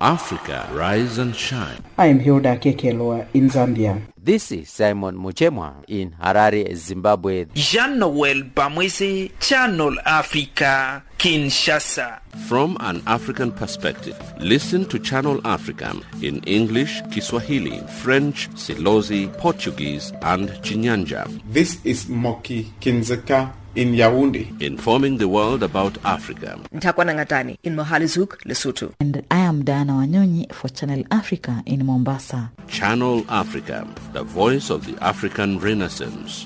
Africa, 0.00 0.68
rise 0.72 1.18
and 1.18 1.34
shine. 1.34 1.82
I 1.98 2.06
am 2.06 2.20
Hilda 2.20 2.58
Kekelwa 2.58 3.26
in 3.34 3.50
Zambia. 3.50 4.00
This 4.16 4.52
is 4.52 4.70
Simon 4.70 5.16
Muchemwa 5.16 5.82
in 5.88 6.12
Harare, 6.12 6.72
Zimbabwe. 6.76 7.46
Jean-Noel 7.54 8.44
Bamwese, 8.44 9.32
Channel 9.40 9.98
Africa, 10.06 11.02
Kinshasa. 11.22 12.18
From 12.48 12.76
an 12.80 13.00
African 13.06 13.52
perspective, 13.52 14.18
listen 14.40 14.84
to 14.86 14.98
Channel 14.98 15.40
Africa 15.44 15.94
in 16.20 16.42
English, 16.48 17.00
Kiswahili, 17.12 17.78
French, 18.02 18.50
Silozi, 18.56 19.32
Portuguese, 19.38 20.12
and 20.22 20.48
Chinyanja. 20.64 21.30
This 21.46 21.78
is 21.84 22.08
Moki 22.08 22.72
Kindzeka 22.80 23.52
in 23.76 23.92
Yaoundé. 23.92 24.60
Informing 24.60 25.18
the 25.18 25.28
world 25.28 25.62
about 25.62 25.96
Africa. 26.04 26.58
Ntakwana 26.74 27.14
Ngatani 27.14 27.56
in 27.62 27.76
Mohalizuk, 27.76 28.38
Lesotho. 28.44 28.92
And 28.98 29.24
I 29.30 29.38
am 29.38 29.62
Diana 29.62 29.92
Wanyonyi 29.92 30.52
for 30.52 30.70
Channel 30.70 31.04
Africa 31.12 31.62
in 31.66 31.86
Mombasa. 31.86 32.50
Channel 32.66 33.24
Africa, 33.28 33.86
the 34.12 34.24
voice 34.24 34.70
of 34.70 34.86
the 34.86 35.00
African 35.00 35.60
Renaissance. 35.60 36.44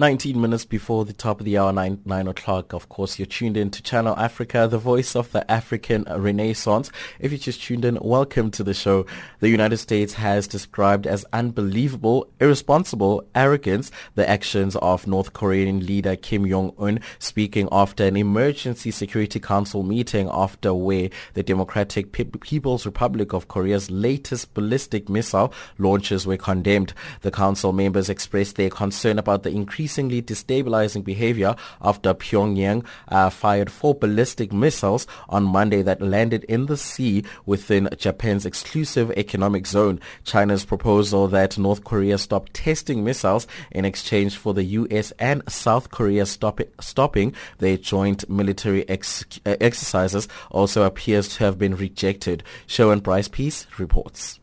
19 0.00 0.40
minutes 0.40 0.64
before 0.64 1.04
the 1.04 1.12
top 1.12 1.40
of 1.40 1.44
the 1.44 1.58
hour, 1.58 1.72
9, 1.72 2.02
9 2.04 2.28
o'clock. 2.28 2.72
Of 2.72 2.88
course, 2.88 3.18
you're 3.18 3.26
tuned 3.26 3.56
in 3.56 3.68
to 3.72 3.82
Channel 3.82 4.14
Africa, 4.16 4.68
the 4.70 4.78
voice 4.78 5.16
of 5.16 5.32
the 5.32 5.50
African 5.50 6.04
Renaissance. 6.04 6.92
If 7.18 7.32
you 7.32 7.38
just 7.38 7.60
tuned 7.60 7.84
in, 7.84 7.98
welcome 8.00 8.52
to 8.52 8.62
the 8.62 8.74
show. 8.74 9.06
The 9.40 9.48
United 9.48 9.78
States 9.78 10.12
has 10.14 10.46
described 10.46 11.08
as 11.08 11.26
unbelievable, 11.32 12.28
irresponsible 12.38 13.24
arrogance 13.34 13.90
the 14.14 14.28
actions 14.30 14.76
of 14.76 15.08
North 15.08 15.32
Korean 15.32 15.84
leader 15.84 16.14
Kim 16.14 16.48
Jong-un 16.48 17.00
speaking 17.18 17.68
after 17.72 18.04
an 18.04 18.16
emergency 18.16 18.92
Security 18.92 19.40
Council 19.40 19.82
meeting 19.82 20.28
after 20.30 20.72
where 20.72 21.10
the 21.34 21.42
Democratic 21.42 22.12
People's 22.12 22.86
Republic 22.86 23.32
of 23.32 23.48
Korea's 23.48 23.90
latest 23.90 24.54
ballistic 24.54 25.08
missile 25.08 25.52
launches 25.76 26.24
were 26.24 26.36
condemned. 26.36 26.94
The 27.22 27.32
council 27.32 27.72
members 27.72 28.08
expressed 28.08 28.54
their 28.54 28.70
concern 28.70 29.18
about 29.18 29.42
the 29.42 29.50
increase 29.50 29.87
increasingly 29.88 30.20
destabilizing 30.20 31.02
behavior 31.02 31.56
after 31.80 32.12
Pyongyang 32.12 32.84
uh, 33.08 33.30
fired 33.30 33.72
four 33.72 33.94
ballistic 33.94 34.52
missiles 34.52 35.06
on 35.30 35.44
Monday 35.44 35.80
that 35.80 36.02
landed 36.02 36.44
in 36.44 36.66
the 36.66 36.76
sea 36.76 37.24
within 37.46 37.88
Japan's 37.96 38.44
exclusive 38.44 39.10
economic 39.12 39.66
zone. 39.66 39.98
China's 40.24 40.66
proposal 40.66 41.26
that 41.28 41.56
North 41.56 41.84
Korea 41.84 42.18
stop 42.18 42.50
testing 42.52 43.02
missiles 43.02 43.46
in 43.70 43.86
exchange 43.86 44.36
for 44.36 44.52
the 44.52 44.64
US 44.64 45.10
and 45.18 45.42
South 45.48 45.90
Korea 45.90 46.26
stop 46.26 46.60
stopping 46.78 47.32
their 47.56 47.78
joint 47.78 48.28
military 48.28 48.86
ex- 48.90 49.24
uh, 49.46 49.56
exercises 49.58 50.28
also 50.50 50.82
appears 50.82 51.28
to 51.30 51.44
have 51.44 51.58
been 51.58 51.76
rejected. 51.76 52.42
Sherwin 52.66 53.00
Bryce-Pease 53.00 53.66
reports. 53.78 54.37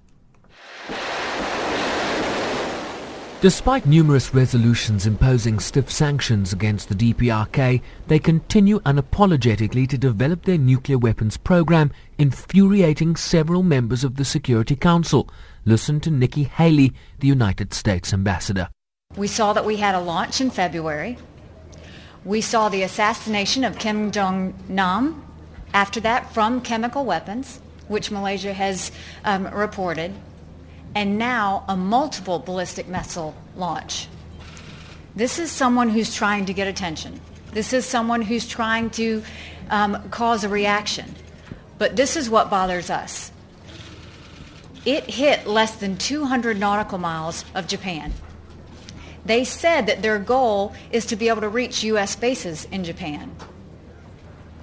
Despite 3.41 3.86
numerous 3.86 4.33
resolutions 4.33 5.05
imposing 5.05 5.59
stiff 5.59 5.91
sanctions 5.91 6.53
against 6.53 6.88
the 6.88 6.95
DPRK, 6.95 7.81
they 8.07 8.17
continue 8.17 8.79
unapologetically 8.79 9.88
to 9.89 9.97
develop 9.97 10.45
their 10.45 10.57
nuclear 10.57 10.97
weapons 10.97 11.36
program, 11.36 11.91
infuriating 12.17 13.17
several 13.17 13.61
members 13.61 14.03
of 14.05 14.15
the 14.15 14.25
Security 14.25 14.75
Council. 14.75 15.29
Listen 15.65 15.99
to 15.99 16.09
Nikki 16.09 16.43
Haley, 16.43 16.93
the 17.19 17.27
United 17.27 17.73
States 17.73 18.13
ambassador. 18.13 18.69
We 19.17 19.27
saw 19.27 19.51
that 19.53 19.65
we 19.65 19.77
had 19.77 19.95
a 19.95 19.99
launch 19.99 20.39
in 20.39 20.49
February. 20.49 21.17
We 22.23 22.41
saw 22.41 22.69
the 22.69 22.83
assassination 22.83 23.63
of 23.65 23.77
Kim 23.77 24.11
Jong-nam 24.11 25.23
after 25.73 25.99
that 25.99 26.33
from 26.33 26.61
chemical 26.61 27.05
weapons, 27.05 27.59
which 27.89 28.09
Malaysia 28.09 28.53
has 28.53 28.91
um, 29.25 29.45
reported 29.53 30.13
and 30.95 31.17
now 31.19 31.65
a 31.67 31.75
multiple 31.75 32.39
ballistic 32.39 32.87
missile 32.87 33.35
launch. 33.57 34.07
This 35.15 35.37
is 35.39 35.51
someone 35.51 35.89
who's 35.89 36.13
trying 36.13 36.45
to 36.45 36.53
get 36.53 36.67
attention. 36.67 37.19
This 37.51 37.73
is 37.73 37.85
someone 37.85 38.21
who's 38.21 38.47
trying 38.47 38.89
to 38.91 39.23
um, 39.69 40.09
cause 40.09 40.43
a 40.43 40.49
reaction. 40.49 41.13
But 41.77 41.95
this 41.95 42.15
is 42.15 42.29
what 42.29 42.49
bothers 42.49 42.89
us. 42.89 43.31
It 44.85 45.09
hit 45.09 45.47
less 45.47 45.75
than 45.75 45.97
200 45.97 46.59
nautical 46.59 46.97
miles 46.97 47.43
of 47.53 47.67
Japan. 47.67 48.13
They 49.25 49.43
said 49.43 49.87
that 49.87 50.01
their 50.01 50.19
goal 50.19 50.73
is 50.91 51.05
to 51.07 51.15
be 51.15 51.29
able 51.29 51.41
to 51.41 51.49
reach 51.49 51.83
U.S. 51.83 52.15
bases 52.15 52.65
in 52.71 52.83
Japan. 52.83 53.35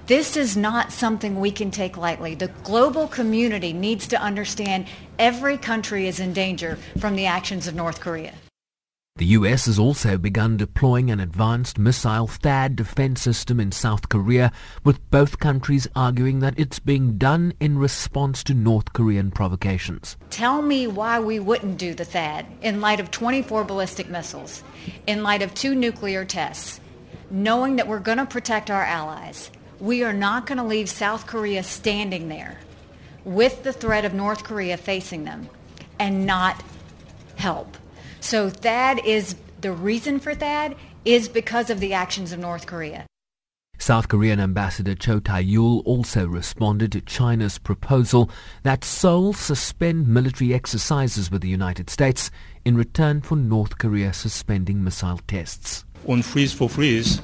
This 0.05 0.35
is 0.35 0.57
not 0.57 0.91
something 0.91 1.39
we 1.39 1.49
can 1.49 1.71
take 1.71 1.95
lightly. 1.95 2.35
The 2.35 2.49
global 2.65 3.07
community 3.07 3.71
needs 3.71 4.05
to 4.07 4.21
understand 4.21 4.87
every 5.17 5.57
country 5.57 6.07
is 6.09 6.19
in 6.19 6.33
danger 6.33 6.77
from 6.99 7.15
the 7.15 7.25
actions 7.25 7.67
of 7.67 7.75
North 7.75 8.01
Korea. 8.01 8.33
The 9.15 9.27
US 9.27 9.67
has 9.67 9.79
also 9.79 10.17
begun 10.17 10.57
deploying 10.57 11.09
an 11.09 11.21
advanced 11.21 11.79
missile 11.79 12.27
THAAD 12.27 12.75
defense 12.75 13.21
system 13.21 13.61
in 13.61 13.71
South 13.71 14.09
Korea, 14.09 14.51
with 14.83 15.09
both 15.09 15.39
countries 15.39 15.87
arguing 15.95 16.39
that 16.39 16.59
it's 16.59 16.79
being 16.79 17.17
done 17.17 17.53
in 17.61 17.77
response 17.77 18.43
to 18.43 18.53
North 18.53 18.91
Korean 18.91 19.31
provocations. 19.31 20.17
Tell 20.31 20.61
me 20.61 20.85
why 20.85 21.21
we 21.21 21.39
wouldn't 21.39 21.77
do 21.77 21.93
the 21.93 22.03
THAAD 22.03 22.45
in 22.61 22.81
light 22.81 22.99
of 22.99 23.09
24 23.09 23.63
ballistic 23.63 24.09
missiles, 24.09 24.63
in 25.07 25.23
light 25.23 25.41
of 25.41 25.53
two 25.53 25.73
nuclear 25.73 26.25
tests, 26.25 26.81
knowing 27.31 27.77
that 27.77 27.87
we're 27.87 27.99
going 27.99 28.17
to 28.17 28.25
protect 28.25 28.69
our 28.69 28.83
allies 28.83 29.49
we 29.83 30.01
are 30.01 30.13
not 30.13 30.45
going 30.45 30.57
to 30.57 30.63
leave 30.63 30.89
South 30.89 31.27
Korea 31.27 31.61
standing 31.61 32.29
there 32.29 32.57
with 33.25 33.63
the 33.63 33.73
threat 33.73 34.05
of 34.05 34.13
North 34.13 34.45
Korea 34.45 34.77
facing 34.77 35.25
them 35.25 35.49
and 35.99 36.25
not 36.25 36.63
help. 37.35 37.75
So 38.21 38.49
that 38.49 39.05
is 39.05 39.35
the 39.59 39.73
reason 39.73 40.21
for 40.21 40.33
that 40.35 40.77
is 41.03 41.27
because 41.27 41.69
of 41.69 41.81
the 41.81 41.93
actions 41.93 42.31
of 42.31 42.39
North 42.39 42.65
Korea. 42.65 43.05
South 43.77 44.07
Korean 44.07 44.39
Ambassador 44.39 44.95
Cho 44.95 45.19
Tae-yul 45.19 45.81
also 45.83 46.27
responded 46.27 46.93
to 46.93 47.01
China's 47.01 47.57
proposal 47.57 48.31
that 48.61 48.85
Seoul 48.85 49.33
suspend 49.33 50.07
military 50.07 50.53
exercises 50.53 51.29
with 51.29 51.41
the 51.41 51.49
United 51.49 51.89
States 51.89 52.31
in 52.63 52.77
return 52.77 53.19
for 53.19 53.35
North 53.35 53.79
Korea 53.79 54.13
suspending 54.13 54.81
missile 54.81 55.19
tests. 55.27 55.83
On 56.07 56.21
freeze 56.21 56.53
for 56.53 56.69
freeze, 56.69 57.21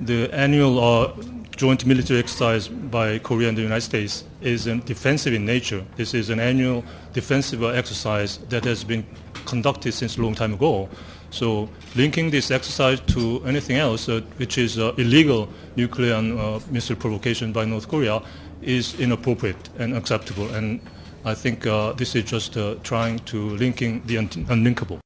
the 0.00 0.32
annual 0.32 0.78
uh, 0.78 1.12
joint 1.60 1.84
military 1.84 2.18
exercise 2.18 2.68
by 2.68 3.18
Korea 3.18 3.50
and 3.50 3.58
the 3.58 3.60
United 3.60 3.82
States 3.82 4.24
is 4.40 4.64
defensive 4.86 5.34
in 5.34 5.44
nature. 5.44 5.84
This 5.94 6.14
is 6.14 6.30
an 6.30 6.40
annual 6.40 6.82
defensive 7.12 7.62
exercise 7.62 8.38
that 8.48 8.64
has 8.64 8.82
been 8.82 9.04
conducted 9.44 9.92
since 9.92 10.16
a 10.16 10.22
long 10.22 10.34
time 10.34 10.54
ago. 10.54 10.88
So 11.30 11.68
linking 11.94 12.30
this 12.30 12.50
exercise 12.50 13.00
to 13.14 13.44
anything 13.44 13.76
else, 13.76 14.08
uh, 14.08 14.22
which 14.38 14.56
is 14.56 14.78
uh, 14.78 14.94
illegal 14.96 15.50
nuclear 15.76 16.14
and 16.14 16.40
uh, 16.40 16.60
missile 16.70 16.96
provocation 16.96 17.52
by 17.52 17.66
North 17.66 17.88
Korea, 17.88 18.22
is 18.62 18.98
inappropriate 18.98 19.68
and 19.78 19.94
acceptable. 19.94 20.48
And 20.54 20.80
I 21.26 21.34
think 21.34 21.66
uh, 21.66 21.92
this 21.92 22.14
is 22.14 22.24
just 22.24 22.56
uh, 22.56 22.76
trying 22.82 23.18
to 23.26 23.50
linking 23.58 24.02
the 24.06 24.16
un- 24.16 24.46
unlinkable. 24.48 24.98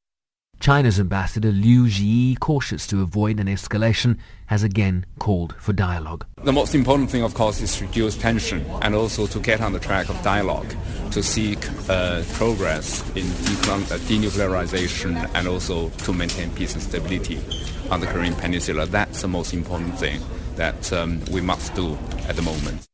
China's 0.65 0.99
ambassador 0.99 1.53
Liu 1.53 1.85
Jieyi, 1.85 2.41
cautious 2.41 2.87
to 2.87 3.03
avoid 3.03 3.39
an 3.39 3.49
escalation, 3.49 4.17
has 4.47 4.63
again 4.63 5.05
called 5.19 5.55
for 5.59 5.75
dialogue. 5.75 6.25
The 6.43 6.55
most 6.55 6.75
important 6.75 7.11
thing, 7.11 7.23
of 7.23 7.35
course, 7.35 7.61
is 7.61 7.77
to 7.77 7.85
reduce 7.85 8.17
tension 8.17 8.65
and 8.81 8.95
also 8.95 9.27
to 9.27 9.41
get 9.41 9.61
on 9.61 9.75
the 9.75 9.79
track 9.79 10.09
of 10.09 10.23
dialogue 10.23 10.75
to 11.11 11.23
seek 11.23 11.59
uh, 11.91 12.23
progress 12.33 13.03
in 13.11 13.25
uh, 13.25 13.99
denuclearization 14.09 15.31
and 15.35 15.47
also 15.47 15.91
to 15.91 16.15
maintain 16.15 16.51
peace 16.53 16.73
and 16.73 16.83
stability 16.83 17.43
on 17.91 18.01
the 18.01 18.07
Korean 18.07 18.35
Peninsula. 18.35 18.87
That's 18.87 19.21
the 19.21 19.29
most 19.29 19.53
important 19.53 19.99
thing 19.99 20.23
that 20.57 20.91
um, 20.95 21.23
we 21.31 21.43
must 21.43 21.75
do 21.75 21.99
at 22.27 22.37
the 22.37 22.43
moment. 22.43 22.87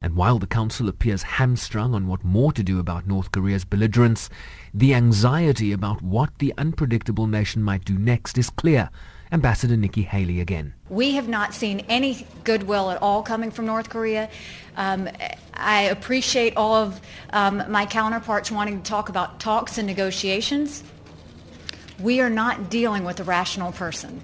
And 0.00 0.14
while 0.14 0.38
the 0.38 0.46
Council 0.46 0.88
appears 0.88 1.22
hamstrung 1.22 1.94
on 1.94 2.06
what 2.06 2.22
more 2.22 2.52
to 2.52 2.62
do 2.62 2.78
about 2.78 3.06
North 3.06 3.32
Korea's 3.32 3.64
belligerence, 3.64 4.30
the 4.74 4.94
anxiety 4.94 5.72
about 5.72 6.02
what 6.02 6.30
the 6.38 6.54
unpredictable 6.58 7.26
nation 7.26 7.62
might 7.62 7.84
do 7.84 7.98
next 7.98 8.38
is 8.38 8.50
clear. 8.50 8.90
Ambassador 9.30 9.76
Nikki 9.76 10.02
Haley 10.02 10.40
again. 10.40 10.74
We 10.88 11.12
have 11.12 11.28
not 11.28 11.52
seen 11.52 11.80
any 11.88 12.26
goodwill 12.44 12.90
at 12.90 13.02
all 13.02 13.22
coming 13.22 13.50
from 13.50 13.66
North 13.66 13.90
Korea. 13.90 14.30
Um, 14.76 15.08
I 15.52 15.82
appreciate 15.82 16.56
all 16.56 16.74
of 16.76 17.00
um, 17.30 17.62
my 17.68 17.84
counterparts 17.84 18.50
wanting 18.50 18.80
to 18.80 18.88
talk 18.88 19.08
about 19.08 19.38
talks 19.40 19.76
and 19.76 19.86
negotiations. 19.86 20.82
We 22.00 22.20
are 22.20 22.30
not 22.30 22.70
dealing 22.70 23.04
with 23.04 23.20
a 23.20 23.24
rational 23.24 23.72
person. 23.72 24.22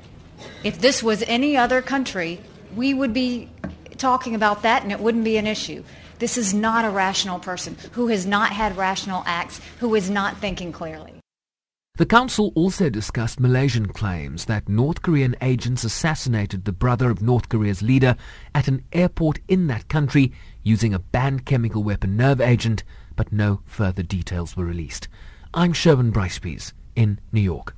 If 0.62 0.80
this 0.80 1.03
was 1.03 1.22
any 1.26 1.57
other 1.57 1.82
country, 1.82 2.40
we 2.74 2.95
would 2.95 3.12
be 3.12 3.51
talking 3.99 4.34
about 4.34 4.62
that 4.62 4.82
and 4.82 4.92
it 4.92 5.01
wouldn't 5.01 5.24
be 5.24 5.36
an 5.36 5.47
issue. 5.47 5.84
This 6.18 6.38
is 6.38 6.54
not 6.54 6.84
a 6.84 6.90
rational 6.90 7.38
person 7.38 7.76
who 7.92 8.06
has 8.08 8.26
not 8.26 8.52
had 8.52 8.76
rational 8.76 9.24
acts, 9.26 9.60
who 9.80 9.94
is 9.94 10.08
not 10.08 10.36
thinking 10.38 10.72
clearly. 10.72 11.14
The 11.96 12.06
council 12.06 12.52
also 12.56 12.90
discussed 12.90 13.38
Malaysian 13.38 13.86
claims 13.86 14.46
that 14.46 14.68
North 14.68 15.02
Korean 15.02 15.36
agents 15.40 15.84
assassinated 15.84 16.64
the 16.64 16.72
brother 16.72 17.08
of 17.08 17.22
North 17.22 17.48
Korea's 17.48 17.82
leader 17.82 18.16
at 18.52 18.66
an 18.66 18.84
airport 18.92 19.38
in 19.46 19.68
that 19.68 19.88
country 19.88 20.32
using 20.64 20.92
a 20.92 20.98
banned 20.98 21.46
chemical 21.46 21.84
weapon 21.84 22.16
nerve 22.16 22.40
agent, 22.40 22.82
but 23.14 23.32
no 23.32 23.60
further 23.64 24.02
details 24.02 24.56
were 24.56 24.64
released. 24.64 25.06
I'm 25.52 25.72
Sherwin 25.72 26.10
Bryce-Pease 26.10 26.74
in 26.96 27.20
New 27.30 27.40
York. 27.40 27.76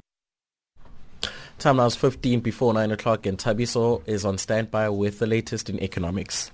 Time 1.59 1.77
now 1.77 1.87
is 1.87 1.97
15 1.97 2.41
before 2.41 2.73
9 2.73 2.91
o'clock 2.93 3.27
and 3.27 3.37
Tabiso 3.37 4.03
is 4.07 4.25
on 4.25 4.39
standby 4.39 4.89
with 4.91 5.19
the 5.19 5.27
latest 5.27 5.69
in 5.69 5.79
economics. 5.83 6.51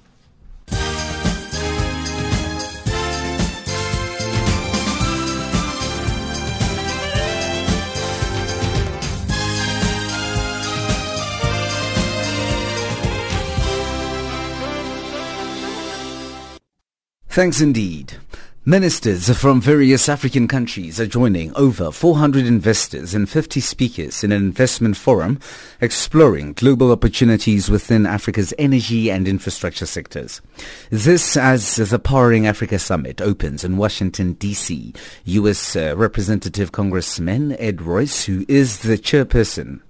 Thanks 17.32 17.62
indeed. 17.62 18.18
Ministers 18.66 19.34
from 19.38 19.58
various 19.58 20.06
African 20.06 20.46
countries 20.46 21.00
are 21.00 21.06
joining 21.06 21.50
over 21.56 21.90
400 21.90 22.44
investors 22.44 23.14
and 23.14 23.26
50 23.26 23.58
speakers 23.58 24.22
in 24.22 24.32
an 24.32 24.42
investment 24.42 24.98
forum 24.98 25.40
exploring 25.80 26.52
global 26.52 26.92
opportunities 26.92 27.70
within 27.70 28.04
Africa's 28.04 28.52
energy 28.58 29.10
and 29.10 29.26
infrastructure 29.26 29.86
sectors. 29.86 30.42
This 30.90 31.34
as 31.38 31.76
the 31.76 31.98
Powering 31.98 32.46
Africa 32.46 32.78
Summit 32.78 33.22
opens 33.22 33.64
in 33.64 33.78
Washington, 33.78 34.34
D.C. 34.34 34.92
U.S. 35.24 35.74
Uh, 35.74 35.94
Representative 35.96 36.70
Congressman 36.70 37.52
Ed 37.58 37.80
Royce, 37.80 38.26
who 38.26 38.44
is 38.46 38.80
the 38.80 38.98
chairperson 38.98 39.80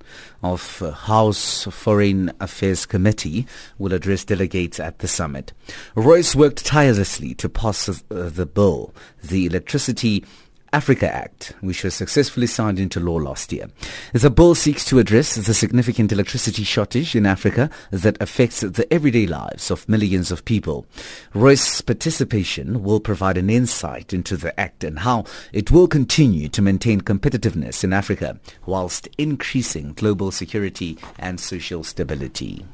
of 0.42 0.78
House 0.78 1.64
Foreign 1.64 2.32
Affairs 2.40 2.86
Committee 2.86 3.46
will 3.78 3.92
address 3.92 4.24
delegates 4.24 4.80
at 4.80 4.98
the 4.98 5.08
summit. 5.08 5.52
Royce 5.94 6.34
worked 6.34 6.64
tirelessly 6.64 7.34
to 7.34 7.48
pass 7.48 7.88
uh, 7.88 7.94
the 8.08 8.46
bill, 8.46 8.94
the 9.22 9.46
Electricity 9.46 10.24
Africa 10.72 11.14
Act, 11.14 11.54
which 11.60 11.84
was 11.84 11.94
successfully 11.94 12.46
signed 12.46 12.78
into 12.78 12.98
law 12.98 13.16
last 13.16 13.52
year. 13.52 13.68
The 14.12 14.30
bill 14.30 14.54
seeks 14.54 14.84
to 14.86 14.98
address 14.98 15.34
the 15.34 15.52
significant 15.52 16.12
electricity 16.12 16.64
shortage 16.64 17.14
in 17.14 17.26
Africa 17.26 17.68
that 17.90 18.20
affects 18.22 18.60
the 18.60 18.90
everyday 18.92 19.26
lives 19.26 19.70
of 19.70 19.88
millions 19.88 20.30
of 20.30 20.44
people. 20.46 20.86
Royce's 21.34 21.82
participation 21.82 22.82
will 22.82 23.00
provide 23.00 23.36
an 23.36 23.50
insight 23.50 24.14
into 24.14 24.36
the 24.36 24.58
act 24.58 24.82
and 24.82 25.00
how 25.00 25.24
it 25.52 25.70
will 25.70 25.86
continue 25.86 26.48
to 26.48 26.62
maintain 26.62 27.02
competitiveness 27.02 27.84
in 27.84 27.92
Africa 27.92 28.40
whilst 28.64 29.08
increasing 29.18 29.92
global 29.92 30.30
security 30.30 30.96
and 31.18 31.38
social 31.38 31.84
stability. 31.84 32.64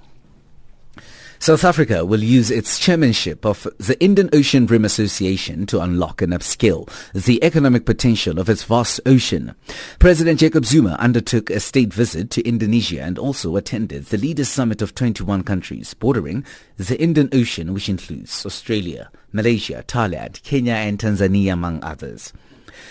South 1.41 1.63
Africa 1.65 2.05
will 2.05 2.23
use 2.23 2.51
its 2.51 2.81
chairmanship 2.81 3.47
of 3.47 3.67
the 3.79 3.99
Indian 4.03 4.29
Ocean 4.33 4.67
Rim 4.67 4.85
Association 4.85 5.67
to 5.67 5.81
unlock 5.81 6.21
and 6.21 6.33
upskill 6.33 6.91
the 7.13 7.43
economic 7.45 7.87
potential 7.87 8.41
of 8.41 8.49
its 8.49 8.65
vast 8.65 9.01
ocean. 9.07 9.55
President 10.01 10.41
Jacob 10.41 10.67
Zuma 10.67 10.97
undertook 10.99 11.49
a 11.49 11.61
state 11.61 11.95
visit 11.95 12.31
to 12.33 12.43
Indonesia 12.43 13.03
and 13.03 13.19
also 13.19 13.55
attended 13.55 14.07
the 14.07 14.19
Leaders 14.19 14.49
Summit 14.49 14.83
of 14.83 14.97
21 14.97 15.45
countries 15.45 15.95
bordering 15.95 16.45
the 16.77 17.01
Indian 17.01 17.29
Ocean, 17.33 17.73
which 17.73 17.89
includes 17.89 18.45
Australia, 18.45 19.09
Malaysia, 19.33 19.85
Thailand, 19.87 20.43
Kenya 20.43 20.75
and 20.75 20.99
Tanzania, 20.99 21.53
among 21.53 21.83
others. 21.85 22.33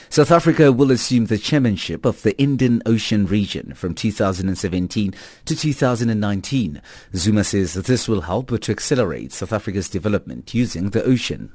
South 0.10 0.32
Africa 0.32 0.72
will 0.72 0.91
assume 0.91 1.26
the 1.26 1.38
chairmanship 1.38 2.05
of 2.05 2.22
the 2.24 2.36
Indian 2.39 2.82
Ocean 2.86 3.26
region 3.26 3.74
from 3.74 3.93
2017 3.93 5.14
to 5.45 5.55
2019. 5.55 6.82
Zuma 7.14 7.43
says 7.43 7.74
that 7.74 7.86
this 7.86 8.08
will 8.08 8.22
help 8.22 8.60
to 8.62 8.72
accelerate 8.72 9.34
South 9.34 9.51
Africa's 9.51 9.89
development 9.89 10.53
using 10.53 10.91
the 10.91 11.03
ocean. 11.03 11.51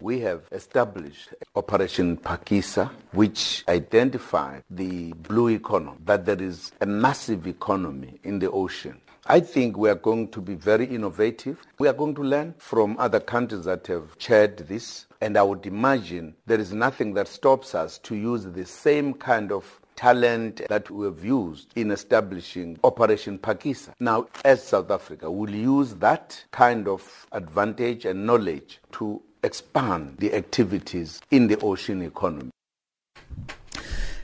We 0.00 0.20
have 0.20 0.42
established 0.52 1.34
Operation 1.54 2.16
Pakisa, 2.16 2.90
which 3.12 3.64
identified 3.68 4.62
the 4.70 5.12
blue 5.12 5.48
economy, 5.48 5.98
that 6.04 6.26
there 6.26 6.42
is 6.42 6.72
a 6.80 6.86
massive 6.86 7.46
economy 7.46 8.20
in 8.24 8.38
the 8.38 8.50
ocean. 8.50 9.00
I 9.26 9.40
think 9.40 9.76
we 9.76 9.90
are 9.90 9.96
going 9.96 10.28
to 10.28 10.40
be 10.40 10.54
very 10.54 10.84
innovative. 10.84 11.58
We 11.78 11.88
are 11.88 11.92
going 11.92 12.14
to 12.14 12.22
learn 12.22 12.54
from 12.58 12.96
other 12.98 13.20
countries 13.20 13.64
that 13.64 13.86
have 13.88 14.16
chaired 14.18 14.58
this. 14.58 15.05
And 15.20 15.36
I 15.36 15.42
would 15.42 15.66
imagine 15.66 16.34
there 16.46 16.60
is 16.60 16.72
nothing 16.72 17.14
that 17.14 17.28
stops 17.28 17.74
us 17.74 17.98
to 17.98 18.14
use 18.14 18.44
the 18.44 18.66
same 18.66 19.14
kind 19.14 19.50
of 19.52 19.80
talent 19.96 20.60
that 20.68 20.90
we 20.90 21.06
have 21.06 21.24
used 21.24 21.72
in 21.74 21.90
establishing 21.90 22.78
Operation 22.84 23.38
Pakisa. 23.38 23.92
Now, 23.98 24.26
as 24.44 24.62
South 24.62 24.90
Africa, 24.90 25.30
we'll 25.30 25.54
use 25.54 25.94
that 25.94 26.44
kind 26.50 26.86
of 26.86 27.26
advantage 27.32 28.04
and 28.04 28.26
knowledge 28.26 28.78
to 28.92 29.22
expand 29.42 30.16
the 30.18 30.34
activities 30.34 31.20
in 31.30 31.46
the 31.46 31.58
ocean 31.60 32.02
economy. 32.02 32.50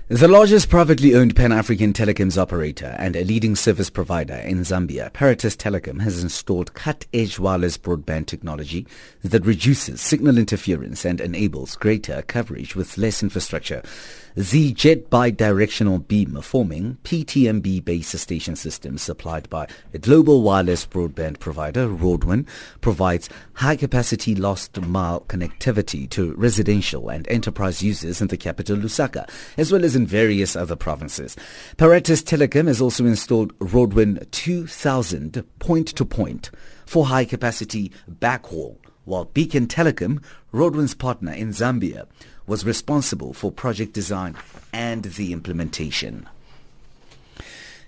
The 0.08 0.28
largest 0.28 0.68
privately 0.68 1.14
owned 1.14 1.36
Pan-African 1.36 1.92
telecoms 1.92 2.36
operator 2.36 2.96
and 2.98 3.14
a 3.14 3.24
leading 3.24 3.54
service 3.54 3.88
provider 3.88 4.34
in 4.34 4.58
Zambia, 4.58 5.10
Paratus 5.12 5.56
Telecom, 5.56 6.02
has 6.02 6.22
installed 6.22 6.74
cut-edge 6.74 7.38
wireless 7.38 7.78
broadband 7.78 8.26
technology 8.26 8.86
that 9.22 9.46
reduces 9.46 10.00
signal 10.00 10.38
interference 10.38 11.04
and 11.04 11.20
enables 11.20 11.76
greater 11.76 12.20
coverage 12.22 12.74
with 12.74 12.98
less 12.98 13.22
infrastructure. 13.22 13.80
The 14.34 14.72
jet 14.72 15.10
bidirectional 15.10 16.08
beam 16.08 16.40
forming 16.40 16.96
PTMB 17.04 17.84
base 17.84 18.18
station 18.18 18.56
system 18.56 18.96
supplied 18.96 19.50
by 19.50 19.68
a 19.92 19.98
global 19.98 20.40
wireless 20.40 20.86
broadband 20.86 21.38
provider, 21.38 21.86
Broadwin, 21.86 22.46
provides 22.80 23.28
high-capacity 23.52 24.34
last-mile 24.34 25.26
connectivity 25.28 26.08
to 26.08 26.32
residential 26.36 27.10
and 27.10 27.28
enterprise 27.28 27.82
users 27.82 28.22
in 28.22 28.28
the 28.28 28.38
capital 28.38 28.78
Lusaka, 28.78 29.28
as 29.58 29.70
well 29.70 29.84
as 29.84 29.94
in 29.94 30.06
various 30.06 30.56
other 30.56 30.76
provinces. 30.76 31.36
Paratus 31.76 32.22
Telecom 32.22 32.68
has 32.68 32.80
also 32.80 33.04
installed 33.04 33.58
Broadwin 33.58 34.26
2000 34.30 35.44
point-to-point 35.58 36.50
for 36.86 37.04
high-capacity 37.04 37.92
backhaul, 38.10 38.78
while 39.04 39.26
Beacon 39.26 39.66
Telecom, 39.66 40.22
Broadwin's 40.52 40.94
partner 40.94 41.32
in 41.32 41.50
Zambia, 41.50 42.06
was 42.46 42.64
responsible 42.64 43.32
for 43.32 43.50
project 43.50 43.92
design 43.92 44.36
and 44.72 45.04
the 45.04 45.32
implementation. 45.32 46.28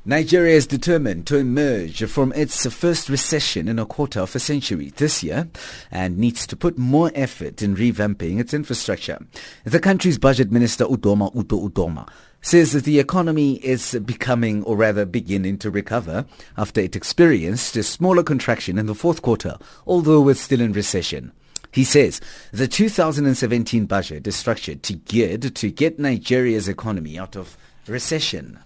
Nigeria 0.06 0.54
is 0.54 0.66
determined 0.66 1.26
to 1.26 1.38
emerge 1.38 2.04
from 2.04 2.30
its 2.34 2.66
first 2.66 3.08
recession 3.08 3.68
in 3.68 3.78
a 3.78 3.86
quarter 3.86 4.20
of 4.20 4.36
a 4.36 4.38
century 4.38 4.92
this 4.96 5.22
year 5.22 5.48
and 5.90 6.18
needs 6.18 6.46
to 6.46 6.56
put 6.56 6.76
more 6.76 7.10
effort 7.14 7.62
in 7.62 7.74
revamping 7.74 8.38
its 8.38 8.52
infrastructure. 8.52 9.18
The 9.64 9.80
country's 9.80 10.18
budget 10.18 10.52
minister 10.52 10.84
Udoma 10.84 11.34
Udo 11.34 11.68
Udoma 11.68 12.06
says 12.42 12.72
that 12.72 12.84
the 12.84 12.98
economy 12.98 13.54
is 13.64 13.98
becoming, 14.04 14.62
or 14.64 14.76
rather 14.76 15.06
beginning 15.06 15.56
to 15.56 15.70
recover 15.70 16.26
after 16.58 16.82
it 16.82 16.94
experienced 16.94 17.74
a 17.74 17.82
smaller 17.82 18.22
contraction 18.22 18.76
in 18.76 18.84
the 18.84 18.94
fourth 18.94 19.22
quarter, 19.22 19.56
although 19.86 20.28
it's 20.28 20.40
still 20.40 20.60
in 20.60 20.74
recession. 20.74 21.32
He 21.74 21.82
says 21.82 22.20
the 22.52 22.68
2017 22.68 23.86
budget 23.86 24.28
is 24.28 24.36
structured 24.36 24.84
to 24.84 24.92
geared 24.92 25.56
to 25.56 25.72
get 25.72 25.98
Nigeria's 25.98 26.68
economy 26.68 27.18
out 27.18 27.34
of 27.34 27.56
recession. 27.88 28.60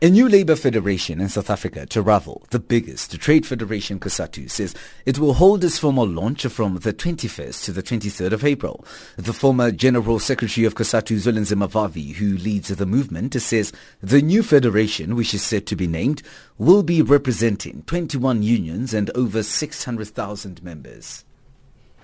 A 0.00 0.08
new 0.08 0.30
labor 0.30 0.56
federation 0.56 1.20
in 1.20 1.28
South 1.28 1.50
Africa, 1.50 1.84
to 1.84 2.02
Taravel, 2.02 2.48
the 2.48 2.58
biggest 2.58 3.20
trade 3.20 3.44
federation 3.44 4.00
COSATU, 4.00 4.50
says 4.50 4.74
it 5.04 5.18
will 5.18 5.34
hold 5.34 5.62
its 5.62 5.78
formal 5.78 6.06
launch 6.08 6.46
from 6.46 6.78
the 6.78 6.94
21st 6.94 7.64
to 7.66 7.72
the 7.72 7.82
23rd 7.82 8.32
of 8.32 8.46
April. 8.46 8.82
The 9.16 9.34
former 9.34 9.70
General 9.70 10.20
Secretary 10.20 10.64
of 10.64 10.74
COSATU, 10.74 11.18
Zwelinzima 11.18 11.70
Vavi, 11.70 12.14
who 12.14 12.38
leads 12.38 12.70
the 12.70 12.86
movement, 12.86 13.34
says 13.34 13.74
the 14.00 14.22
new 14.22 14.42
federation, 14.42 15.16
which 15.16 15.34
is 15.34 15.42
said 15.42 15.66
to 15.66 15.76
be 15.76 15.86
named, 15.86 16.22
will 16.56 16.82
be 16.82 17.02
representing 17.02 17.82
21 17.82 18.42
unions 18.42 18.94
and 18.94 19.10
over 19.10 19.42
600,000 19.42 20.62
members. 20.64 21.26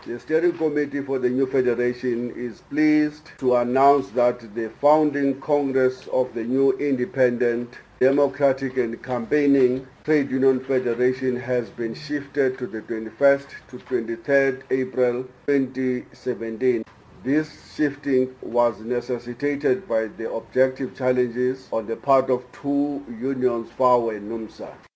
The 0.07 0.20
steering 0.20 0.57
committee 0.57 1.01
for 1.03 1.18
the 1.18 1.28
new 1.28 1.46
federation 1.46 2.30
is 2.30 2.61
pleased 2.61 3.32
to 3.38 3.57
announce 3.57 4.11
that 4.11 4.55
the 4.55 4.70
founding 4.80 5.40
congress 5.40 6.07
of 6.12 6.32
the 6.34 6.44
new 6.44 6.70
independent 6.78 7.76
Democratic 8.01 8.76
and 8.76 9.03
Campaigning 9.03 9.88
Trade 10.05 10.30
Union 10.30 10.61
Federation 10.61 11.34
has 11.34 11.68
been 11.70 11.94
shifted 11.94 12.57
to 12.59 12.68
the 12.68 12.80
21st 12.82 13.46
to 13.70 13.78
23rd 13.78 14.62
April 14.70 15.24
2017. 15.49 16.84
This 17.24 17.74
shifting 17.74 18.36
was 18.40 18.78
necessitated 18.78 19.88
by 19.88 20.07
the 20.07 20.30
objective 20.32 20.96
challenges 20.96 21.68
on 21.72 21.88
the 21.88 21.96
part 21.96 22.30
of 22.30 22.44
two 22.53 23.05
unions, 23.20 23.68
FAO 23.72 24.11
and 24.11 24.30
NUMSA. 24.30 24.88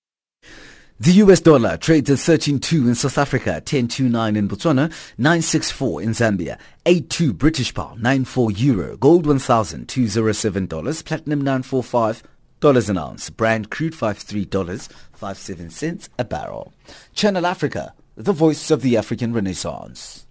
The 1.03 1.14
US 1.14 1.40
dollar 1.40 1.76
trades 1.78 2.11
at 2.11 2.18
13.2 2.18 2.86
in 2.86 2.94
South 2.94 3.18
Africa, 3.18 3.61
10.29 3.64 4.36
in 4.36 4.48
Botswana, 4.48 4.88
9.64 5.18 6.00
in 6.00 6.11
Zambia, 6.11 6.59
8.2 6.86 7.36
British 7.36 7.74
pound, 7.74 8.00
9.4 8.00 8.61
euro, 8.61 8.96
gold 8.98 9.26
$1,207, 9.26 11.05
platinum 11.05 11.40
945 11.40 12.22
dollars 12.61 12.88
an 12.88 12.98
ounce. 12.98 13.30
Brent 13.30 13.68
crude 13.68 13.94
$53.57 13.94 16.09
a 16.20 16.24
barrel. 16.24 16.72
Channel 17.14 17.46
Africa, 17.46 17.94
the 18.14 18.32
voice 18.32 18.70
of 18.70 18.82
the 18.82 18.96
African 18.96 19.32
Renaissance. 19.32 20.22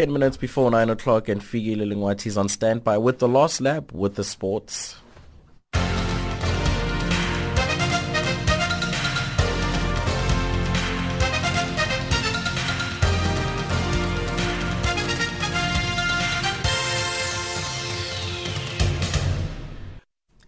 Ten 0.00 0.14
minutes 0.14 0.38
before 0.38 0.70
nine 0.70 0.88
o'clock, 0.88 1.28
and 1.28 1.42
Figi 1.42 1.76
Lilingwati 1.76 2.28
is 2.28 2.38
on 2.38 2.48
standby 2.48 2.96
with 2.96 3.18
the 3.18 3.28
Lost 3.28 3.60
Lab 3.60 3.92
with 3.92 4.14
the 4.14 4.24
sports. 4.24 4.96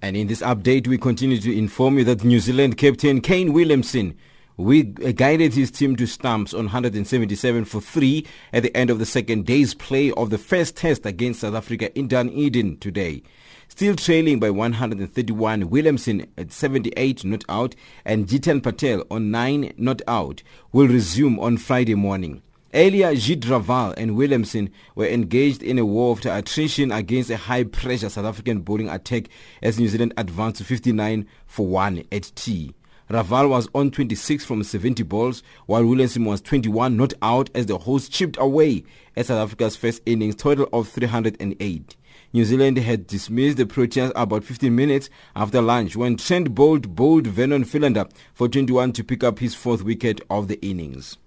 And 0.00 0.16
in 0.16 0.28
this 0.28 0.40
update, 0.40 0.86
we 0.86 0.96
continue 0.96 1.38
to 1.38 1.54
inform 1.54 1.98
you 1.98 2.04
that 2.04 2.24
New 2.24 2.40
Zealand 2.40 2.78
captain 2.78 3.20
Kane 3.20 3.52
Williamson 3.52 4.16
we 4.56 4.82
guided 4.82 5.54
his 5.54 5.70
team 5.70 5.96
to 5.96 6.06
stumps 6.06 6.52
on 6.52 6.66
177 6.66 7.64
for 7.64 7.80
3 7.80 8.26
at 8.52 8.62
the 8.62 8.76
end 8.76 8.90
of 8.90 8.98
the 8.98 9.06
second 9.06 9.46
day's 9.46 9.74
play 9.74 10.12
of 10.12 10.30
the 10.30 10.38
first 10.38 10.76
test 10.76 11.06
against 11.06 11.40
South 11.40 11.54
Africa 11.54 11.96
in 11.98 12.08
Dunedin 12.08 12.76
today. 12.78 13.22
Still 13.68 13.96
trailing 13.96 14.38
by 14.38 14.50
131, 14.50 15.70
Williamson 15.70 16.26
at 16.36 16.52
78 16.52 17.24
not 17.24 17.44
out 17.48 17.74
and 18.04 18.26
Jeetan 18.26 18.62
Patel 18.62 19.04
on 19.10 19.30
9 19.30 19.72
not 19.78 20.02
out 20.06 20.42
will 20.72 20.88
resume 20.88 21.40
on 21.40 21.56
Friday 21.56 21.94
morning. 21.94 22.42
Earlier, 22.74 23.14
Gilles 23.14 23.94
and 23.96 24.16
Williamson 24.16 24.70
were 24.94 25.06
engaged 25.06 25.62
in 25.62 25.78
a 25.78 25.84
war 25.84 26.12
of 26.12 26.24
attrition 26.24 26.90
against 26.90 27.28
a 27.28 27.36
high-pressure 27.36 28.08
South 28.08 28.24
African 28.24 28.60
bowling 28.60 28.88
attack 28.88 29.28
as 29.62 29.78
New 29.78 29.88
Zealand 29.88 30.14
advanced 30.16 30.58
to 30.58 30.64
59 30.64 31.26
for 31.46 31.66
1 31.66 32.04
at 32.12 32.32
tea. 32.34 32.74
Raval 33.12 33.50
was 33.50 33.68
on 33.74 33.90
26 33.90 34.42
from 34.42 34.64
70 34.64 35.02
balls, 35.02 35.42
while 35.66 35.84
Williamson 35.84 36.24
was 36.24 36.40
21 36.40 36.96
not 36.96 37.12
out 37.20 37.50
as 37.54 37.66
the 37.66 37.76
hosts 37.76 38.08
chipped 38.08 38.38
away 38.40 38.84
at 39.14 39.26
South 39.26 39.38
Africa's 39.38 39.76
first 39.76 40.00
innings 40.06 40.34
total 40.34 40.66
of 40.72 40.88
308. 40.88 41.96
New 42.32 42.44
Zealand 42.46 42.78
had 42.78 43.06
dismissed 43.06 43.58
the 43.58 43.66
Proteas 43.66 44.12
about 44.16 44.44
15 44.44 44.74
minutes 44.74 45.10
after 45.36 45.60
lunch 45.60 45.94
when 45.94 46.16
Trent 46.16 46.54
Boult 46.54 46.88
bowled 46.88 47.26
Vernon 47.26 47.64
Philander 47.64 48.06
for 48.32 48.48
21 48.48 48.92
to 48.92 49.04
pick 49.04 49.22
up 49.22 49.40
his 49.40 49.54
fourth 49.54 49.82
wicket 49.82 50.22
of 50.30 50.48
the 50.48 50.58
innings. 50.66 51.18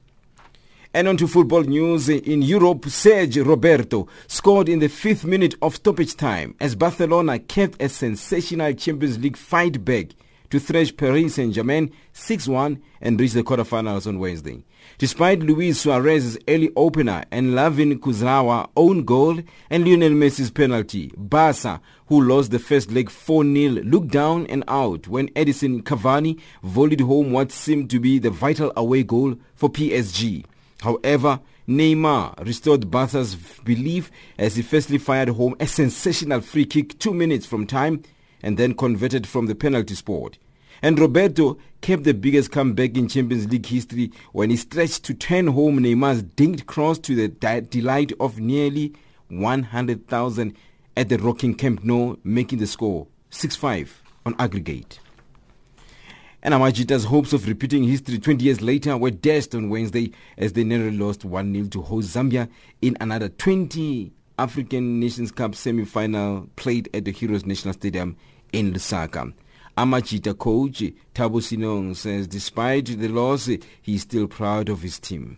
And 0.91 1.07
on 1.07 1.17
to 1.17 1.27
football 1.27 1.61
news. 1.61 2.09
In 2.09 2.41
Europe, 2.41 2.85
Sergi 2.85 3.41
Roberto 3.41 4.07
scored 4.25 4.69
in 4.69 4.79
the 4.79 4.87
fifth 4.87 5.23
minute 5.23 5.53
of 5.61 5.75
stoppage 5.75 6.15
time 6.15 6.55
as 6.59 6.73
Barcelona 6.73 7.37
kept 7.37 7.79
a 7.79 7.89
sensational 7.89 8.73
Champions 8.73 9.19
League 9.19 9.37
fight 9.37 9.85
back 9.85 10.15
to 10.49 10.59
thrash 10.59 10.95
Paris 10.95 11.35
Saint-Germain 11.35 11.91
6-1 12.13 12.81
and 13.01 13.19
reach 13.19 13.33
the 13.33 13.43
quarterfinals 13.43 14.07
on 14.07 14.19
Wednesday. 14.19 14.63
Despite 14.97 15.39
Luis 15.39 15.81
Suarez's 15.81 16.37
early 16.47 16.71
opener 16.75 17.25
and 17.31 17.53
Layvin 17.53 17.99
Kurzawa 17.99 18.69
own 18.75 19.03
goal 19.03 19.39
and 19.69 19.85
Lionel 19.85 20.11
Messi's 20.11 20.51
penalty, 20.51 21.11
Barca, 21.17 21.81
who 22.07 22.21
lost 22.21 22.51
the 22.51 22.59
first 22.59 22.91
leg 22.91 23.09
4-0, 23.09 23.91
looked 23.91 24.11
down 24.11 24.45
and 24.47 24.63
out 24.67 25.07
when 25.07 25.29
Edinson 25.29 25.81
Cavani 25.83 26.39
volleyed 26.63 27.01
home 27.01 27.31
what 27.31 27.51
seemed 27.51 27.89
to 27.89 27.99
be 27.99 28.19
the 28.19 28.29
vital 28.29 28.71
away 28.75 29.03
goal 29.03 29.35
for 29.55 29.69
PSG. 29.69 30.45
However, 30.81 31.39
Neymar 31.67 32.45
restored 32.45 32.91
Barca's 32.91 33.35
belief 33.63 34.11
as 34.37 34.55
he 34.55 34.61
firstly 34.61 34.99
fired 34.99 35.29
home 35.29 35.55
a 35.59 35.65
sensational 35.65 36.41
free 36.41 36.65
kick 36.65 36.99
two 36.99 37.13
minutes 37.13 37.47
from 37.47 37.65
time 37.65 38.03
and 38.45 38.57
then 38.57 38.75
converted 38.75 39.27
from 39.27 39.47
the 39.47 39.55
penalty 39.55 39.95
spot. 39.95 40.37
And 40.83 40.99
Roberto 40.99 41.57
kept 41.81 42.03
the 42.03 42.13
biggest 42.13 42.51
comeback 42.51 42.95
in 42.95 43.07
Champions 43.07 43.49
League 43.49 43.65
history 43.65 44.11
when 44.33 44.51
he 44.51 44.55
stretched 44.55 45.03
to 45.05 45.15
turn 45.15 45.47
home 45.47 45.79
Neymar's 45.79 46.21
dinked 46.21 46.67
cross 46.67 46.99
to 46.99 47.15
the 47.15 47.27
delight 47.61 48.13
of 48.19 48.39
nearly 48.39 48.93
100,000 49.29 50.55
at 50.95 51.09
the 51.09 51.17
rocking 51.17 51.55
Camp 51.55 51.83
Nou, 51.83 52.17
making 52.23 52.59
the 52.59 52.67
score 52.67 53.07
6-5 53.31 53.89
on 54.27 54.35
aggregate. 54.37 54.99
And 56.43 56.53
Amajita's 56.53 57.05
hopes 57.05 57.33
of 57.33 57.47
repeating 57.47 57.83
history 57.83 58.19
20 58.19 58.45
years 58.45 58.61
later 58.61 58.95
were 58.95 59.09
dashed 59.09 59.55
on 59.55 59.69
Wednesday 59.69 60.11
as 60.37 60.53
they 60.53 60.63
narrowly 60.63 60.95
lost 60.95 61.21
1-0 61.21 61.71
to 61.71 61.81
host 61.81 62.15
Zambia 62.15 62.47
in 62.83 62.95
another 63.01 63.29
20 63.29 64.13
African 64.37 64.99
Nations 64.99 65.31
Cup 65.31 65.55
semi-final 65.55 66.47
played 66.57 66.89
at 66.93 67.05
the 67.05 67.11
Heroes 67.11 67.45
National 67.45 67.73
Stadium 67.73 68.17
in 68.55 68.73
Lusaka. 68.73 69.33
Amajita 69.77 70.37
coach 70.37 70.83
Thabo 71.13 71.41
Senong 71.41 71.95
says 71.95 72.27
despite 72.27 72.85
the 72.97 73.09
loss, 73.09 73.47
he 73.47 73.95
is 73.95 74.03
still 74.03 74.27
proud 74.27 74.69
of 74.69 74.81
his 74.81 74.99
team. 74.99 75.37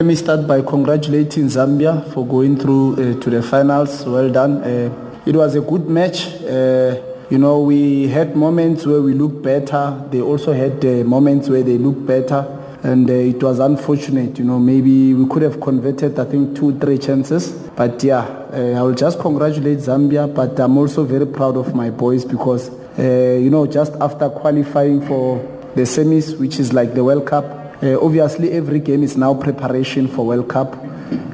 Let 0.00 0.06
me 0.06 0.14
start 0.14 0.46
by 0.46 0.62
congratulating 0.62 1.46
Zambia 1.46 2.12
for 2.12 2.26
going 2.26 2.58
through 2.58 2.92
uh, 2.92 3.20
to 3.20 3.30
the 3.30 3.42
finals. 3.42 4.04
Well 4.06 4.30
done. 4.30 4.62
Uh, 4.62 5.22
it 5.26 5.34
was 5.34 5.54
a 5.56 5.60
good 5.60 5.88
match. 5.88 6.26
Uh, 6.42 7.00
you 7.30 7.38
know, 7.38 7.60
we 7.60 8.08
had 8.08 8.36
moments 8.36 8.86
where 8.86 9.00
we 9.00 9.14
looked 9.14 9.42
better. 9.42 10.06
They 10.10 10.20
also 10.20 10.52
had 10.52 10.84
uh, 10.84 11.04
moments 11.04 11.48
where 11.48 11.62
they 11.62 11.78
looked 11.78 12.06
better. 12.06 12.46
And 12.84 13.08
uh, 13.08 13.14
it 13.14 13.42
was 13.42 13.60
unfortunate, 13.60 14.38
you 14.38 14.44
know, 14.44 14.58
maybe 14.58 15.14
we 15.14 15.26
could 15.26 15.40
have 15.40 15.58
converted, 15.58 16.18
I 16.18 16.26
think, 16.26 16.54
two, 16.54 16.78
three 16.78 16.98
chances. 16.98 17.50
But 17.50 18.04
yeah, 18.04 18.18
uh, 18.52 18.74
I 18.76 18.82
will 18.82 18.94
just 18.94 19.18
congratulate 19.18 19.78
Zambia, 19.78 20.32
but 20.32 20.60
I'm 20.60 20.76
also 20.76 21.02
very 21.02 21.26
proud 21.26 21.56
of 21.56 21.74
my 21.74 21.88
boys 21.88 22.26
because, 22.26 22.68
uh, 22.98 23.38
you 23.40 23.48
know, 23.48 23.66
just 23.66 23.94
after 24.02 24.28
qualifying 24.28 25.00
for 25.06 25.38
the 25.74 25.82
semis, 25.82 26.38
which 26.38 26.60
is 26.60 26.74
like 26.74 26.92
the 26.92 27.02
World 27.02 27.26
Cup, 27.26 27.46
uh, 27.82 27.98
obviously 28.04 28.52
every 28.52 28.80
game 28.80 29.02
is 29.02 29.16
now 29.16 29.32
preparation 29.32 30.06
for 30.06 30.26
World 30.26 30.50
Cup. 30.50 30.76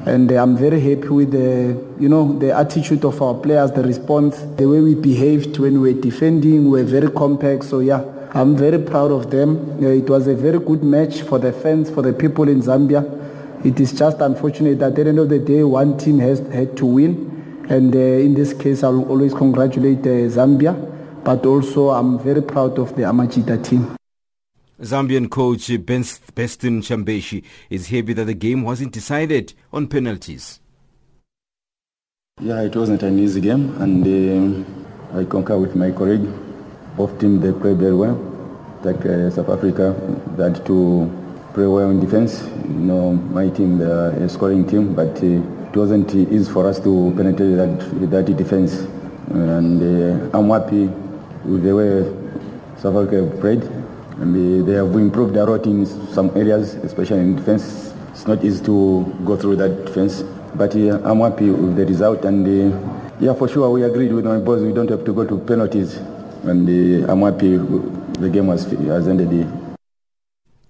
And 0.05 0.31
uh, 0.31 0.41
I'm 0.41 0.55
very 0.55 0.79
happy 0.79 1.09
with 1.09 1.31
the, 1.31 1.77
you 1.99 2.07
know, 2.07 2.31
the 2.39 2.55
attitude 2.55 3.03
of 3.03 3.21
our 3.21 3.33
players, 3.33 3.71
the 3.71 3.83
response, 3.83 4.39
the 4.55 4.69
way 4.69 4.79
we 4.79 4.95
behaved 4.95 5.59
when 5.59 5.81
we 5.81 5.93
were 5.93 6.01
defending, 6.01 6.69
we 6.69 6.81
were 6.81 6.87
very 6.87 7.11
compact. 7.11 7.65
So 7.65 7.79
yeah, 7.79 8.03
I'm 8.33 8.55
very 8.55 8.79
proud 8.79 9.11
of 9.11 9.29
them. 9.29 9.83
Uh, 9.83 9.87
it 9.89 10.09
was 10.09 10.25
a 10.27 10.35
very 10.35 10.57
good 10.59 10.83
match 10.83 11.21
for 11.21 11.37
the 11.37 11.51
fans, 11.51 11.89
for 11.89 12.01
the 12.01 12.13
people 12.13 12.47
in 12.47 12.61
Zambia. 12.61 13.03
It 13.65 13.77
is 13.79 13.91
just 13.91 14.21
unfortunate 14.21 14.79
that 14.79 14.91
at 14.91 14.95
the 14.95 15.09
end 15.09 15.19
of 15.19 15.27
the 15.27 15.39
day, 15.39 15.63
one 15.63 15.97
team 15.97 16.19
has 16.19 16.39
had 16.47 16.77
to 16.77 16.85
win. 16.85 17.65
And 17.69 17.93
uh, 17.93 17.99
in 17.99 18.33
this 18.33 18.53
case, 18.53 18.83
I 18.83 18.87
will 18.87 19.09
always 19.09 19.33
congratulate 19.33 19.99
uh, 19.99 20.31
Zambia, 20.31 20.73
but 21.25 21.45
also 21.45 21.89
I'm 21.89 22.19
very 22.19 22.41
proud 22.41 22.79
of 22.79 22.95
the 22.95 23.01
Amajita 23.01 23.63
team. 23.65 23.97
Zambian 24.81 25.29
coach 25.29 25.67
Beston 25.85 26.81
Chambeshi 26.81 27.43
is 27.69 27.87
happy 27.87 28.13
that 28.13 28.25
the 28.25 28.33
game 28.33 28.63
wasn't 28.63 28.93
decided 28.93 29.53
on 29.73 29.87
penalties. 29.87 30.61
Yeah, 32.39 32.61
it 32.61 32.75
wasn't 32.75 33.03
an 33.03 33.19
easy 33.19 33.41
game, 33.41 33.75
and 33.81 34.65
uh, 35.13 35.19
I 35.19 35.25
concur 35.25 35.57
with 35.57 35.75
my 35.75 35.91
colleague. 35.91 36.27
Both 37.01 37.17
teams 37.17 37.41
they 37.41 37.51
played 37.51 37.77
very 37.77 37.95
well. 37.95 38.13
Like 38.83 39.03
uh, 39.03 39.31
South 39.31 39.49
Africa, 39.49 39.95
they 40.37 40.43
had 40.43 40.63
to 40.67 41.09
play 41.51 41.65
well 41.65 41.89
in 41.89 41.99
defense. 41.99 42.43
You 42.67 42.85
know, 42.89 43.13
my 43.13 43.49
team, 43.49 43.79
they 43.79 43.85
are 43.85 44.11
a 44.11 44.29
scoring 44.29 44.67
team, 44.67 44.93
but 44.93 45.17
uh, 45.23 45.25
it 45.25 45.75
wasn't 45.75 46.13
easy 46.13 46.51
for 46.51 46.67
us 46.67 46.79
to 46.81 47.11
penetrate 47.17 47.55
that 47.57 47.73
that 48.11 48.25
defense. 48.37 48.73
And 49.31 49.81
uh, 49.81 50.37
I'm 50.37 50.47
happy 50.51 50.85
with 51.43 51.63
the 51.63 51.73
way 51.79 51.91
South 52.77 52.95
Africa 52.95 53.19
played 53.41 53.63
and 54.21 54.67
they 54.67 54.73
have 54.73 54.93
improved 54.93 55.35
a 55.37 55.43
lot 55.43 55.65
in 55.65 55.87
some 56.13 56.29
areas, 56.37 56.75
especially 56.75 57.21
in 57.21 57.35
defense. 57.35 57.95
It's 58.11 58.27
not 58.27 58.43
easy 58.43 58.63
to 58.65 59.11
go 59.25 59.35
through 59.37 59.55
that 59.55 59.85
defense, 59.87 60.21
but 60.53 60.75
uh, 60.75 61.01
I'm 61.03 61.21
happy 61.21 61.49
with 61.49 61.77
the 61.77 61.85
result. 61.87 62.25
And 62.25 62.45
uh, 62.45 62.77
yeah, 63.19 63.33
for 63.33 63.47
sure, 63.47 63.71
we 63.71 63.81
agreed 63.83 64.13
with 64.13 64.25
my 64.25 64.37
boys. 64.37 64.61
We 64.61 64.71
don't 64.71 64.89
have 64.91 65.03
to 65.05 65.13
go 65.13 65.25
to 65.25 65.39
penalties, 65.39 65.99
and 66.43 66.67
uh, 67.07 67.11
I'm 67.11 67.21
happy 67.21 67.57
the 67.57 68.29
game 68.29 68.47
has, 68.47 68.65
has 68.65 69.07
ended. 69.07 69.47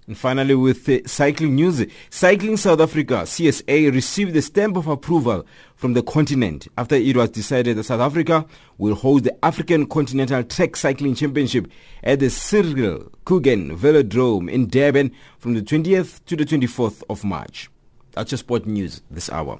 And 0.08 0.18
finally, 0.18 0.56
with 0.56 0.90
uh, 0.90 1.00
cycling 1.06 1.56
news, 1.56 1.86
Cycling 2.10 2.58
South 2.58 2.82
Africa 2.82 3.24
(CSA) 3.24 3.94
received 3.94 4.34
the 4.34 4.42
stamp 4.42 4.76
of 4.76 4.88
approval 4.88 5.46
from 5.76 5.94
the 5.94 6.04
continent 6.04 6.68
after 6.78 6.96
it 6.96 7.16
was 7.16 7.30
decided 7.30 7.78
that 7.78 7.86
South 7.86 8.02
Africa 8.02 8.46
will 8.78 8.96
host 8.96 9.24
the 9.24 9.46
African 9.46 9.86
Continental 9.86 10.44
Track 10.44 10.76
Cycling 10.76 11.16
Championship 11.16 11.72
at 12.04 12.20
the 12.20 12.30
Cyril 12.30 13.10
Geoghegan 13.26 13.78
Velodrome 13.78 14.52
in 14.52 14.68
Durban 14.68 15.12
from 15.40 15.54
the 15.54 15.62
20th 15.62 16.26
to 16.26 16.36
the 16.36 16.46
24th 16.46 17.04
of 17.10 17.24
March. 17.24 17.70
That's 18.12 18.32
your 18.32 18.40
sport 18.40 18.66
news 18.66 19.02
this 19.10 19.30
hour. 19.30 19.60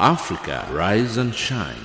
Africa, 0.00 0.66
rise 0.72 1.18
and 1.18 1.32
shine. 1.32 1.76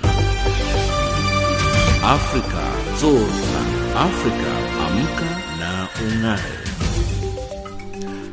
Afrika 2.01 2.65
zorka. 2.97 3.61
Afrika 3.95 4.51
amka 4.85 5.29
na 5.59 5.87
ungae. 6.01 6.68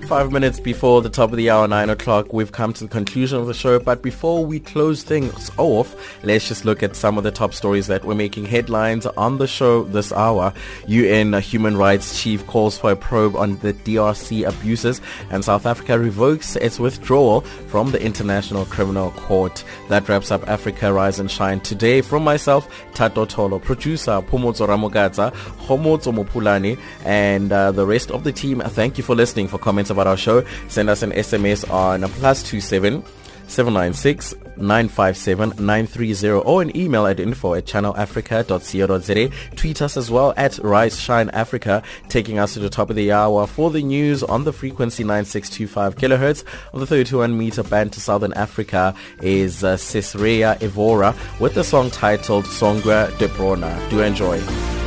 Five 0.07 0.31
minutes 0.31 0.61
before 0.61 1.03
the 1.03 1.11
top 1.11 1.33
of 1.33 1.37
the 1.37 1.51
hour, 1.51 1.67
nine 1.67 1.91
o'clock, 1.91 2.33
we've 2.33 2.53
come 2.53 2.73
to 2.75 2.85
the 2.85 2.89
conclusion 2.89 3.41
of 3.41 3.49
the 3.49 3.55
show. 3.55 3.81
But 3.81 4.03
before 4.03 4.47
we 4.47 4.61
close 4.61 5.03
things 5.03 5.51
off, 5.57 5.97
let's 6.23 6.47
just 6.47 6.65
look 6.65 6.85
at 6.85 6.95
some 6.95 7.19
of 7.19 7.25
the 7.25 7.33
top 7.33 7.53
stories 7.53 7.89
that 7.89 8.05
were 8.05 8.15
making 8.15 8.45
headlines 8.45 9.07
on 9.07 9.39
the 9.39 9.49
show 9.49 9.83
this 9.83 10.13
hour. 10.13 10.53
UN 10.87 11.33
Human 11.33 11.77
Rights 11.77 12.23
Chief 12.23 12.47
calls 12.47 12.79
for 12.79 12.93
a 12.93 12.97
probe 12.97 13.35
on 13.35 13.59
the 13.59 13.73
DRC 13.73 14.47
abuses, 14.47 15.01
and 15.31 15.45
South 15.45 15.67
Africa 15.67 15.99
revokes 15.99 16.55
its 16.55 16.79
withdrawal 16.79 17.41
from 17.67 17.91
the 17.91 18.01
International 18.01 18.65
Criminal 18.67 19.11
Court. 19.11 19.65
That 19.89 20.09
wraps 20.09 20.31
up 20.31 20.49
Africa 20.49 20.93
Rise 20.93 21.19
and 21.19 21.29
Shine 21.29 21.59
today. 21.59 22.01
From 22.01 22.23
myself, 22.23 22.69
Tato 22.95 23.27
Tolo, 23.27 23.61
producer 23.61 24.23
Pomozo 24.23 24.69
Ramogadza, 24.69 25.33
Homozo 25.67 26.15
Mopulani, 26.15 26.79
and 27.05 27.51
uh, 27.51 27.73
the 27.73 27.85
rest 27.85 28.13
of 28.13 28.23
the 28.23 28.31
team, 28.31 28.61
thank 28.61 28.99
you 28.99 29.03
for 29.03 29.17
listening. 29.17 29.49
For 29.49 29.59
comments 29.59 29.91
about 29.97 30.07
our 30.07 30.17
show, 30.17 30.45
send 30.69 30.91
us 30.91 31.03
an 31.03 31.11
SMS 31.13 31.69
on 31.71 32.03
plus 32.03 32.43
two 32.43 32.61
seven 32.61 33.03
seven 33.49 33.73
nine 33.73 33.95
six 33.95 34.35
nine 34.57 34.89
five 34.89 35.17
seven 35.17 35.53
nine 35.59 35.87
three 35.87 36.13
zero 36.13 36.41
or 36.41 36.63
an 36.63 36.77
email 36.77 37.07
at 37.07 37.21
info 37.21 37.55
at 37.55 37.65
channelafrica.co.za. 37.65 39.57
Tweet 39.57 39.83
us 39.83 39.97
as 39.97 40.11
well 40.11 40.35
at 40.37 40.59
Rise 40.59 40.99
Shine 40.99 41.31
Africa, 41.31 41.83
taking 42.09 42.39
us 42.39 42.55
to 42.55 42.61
the 42.61 42.71
top 42.71 42.91
of 42.91 42.97
the 42.97 43.13
hour 43.13 43.47
for 43.47 43.71
the 43.71 43.83
news 43.83 44.23
on 44.23 44.45
the 44.45 44.53
frequency 44.53 45.05
9625 45.05 45.97
kilohertz 45.97 46.45
on 46.75 46.81
the 46.81 46.87
31 46.87 47.37
meter 47.39 47.63
band 47.63 47.93
to 47.93 48.01
Southern 48.01 48.33
Africa 48.35 48.95
is 49.23 49.65
uh, 49.65 49.77
Cesária 49.77 50.59
Évora 50.59 51.15
with 51.41 51.55
the 51.55 51.65
song 51.65 51.91
titled 51.91 52.45
Songwa 52.45 53.17
de 53.19 53.29
Brona. 53.29 53.91
Do 53.91 54.01
enjoy. 54.01 54.86